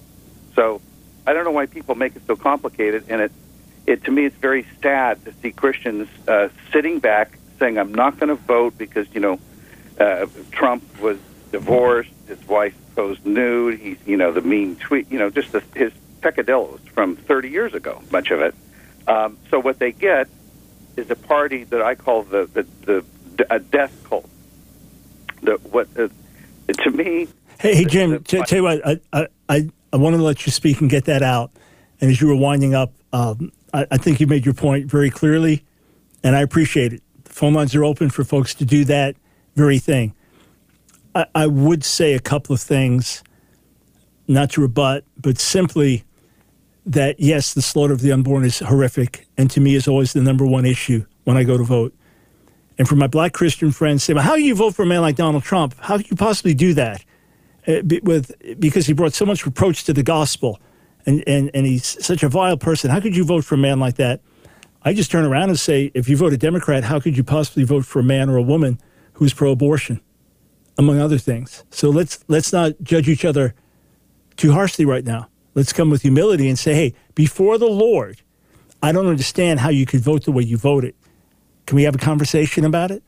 So 0.54 0.80
I 1.26 1.32
don't 1.32 1.44
know 1.44 1.52
why 1.52 1.66
people 1.66 1.94
make 1.94 2.16
it 2.16 2.22
so 2.26 2.34
complicated. 2.34 3.04
And 3.08 3.22
it, 3.22 3.32
it 3.86 4.04
to 4.04 4.10
me, 4.10 4.26
it's 4.26 4.36
very 4.36 4.66
sad 4.82 5.24
to 5.24 5.32
see 5.42 5.52
Christians 5.52 6.08
uh, 6.28 6.48
sitting 6.72 6.98
back 6.98 7.38
saying, 7.58 7.78
I'm 7.78 7.94
not 7.94 8.18
going 8.18 8.28
to 8.28 8.34
vote 8.34 8.76
because, 8.78 9.06
you 9.12 9.20
know, 9.20 9.40
uh, 9.98 10.26
Trump 10.50 10.82
was 11.00 11.18
divorced, 11.50 12.10
his 12.26 12.42
wife 12.46 12.74
posed 12.94 13.24
nude. 13.24 13.78
He's, 13.78 13.98
you 14.06 14.16
know, 14.16 14.32
the 14.32 14.40
mean 14.40 14.76
tweet, 14.76 15.10
you 15.10 15.18
know, 15.18 15.30
just 15.30 15.52
the, 15.52 15.62
his 15.74 15.92
peccadillos 16.20 16.80
from 16.94 17.16
30 17.16 17.50
years 17.50 17.74
ago, 17.74 18.02
much 18.10 18.30
of 18.30 18.40
it. 18.40 18.54
Um, 19.06 19.38
so 19.50 19.58
what 19.60 19.78
they 19.78 19.92
get 19.92 20.28
is 20.96 21.10
a 21.10 21.16
party 21.16 21.64
that 21.64 21.82
I 21.82 21.94
call 21.94 22.22
the 22.22 22.48
the, 22.52 22.66
the 22.84 23.04
a 23.52 23.58
death 23.58 23.92
cult. 24.04 24.28
The 25.42 25.56
what 25.56 25.88
uh, 25.98 26.08
to 26.68 26.90
me. 26.90 27.28
Hey, 27.58 27.74
hey 27.74 27.84
Jim. 27.84 28.10
The, 28.10 28.18
t- 28.20 28.42
tell 28.42 28.58
you 28.58 28.62
what, 28.62 29.00
I 29.12 29.26
I 29.48 29.70
I 29.92 29.96
wanted 29.96 30.18
to 30.18 30.22
let 30.22 30.46
you 30.46 30.52
speak 30.52 30.80
and 30.80 30.88
get 30.88 31.06
that 31.06 31.22
out. 31.22 31.50
And 32.00 32.10
as 32.10 32.20
you 32.20 32.28
were 32.28 32.36
winding 32.36 32.74
up, 32.74 32.92
um, 33.12 33.52
I, 33.72 33.86
I 33.90 33.96
think 33.96 34.20
you 34.20 34.26
made 34.26 34.44
your 34.44 34.54
point 34.54 34.90
very 34.90 35.10
clearly, 35.10 35.64
and 36.22 36.36
I 36.36 36.40
appreciate 36.40 36.92
it. 36.92 37.02
The 37.24 37.32
phone 37.32 37.54
lines 37.54 37.74
are 37.74 37.84
open 37.84 38.10
for 38.10 38.24
folks 38.24 38.54
to 38.54 38.64
do 38.64 38.84
that 38.86 39.16
very 39.54 39.78
thing. 39.78 40.14
I, 41.14 41.26
I 41.34 41.46
would 41.46 41.84
say 41.84 42.14
a 42.14 42.20
couple 42.20 42.54
of 42.54 42.60
things, 42.60 43.22
not 44.28 44.50
to 44.52 44.60
rebut, 44.60 45.04
but 45.16 45.38
simply 45.38 46.04
that 46.86 47.20
yes, 47.20 47.54
the 47.54 47.62
slaughter 47.62 47.92
of 47.92 48.00
the 48.00 48.12
unborn 48.12 48.44
is 48.44 48.58
horrific, 48.58 49.26
and 49.36 49.50
to 49.50 49.60
me 49.60 49.74
is 49.74 49.86
always 49.86 50.12
the 50.12 50.22
number 50.22 50.46
one 50.46 50.64
issue 50.64 51.04
when 51.24 51.36
I 51.36 51.44
go 51.44 51.56
to 51.56 51.64
vote. 51.64 51.94
And 52.78 52.88
for 52.88 52.96
my 52.96 53.06
black 53.06 53.32
Christian 53.32 53.70
friends, 53.70 54.02
say, 54.02 54.14
well, 54.14 54.24
how 54.24 54.34
do 54.34 54.42
you 54.42 54.54
vote 54.54 54.74
for 54.74 54.82
a 54.82 54.86
man 54.86 55.02
like 55.02 55.16
Donald 55.16 55.44
Trump? 55.44 55.74
How 55.78 55.98
could 55.98 56.10
you 56.10 56.16
possibly 56.16 56.54
do 56.54 56.74
that? 56.74 57.04
Uh, 57.68 57.74
with 58.02 58.32
because 58.58 58.86
he 58.86 58.92
brought 58.92 59.14
so 59.14 59.24
much 59.24 59.46
reproach 59.46 59.84
to 59.84 59.92
the 59.92 60.02
gospel, 60.02 60.58
and, 61.06 61.22
and 61.26 61.50
and 61.54 61.66
he's 61.66 62.04
such 62.04 62.22
a 62.22 62.28
vile 62.28 62.56
person. 62.56 62.90
How 62.90 63.00
could 63.00 63.16
you 63.16 63.24
vote 63.24 63.44
for 63.44 63.54
a 63.56 63.58
man 63.58 63.80
like 63.80 63.96
that? 63.96 64.20
I 64.82 64.92
just 64.94 65.10
turn 65.10 65.24
around 65.24 65.48
and 65.48 65.58
say, 65.58 65.90
if 65.94 66.08
you 66.08 66.16
vote 66.16 66.32
a 66.32 66.36
Democrat, 66.36 66.84
how 66.84 66.98
could 66.98 67.16
you 67.16 67.22
possibly 67.22 67.64
vote 67.64 67.84
for 67.84 68.00
a 68.00 68.04
man 68.04 68.28
or 68.28 68.36
a 68.36 68.42
woman 68.42 68.80
who's 69.14 69.32
pro-abortion? 69.32 70.00
among 70.78 71.00
other 71.00 71.18
things. 71.18 71.64
So 71.70 71.90
let's 71.90 72.24
let's 72.28 72.52
not 72.52 72.72
judge 72.82 73.08
each 73.08 73.24
other 73.24 73.54
too 74.36 74.52
harshly 74.52 74.84
right 74.84 75.04
now. 75.04 75.28
Let's 75.54 75.72
come 75.72 75.90
with 75.90 76.02
humility 76.02 76.48
and 76.48 76.58
say, 76.58 76.74
hey, 76.74 76.94
before 77.14 77.58
the 77.58 77.68
Lord, 77.68 78.22
I 78.82 78.92
don't 78.92 79.06
understand 79.06 79.60
how 79.60 79.68
you 79.68 79.84
could 79.84 80.00
vote 80.00 80.24
the 80.24 80.32
way 80.32 80.42
you 80.42 80.56
voted. 80.56 80.94
Can 81.66 81.76
we 81.76 81.82
have 81.82 81.94
a 81.94 81.98
conversation 81.98 82.64
about 82.64 82.90
it? 82.90 83.02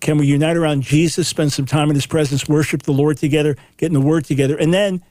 Can 0.00 0.18
we 0.18 0.26
unite 0.26 0.56
around 0.56 0.82
Jesus, 0.82 1.28
spend 1.28 1.52
some 1.52 1.64
time 1.64 1.88
in 1.88 1.94
his 1.94 2.06
presence, 2.06 2.48
worship 2.48 2.82
the 2.82 2.92
Lord 2.92 3.16
together, 3.16 3.56
get 3.76 3.86
in 3.86 3.94
the 3.94 4.00
word 4.00 4.24
together, 4.24 4.56
and 4.56 4.74
then 4.74 5.02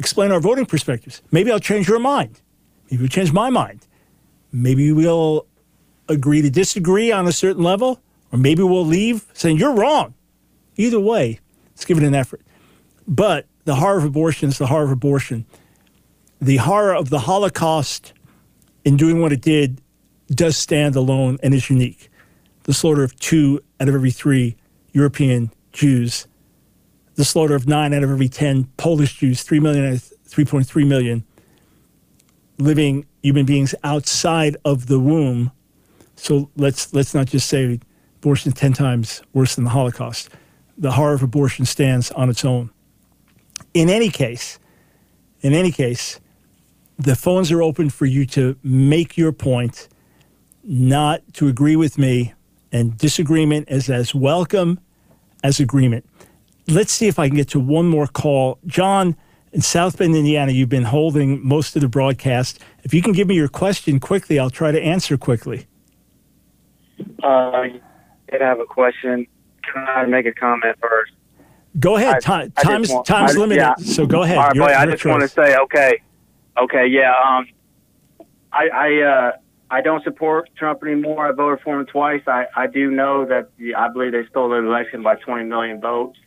explain 0.00 0.32
our 0.32 0.40
voting 0.40 0.66
perspectives? 0.66 1.22
Maybe 1.30 1.52
I'll 1.52 1.60
change 1.70 1.86
your 1.88 2.00
mind. 2.00 2.40
Maybe 2.90 3.02
we'll 3.02 3.08
change 3.18 3.32
my 3.32 3.50
mind. 3.50 3.86
Maybe 4.50 4.90
we'll 4.90 5.46
agree 6.08 6.42
to 6.42 6.50
disagree 6.50 7.12
on 7.12 7.28
a 7.28 7.32
certain 7.32 7.62
level, 7.62 8.00
or 8.32 8.38
maybe 8.38 8.62
we'll 8.64 8.86
leave 8.98 9.26
saying, 9.32 9.58
you're 9.58 9.74
wrong. 9.74 10.14
Either 10.76 10.98
way, 10.98 11.38
let's 11.72 11.84
give 11.84 11.98
it 11.98 12.04
an 12.04 12.14
effort. 12.14 12.40
But 13.06 13.46
the 13.64 13.76
horror 13.76 13.98
of 13.98 14.04
abortion 14.04 14.48
is 14.48 14.58
the 14.58 14.66
horror 14.66 14.84
of 14.84 14.90
abortion. 14.90 15.44
the 16.40 16.56
horror 16.56 16.94
of 16.94 17.10
the 17.10 17.20
Holocaust 17.20 18.12
in 18.84 18.96
doing 18.96 19.20
what 19.20 19.32
it 19.32 19.42
did 19.42 19.80
does 20.28 20.56
stand 20.56 20.96
alone 20.96 21.38
and 21.42 21.52
is 21.52 21.68
unique. 21.68 22.10
The 22.64 22.72
slaughter 22.72 23.04
of 23.04 23.14
two 23.20 23.60
out 23.78 23.88
of 23.88 23.94
every 23.94 24.10
three 24.10 24.56
European 24.92 25.50
Jews, 25.72 26.26
the 27.20 27.24
slaughter 27.26 27.54
of 27.54 27.68
nine 27.68 27.92
out 27.92 28.02
of 28.02 28.10
every 28.10 28.30
10 28.30 28.64
Polish 28.78 29.18
Jews, 29.18 29.42
3 29.42 29.60
million 29.60 29.84
out 29.84 29.92
of 29.92 30.00
3.3 30.26 30.86
million 30.86 31.22
living 32.56 33.04
human 33.22 33.44
beings 33.44 33.74
outside 33.84 34.56
of 34.64 34.86
the 34.86 34.98
womb. 34.98 35.52
So 36.16 36.48
let's, 36.56 36.94
let's 36.94 37.14
not 37.14 37.26
just 37.26 37.46
say 37.46 37.78
abortion 38.16 38.52
is 38.52 38.58
10 38.58 38.72
times 38.72 39.20
worse 39.34 39.54
than 39.54 39.64
the 39.64 39.70
Holocaust. 39.70 40.30
The 40.78 40.92
horror 40.92 41.12
of 41.12 41.22
abortion 41.22 41.66
stands 41.66 42.10
on 42.12 42.30
its 42.30 42.42
own. 42.42 42.70
In 43.74 43.90
any 43.90 44.08
case, 44.08 44.58
in 45.42 45.52
any 45.52 45.72
case, 45.72 46.20
the 46.98 47.16
phones 47.16 47.52
are 47.52 47.60
open 47.60 47.90
for 47.90 48.06
you 48.06 48.24
to 48.28 48.56
make 48.62 49.18
your 49.18 49.32
point, 49.32 49.88
not 50.64 51.20
to 51.34 51.48
agree 51.48 51.76
with 51.76 51.98
me, 51.98 52.32
and 52.72 52.96
disagreement 52.96 53.68
is 53.70 53.90
as 53.90 54.14
welcome 54.14 54.80
as 55.44 55.60
agreement. 55.60 56.06
Let's 56.70 56.92
see 56.92 57.08
if 57.08 57.18
I 57.18 57.28
can 57.28 57.36
get 57.36 57.48
to 57.48 57.60
one 57.60 57.86
more 57.88 58.06
call. 58.06 58.58
John 58.66 59.16
in 59.52 59.60
South 59.60 59.98
Bend, 59.98 60.14
Indiana, 60.14 60.52
you've 60.52 60.68
been 60.68 60.84
holding 60.84 61.44
most 61.46 61.74
of 61.74 61.82
the 61.82 61.88
broadcast. 61.88 62.60
If 62.84 62.94
you 62.94 63.02
can 63.02 63.12
give 63.12 63.26
me 63.26 63.34
your 63.34 63.48
question 63.48 63.98
quickly, 63.98 64.38
I'll 64.38 64.50
try 64.50 64.70
to 64.70 64.80
answer 64.80 65.16
quickly. 65.16 65.66
Uh, 67.22 67.26
I 67.26 67.80
have 68.38 68.60
a 68.60 68.64
question. 68.66 69.26
Can 69.72 69.82
I 69.88 70.04
make 70.06 70.26
a 70.26 70.32
comment 70.32 70.76
first? 70.80 71.12
Go 71.78 71.96
ahead. 71.96 72.14
I- 72.16 72.18
Time, 72.20 72.52
I 72.56 72.62
time's 72.62 72.90
want- 72.90 73.06
time's 73.06 73.36
I- 73.36 73.40
limited, 73.40 73.60
yeah. 73.62 73.74
so 73.76 74.06
go 74.06 74.22
ahead. 74.22 74.38
All 74.38 74.44
right, 74.44 74.54
Your- 74.54 74.68
boy, 74.68 74.74
I 74.74 74.86
just 74.86 75.04
want 75.04 75.22
to 75.22 75.28
say, 75.28 75.56
okay, 75.56 76.00
okay, 76.60 76.86
yeah. 76.86 77.12
Um, 77.26 77.46
I 78.52 78.68
I 78.68 79.02
uh, 79.02 79.32
I 79.70 79.80
don't 79.80 80.02
support 80.02 80.50
Trump 80.56 80.82
anymore. 80.82 81.28
I 81.28 81.32
voted 81.32 81.60
for 81.62 81.78
him 81.78 81.86
twice. 81.86 82.22
I 82.26 82.46
I 82.56 82.66
do 82.66 82.90
know 82.90 83.24
that 83.26 83.50
the, 83.58 83.74
I 83.76 83.88
believe 83.88 84.12
they 84.12 84.26
stole 84.26 84.48
the 84.48 84.56
election 84.56 85.02
by 85.02 85.14
20 85.16 85.44
million 85.44 85.80
votes. 85.80 86.18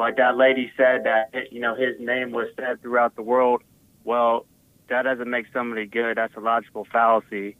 Like 0.00 0.16
that 0.16 0.36
lady 0.36 0.72
said 0.76 1.04
that 1.04 1.52
you 1.52 1.60
know 1.60 1.74
his 1.74 2.00
name 2.00 2.32
was 2.32 2.48
said 2.56 2.82
throughout 2.82 3.14
the 3.16 3.22
world. 3.22 3.62
Well, 4.02 4.46
that 4.88 5.02
doesn't 5.02 5.28
make 5.28 5.46
somebody 5.52 5.86
good. 5.86 6.16
That's 6.16 6.34
a 6.36 6.40
logical 6.40 6.86
fallacy. 6.90 7.56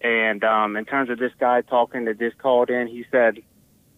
And 0.00 0.42
um, 0.42 0.76
in 0.76 0.84
terms 0.84 1.10
of 1.10 1.18
this 1.18 1.32
guy 1.38 1.60
talking 1.60 2.06
that 2.06 2.18
just 2.18 2.38
called 2.38 2.70
in, 2.70 2.88
he 2.88 3.04
said 3.10 3.42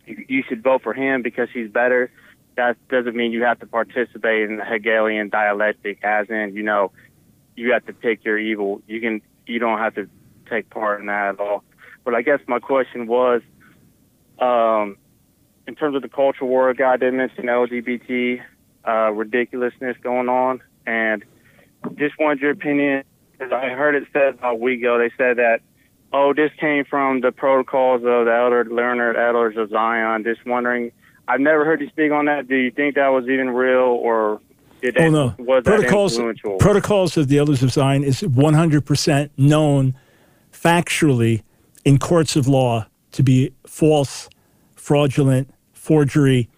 you 0.06 0.24
you 0.28 0.42
should 0.46 0.62
vote 0.62 0.82
for 0.82 0.92
him 0.92 1.22
because 1.22 1.48
he's 1.54 1.70
better. 1.70 2.10
That 2.56 2.76
doesn't 2.88 3.16
mean 3.16 3.32
you 3.32 3.42
have 3.42 3.60
to 3.60 3.66
participate 3.66 4.48
in 4.48 4.58
the 4.58 4.64
Hegelian 4.64 5.28
dialectic, 5.28 6.04
as 6.04 6.28
in, 6.28 6.52
you 6.54 6.62
know, 6.62 6.92
you 7.56 7.72
have 7.72 7.84
to 7.86 7.92
pick 7.92 8.24
your 8.24 8.38
evil. 8.38 8.80
You 8.86 9.00
can, 9.00 9.22
you 9.46 9.58
don't 9.58 9.78
have 9.78 9.94
to 9.96 10.08
take 10.48 10.70
part 10.70 11.00
in 11.00 11.06
that 11.06 11.30
at 11.34 11.40
all. 11.40 11.64
But 12.04 12.14
I 12.14 12.22
guess 12.22 12.38
my 12.46 12.60
question 12.60 13.06
was, 13.08 13.42
um, 14.38 14.96
in 15.66 15.74
terms 15.74 15.96
of 15.96 16.02
the 16.02 16.08
culture 16.08 16.44
war, 16.44 16.70
a 16.70 16.74
guy 16.74 16.96
did 16.96 17.14
mention 17.14 17.44
LGBT 17.44 18.40
uh, 18.86 19.10
ridiculousness 19.12 19.96
going 20.02 20.28
on, 20.28 20.62
and 20.86 21.24
just 21.96 22.18
wanted 22.18 22.40
your 22.40 22.50
opinion 22.50 23.04
because 23.32 23.52
I 23.52 23.70
heard 23.70 23.94
it 23.94 24.04
said 24.12 24.34
about 24.34 24.52
a 24.52 24.56
week 24.56 24.80
ago. 24.80 24.98
They 24.98 25.10
said 25.16 25.38
that 25.38 25.60
oh, 26.12 26.32
this 26.32 26.50
came 26.60 26.84
from 26.84 27.20
the 27.20 27.32
protocols 27.32 28.02
of 28.04 28.26
the 28.26 28.32
elder 28.32 28.64
learner 28.64 29.14
elders 29.14 29.56
of 29.56 29.70
Zion. 29.70 30.22
Just 30.24 30.46
wondering, 30.46 30.92
I've 31.28 31.40
never 31.40 31.64
heard 31.64 31.80
you 31.80 31.88
speak 31.88 32.12
on 32.12 32.26
that. 32.26 32.48
Do 32.48 32.56
you 32.56 32.70
think 32.70 32.94
that 32.94 33.08
was 33.08 33.24
even 33.28 33.50
real, 33.50 33.80
or 33.80 34.40
did 34.80 34.96
Oh 34.96 35.02
that, 35.02 35.10
no! 35.10 35.34
was 35.38 35.64
protocols 35.64 36.14
influential? 36.14 36.58
protocols 36.58 37.16
of 37.16 37.28
the 37.28 37.38
Elders 37.38 37.62
of 37.62 37.72
Zion 37.72 38.04
is 38.04 38.20
100% 38.20 39.30
known 39.36 39.94
factually 40.52 41.42
in 41.84 41.98
courts 41.98 42.36
of 42.36 42.46
law 42.46 42.86
to 43.12 43.22
be 43.22 43.52
false, 43.66 44.28
fraudulent, 44.76 45.52
forgery. 45.84 46.48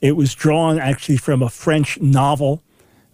It 0.00 0.12
was 0.12 0.34
drawn 0.34 0.78
actually 0.78 1.18
from 1.18 1.42
a 1.42 1.50
French 1.50 2.00
novel 2.00 2.62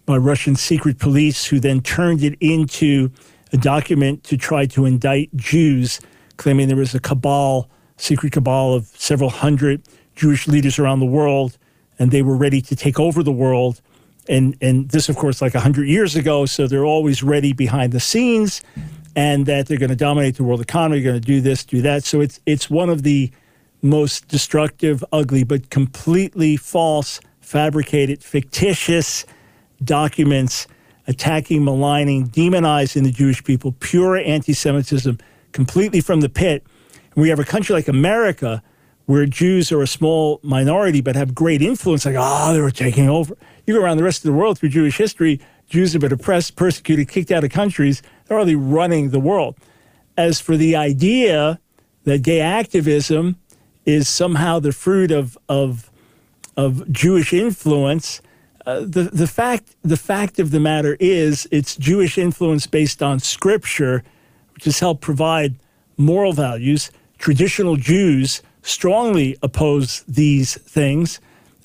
by 0.05 0.17
Russian 0.17 0.55
secret 0.55 0.97
police, 0.97 1.45
who 1.45 1.59
then 1.59 1.81
turned 1.81 2.23
it 2.23 2.35
into 2.39 3.11
a 3.51 3.57
document 3.57 4.23
to 4.23 4.37
try 4.37 4.65
to 4.67 4.85
indict 4.85 5.35
Jews, 5.35 5.99
claiming 6.37 6.67
there 6.67 6.77
was 6.77 6.95
a 6.95 6.99
cabal, 6.99 7.69
secret 7.97 8.31
cabal 8.31 8.73
of 8.73 8.85
several 8.95 9.29
hundred 9.29 9.81
Jewish 10.15 10.47
leaders 10.47 10.79
around 10.79 10.99
the 10.99 11.05
world, 11.05 11.57
and 11.99 12.11
they 12.11 12.21
were 12.21 12.35
ready 12.35 12.61
to 12.61 12.75
take 12.75 12.99
over 12.99 13.21
the 13.21 13.31
world. 13.31 13.81
And, 14.27 14.55
and 14.61 14.89
this, 14.89 15.09
of 15.09 15.15
course, 15.15 15.41
like 15.41 15.53
100 15.53 15.87
years 15.87 16.15
ago, 16.15 16.45
so 16.45 16.67
they're 16.67 16.85
always 16.85 17.21
ready 17.21 17.53
behind 17.53 17.91
the 17.91 17.99
scenes, 17.99 18.61
and 19.15 19.45
that 19.47 19.67
they're 19.67 19.77
going 19.77 19.89
to 19.89 19.95
dominate 19.95 20.37
the 20.37 20.43
world 20.43 20.61
economy, 20.61 21.01
going 21.01 21.19
to 21.19 21.27
do 21.35 21.41
this, 21.41 21.65
do 21.65 21.81
that. 21.81 22.03
So 22.03 22.21
it's, 22.21 22.39
it's 22.45 22.69
one 22.69 22.89
of 22.89 23.03
the 23.03 23.31
most 23.81 24.27
destructive, 24.27 25.03
ugly, 25.11 25.43
but 25.43 25.69
completely 25.69 26.57
false, 26.57 27.21
fabricated, 27.41 28.23
fictitious 28.23 29.25
documents 29.83 30.67
attacking, 31.07 31.63
maligning, 31.63 32.27
demonizing 32.27 33.03
the 33.03 33.11
Jewish 33.11 33.43
people, 33.43 33.73
pure 33.79 34.17
anti 34.17 34.53
Semitism, 34.53 35.17
completely 35.51 36.01
from 36.01 36.21
the 36.21 36.29
pit. 36.29 36.63
And 37.15 37.21
we 37.21 37.29
have 37.29 37.39
a 37.39 37.45
country 37.45 37.73
like 37.73 37.87
America 37.87 38.61
where 39.05 39.25
Jews 39.25 39.71
are 39.71 39.81
a 39.81 39.87
small 39.87 40.39
minority 40.43 41.01
but 41.01 41.15
have 41.15 41.33
great 41.33 41.63
influence, 41.63 42.05
like, 42.05 42.15
oh, 42.17 42.53
they 42.53 42.61
were 42.61 42.69
taking 42.69 43.09
over. 43.09 43.35
You 43.65 43.73
go 43.73 43.81
around 43.81 43.97
the 43.97 44.03
rest 44.03 44.19
of 44.19 44.31
the 44.31 44.37
world 44.37 44.59
through 44.59 44.69
Jewish 44.69 44.97
history, 44.97 45.39
Jews 45.69 45.93
have 45.93 46.01
been 46.01 46.11
oppressed, 46.11 46.55
persecuted, 46.55 47.09
kicked 47.09 47.31
out 47.31 47.43
of 47.43 47.51
countries. 47.51 48.01
They're 48.25 48.37
really 48.37 48.55
running 48.55 49.11
the 49.11 49.19
world. 49.19 49.55
As 50.17 50.39
for 50.39 50.57
the 50.57 50.75
idea 50.75 51.59
that 52.05 52.23
gay 52.23 52.41
activism 52.41 53.37
is 53.85 54.07
somehow 54.07 54.59
the 54.59 54.71
fruit 54.71 55.11
of, 55.11 55.37
of, 55.47 55.89
of 56.55 56.91
Jewish 56.91 57.33
influence, 57.33 58.21
uh, 58.65 58.81
the, 58.81 59.09
the, 59.11 59.27
fact, 59.27 59.75
the 59.81 59.97
fact 59.97 60.39
of 60.39 60.51
the 60.51 60.59
matter 60.59 60.95
is 60.99 61.47
it's 61.51 61.75
Jewish 61.75 62.17
influence 62.17 62.67
based 62.67 63.01
on 63.01 63.19
scripture, 63.19 64.03
which 64.53 64.65
has 64.65 64.79
helped 64.79 65.01
provide 65.01 65.55
moral 65.97 66.33
values. 66.33 66.91
Traditional 67.17 67.77
Jews 67.77 68.43
strongly 68.61 69.37
oppose 69.41 70.03
these 70.07 70.55
things. 70.55 71.19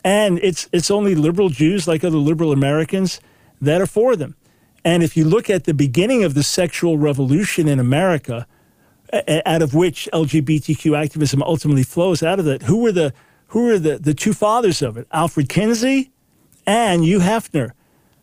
And 0.05 0.39
it's, 0.43 0.69
it's 0.73 0.91
only 0.91 1.15
liberal 1.15 1.49
Jews, 1.49 1.89
like 1.89 2.05
other 2.05 2.17
liberal 2.17 2.53
Americans, 2.53 3.21
that 3.61 3.81
are 3.81 3.87
for 3.87 4.17
them. 4.17 4.37
And 4.85 5.03
if 5.03 5.17
you 5.17 5.25
look 5.25 5.49
at 5.49 5.65
the 5.65 5.75
beginning 5.75 6.25
of 6.25 6.35
the 6.35 6.43
sexual 6.43 6.99
revolution 6.99 7.69
in 7.69 7.81
America, 7.81 8.47
out 9.47 9.63
of 9.63 9.75
which 9.75 10.09
LGBTQ 10.13 10.99
activism 10.99 11.43
ultimately 11.43 11.83
flows 11.83 12.23
out 12.23 12.41
of 12.41 12.47
it, 12.47 12.63
who 12.63 12.79
were 12.79 12.93
the, 12.93 13.13
who 13.49 13.65
were 13.65 13.79
the, 13.79 13.99
the 13.99 14.15
two 14.15 14.33
fathers 14.33 14.83
of 14.83 14.97
it? 14.97 15.07
Alfred 15.13 15.49
Kinsey 15.49 16.11
and 16.67 17.05
Hugh 17.05 17.21
Hefner. 17.21 17.73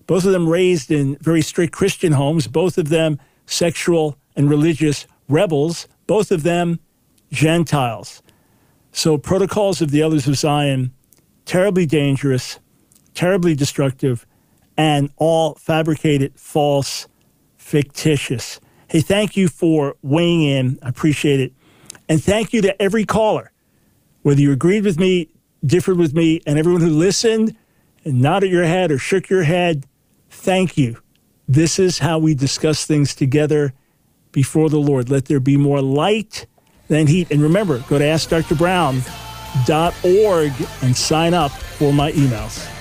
Both 0.07 0.25
of 0.25 0.31
them 0.31 0.49
raised 0.49 0.91
in 0.91 1.15
very 1.17 1.41
strict 1.41 1.73
Christian 1.73 2.13
homes, 2.13 2.47
both 2.47 2.77
of 2.77 2.89
them 2.89 3.19
sexual 3.45 4.17
and 4.35 4.49
religious 4.49 5.07
rebels, 5.29 5.87
both 6.07 6.31
of 6.31 6.43
them 6.43 6.79
Gentiles. 7.31 8.21
So, 8.91 9.17
protocols 9.17 9.81
of 9.81 9.91
the 9.91 10.01
Elders 10.01 10.27
of 10.27 10.35
Zion, 10.35 10.91
terribly 11.45 11.85
dangerous, 11.85 12.59
terribly 13.13 13.55
destructive, 13.55 14.25
and 14.75 15.09
all 15.17 15.55
fabricated, 15.55 16.37
false, 16.37 17.07
fictitious. 17.57 18.59
Hey, 18.91 18.99
thank 18.99 19.37
you 19.37 19.47
for 19.47 19.95
weighing 20.01 20.43
in. 20.43 20.77
I 20.83 20.89
appreciate 20.89 21.39
it. 21.39 21.53
And 22.09 22.21
thank 22.21 22.51
you 22.51 22.61
to 22.63 22.81
every 22.81 23.05
caller, 23.05 23.53
whether 24.21 24.41
you 24.41 24.51
agreed 24.51 24.83
with 24.83 24.99
me, 24.99 25.29
differed 25.65 25.97
with 25.97 26.13
me, 26.13 26.41
and 26.45 26.59
everyone 26.59 26.81
who 26.81 26.89
listened 26.89 27.55
and 28.03 28.21
nodded 28.21 28.51
your 28.51 28.65
head 28.65 28.91
or 28.91 28.97
shook 28.97 29.29
your 29.29 29.43
head. 29.43 29.85
Thank 30.29 30.77
you. 30.77 30.97
This 31.47 31.79
is 31.79 31.99
how 31.99 32.19
we 32.19 32.35
discuss 32.35 32.85
things 32.85 33.15
together 33.15 33.73
before 34.33 34.69
the 34.69 34.79
Lord. 34.79 35.09
Let 35.09 35.23
there 35.23 35.39
be 35.39 35.55
more 35.55 35.81
light 35.81 36.45
than 36.89 37.07
heat. 37.07 37.31
And 37.31 37.41
remember, 37.41 37.79
go 37.87 37.97
to 37.97 38.03
AskDrBrown.org 38.03 40.51
and 40.81 40.97
sign 40.97 41.33
up 41.33 41.51
for 41.51 41.93
my 41.93 42.11
emails. 42.11 42.80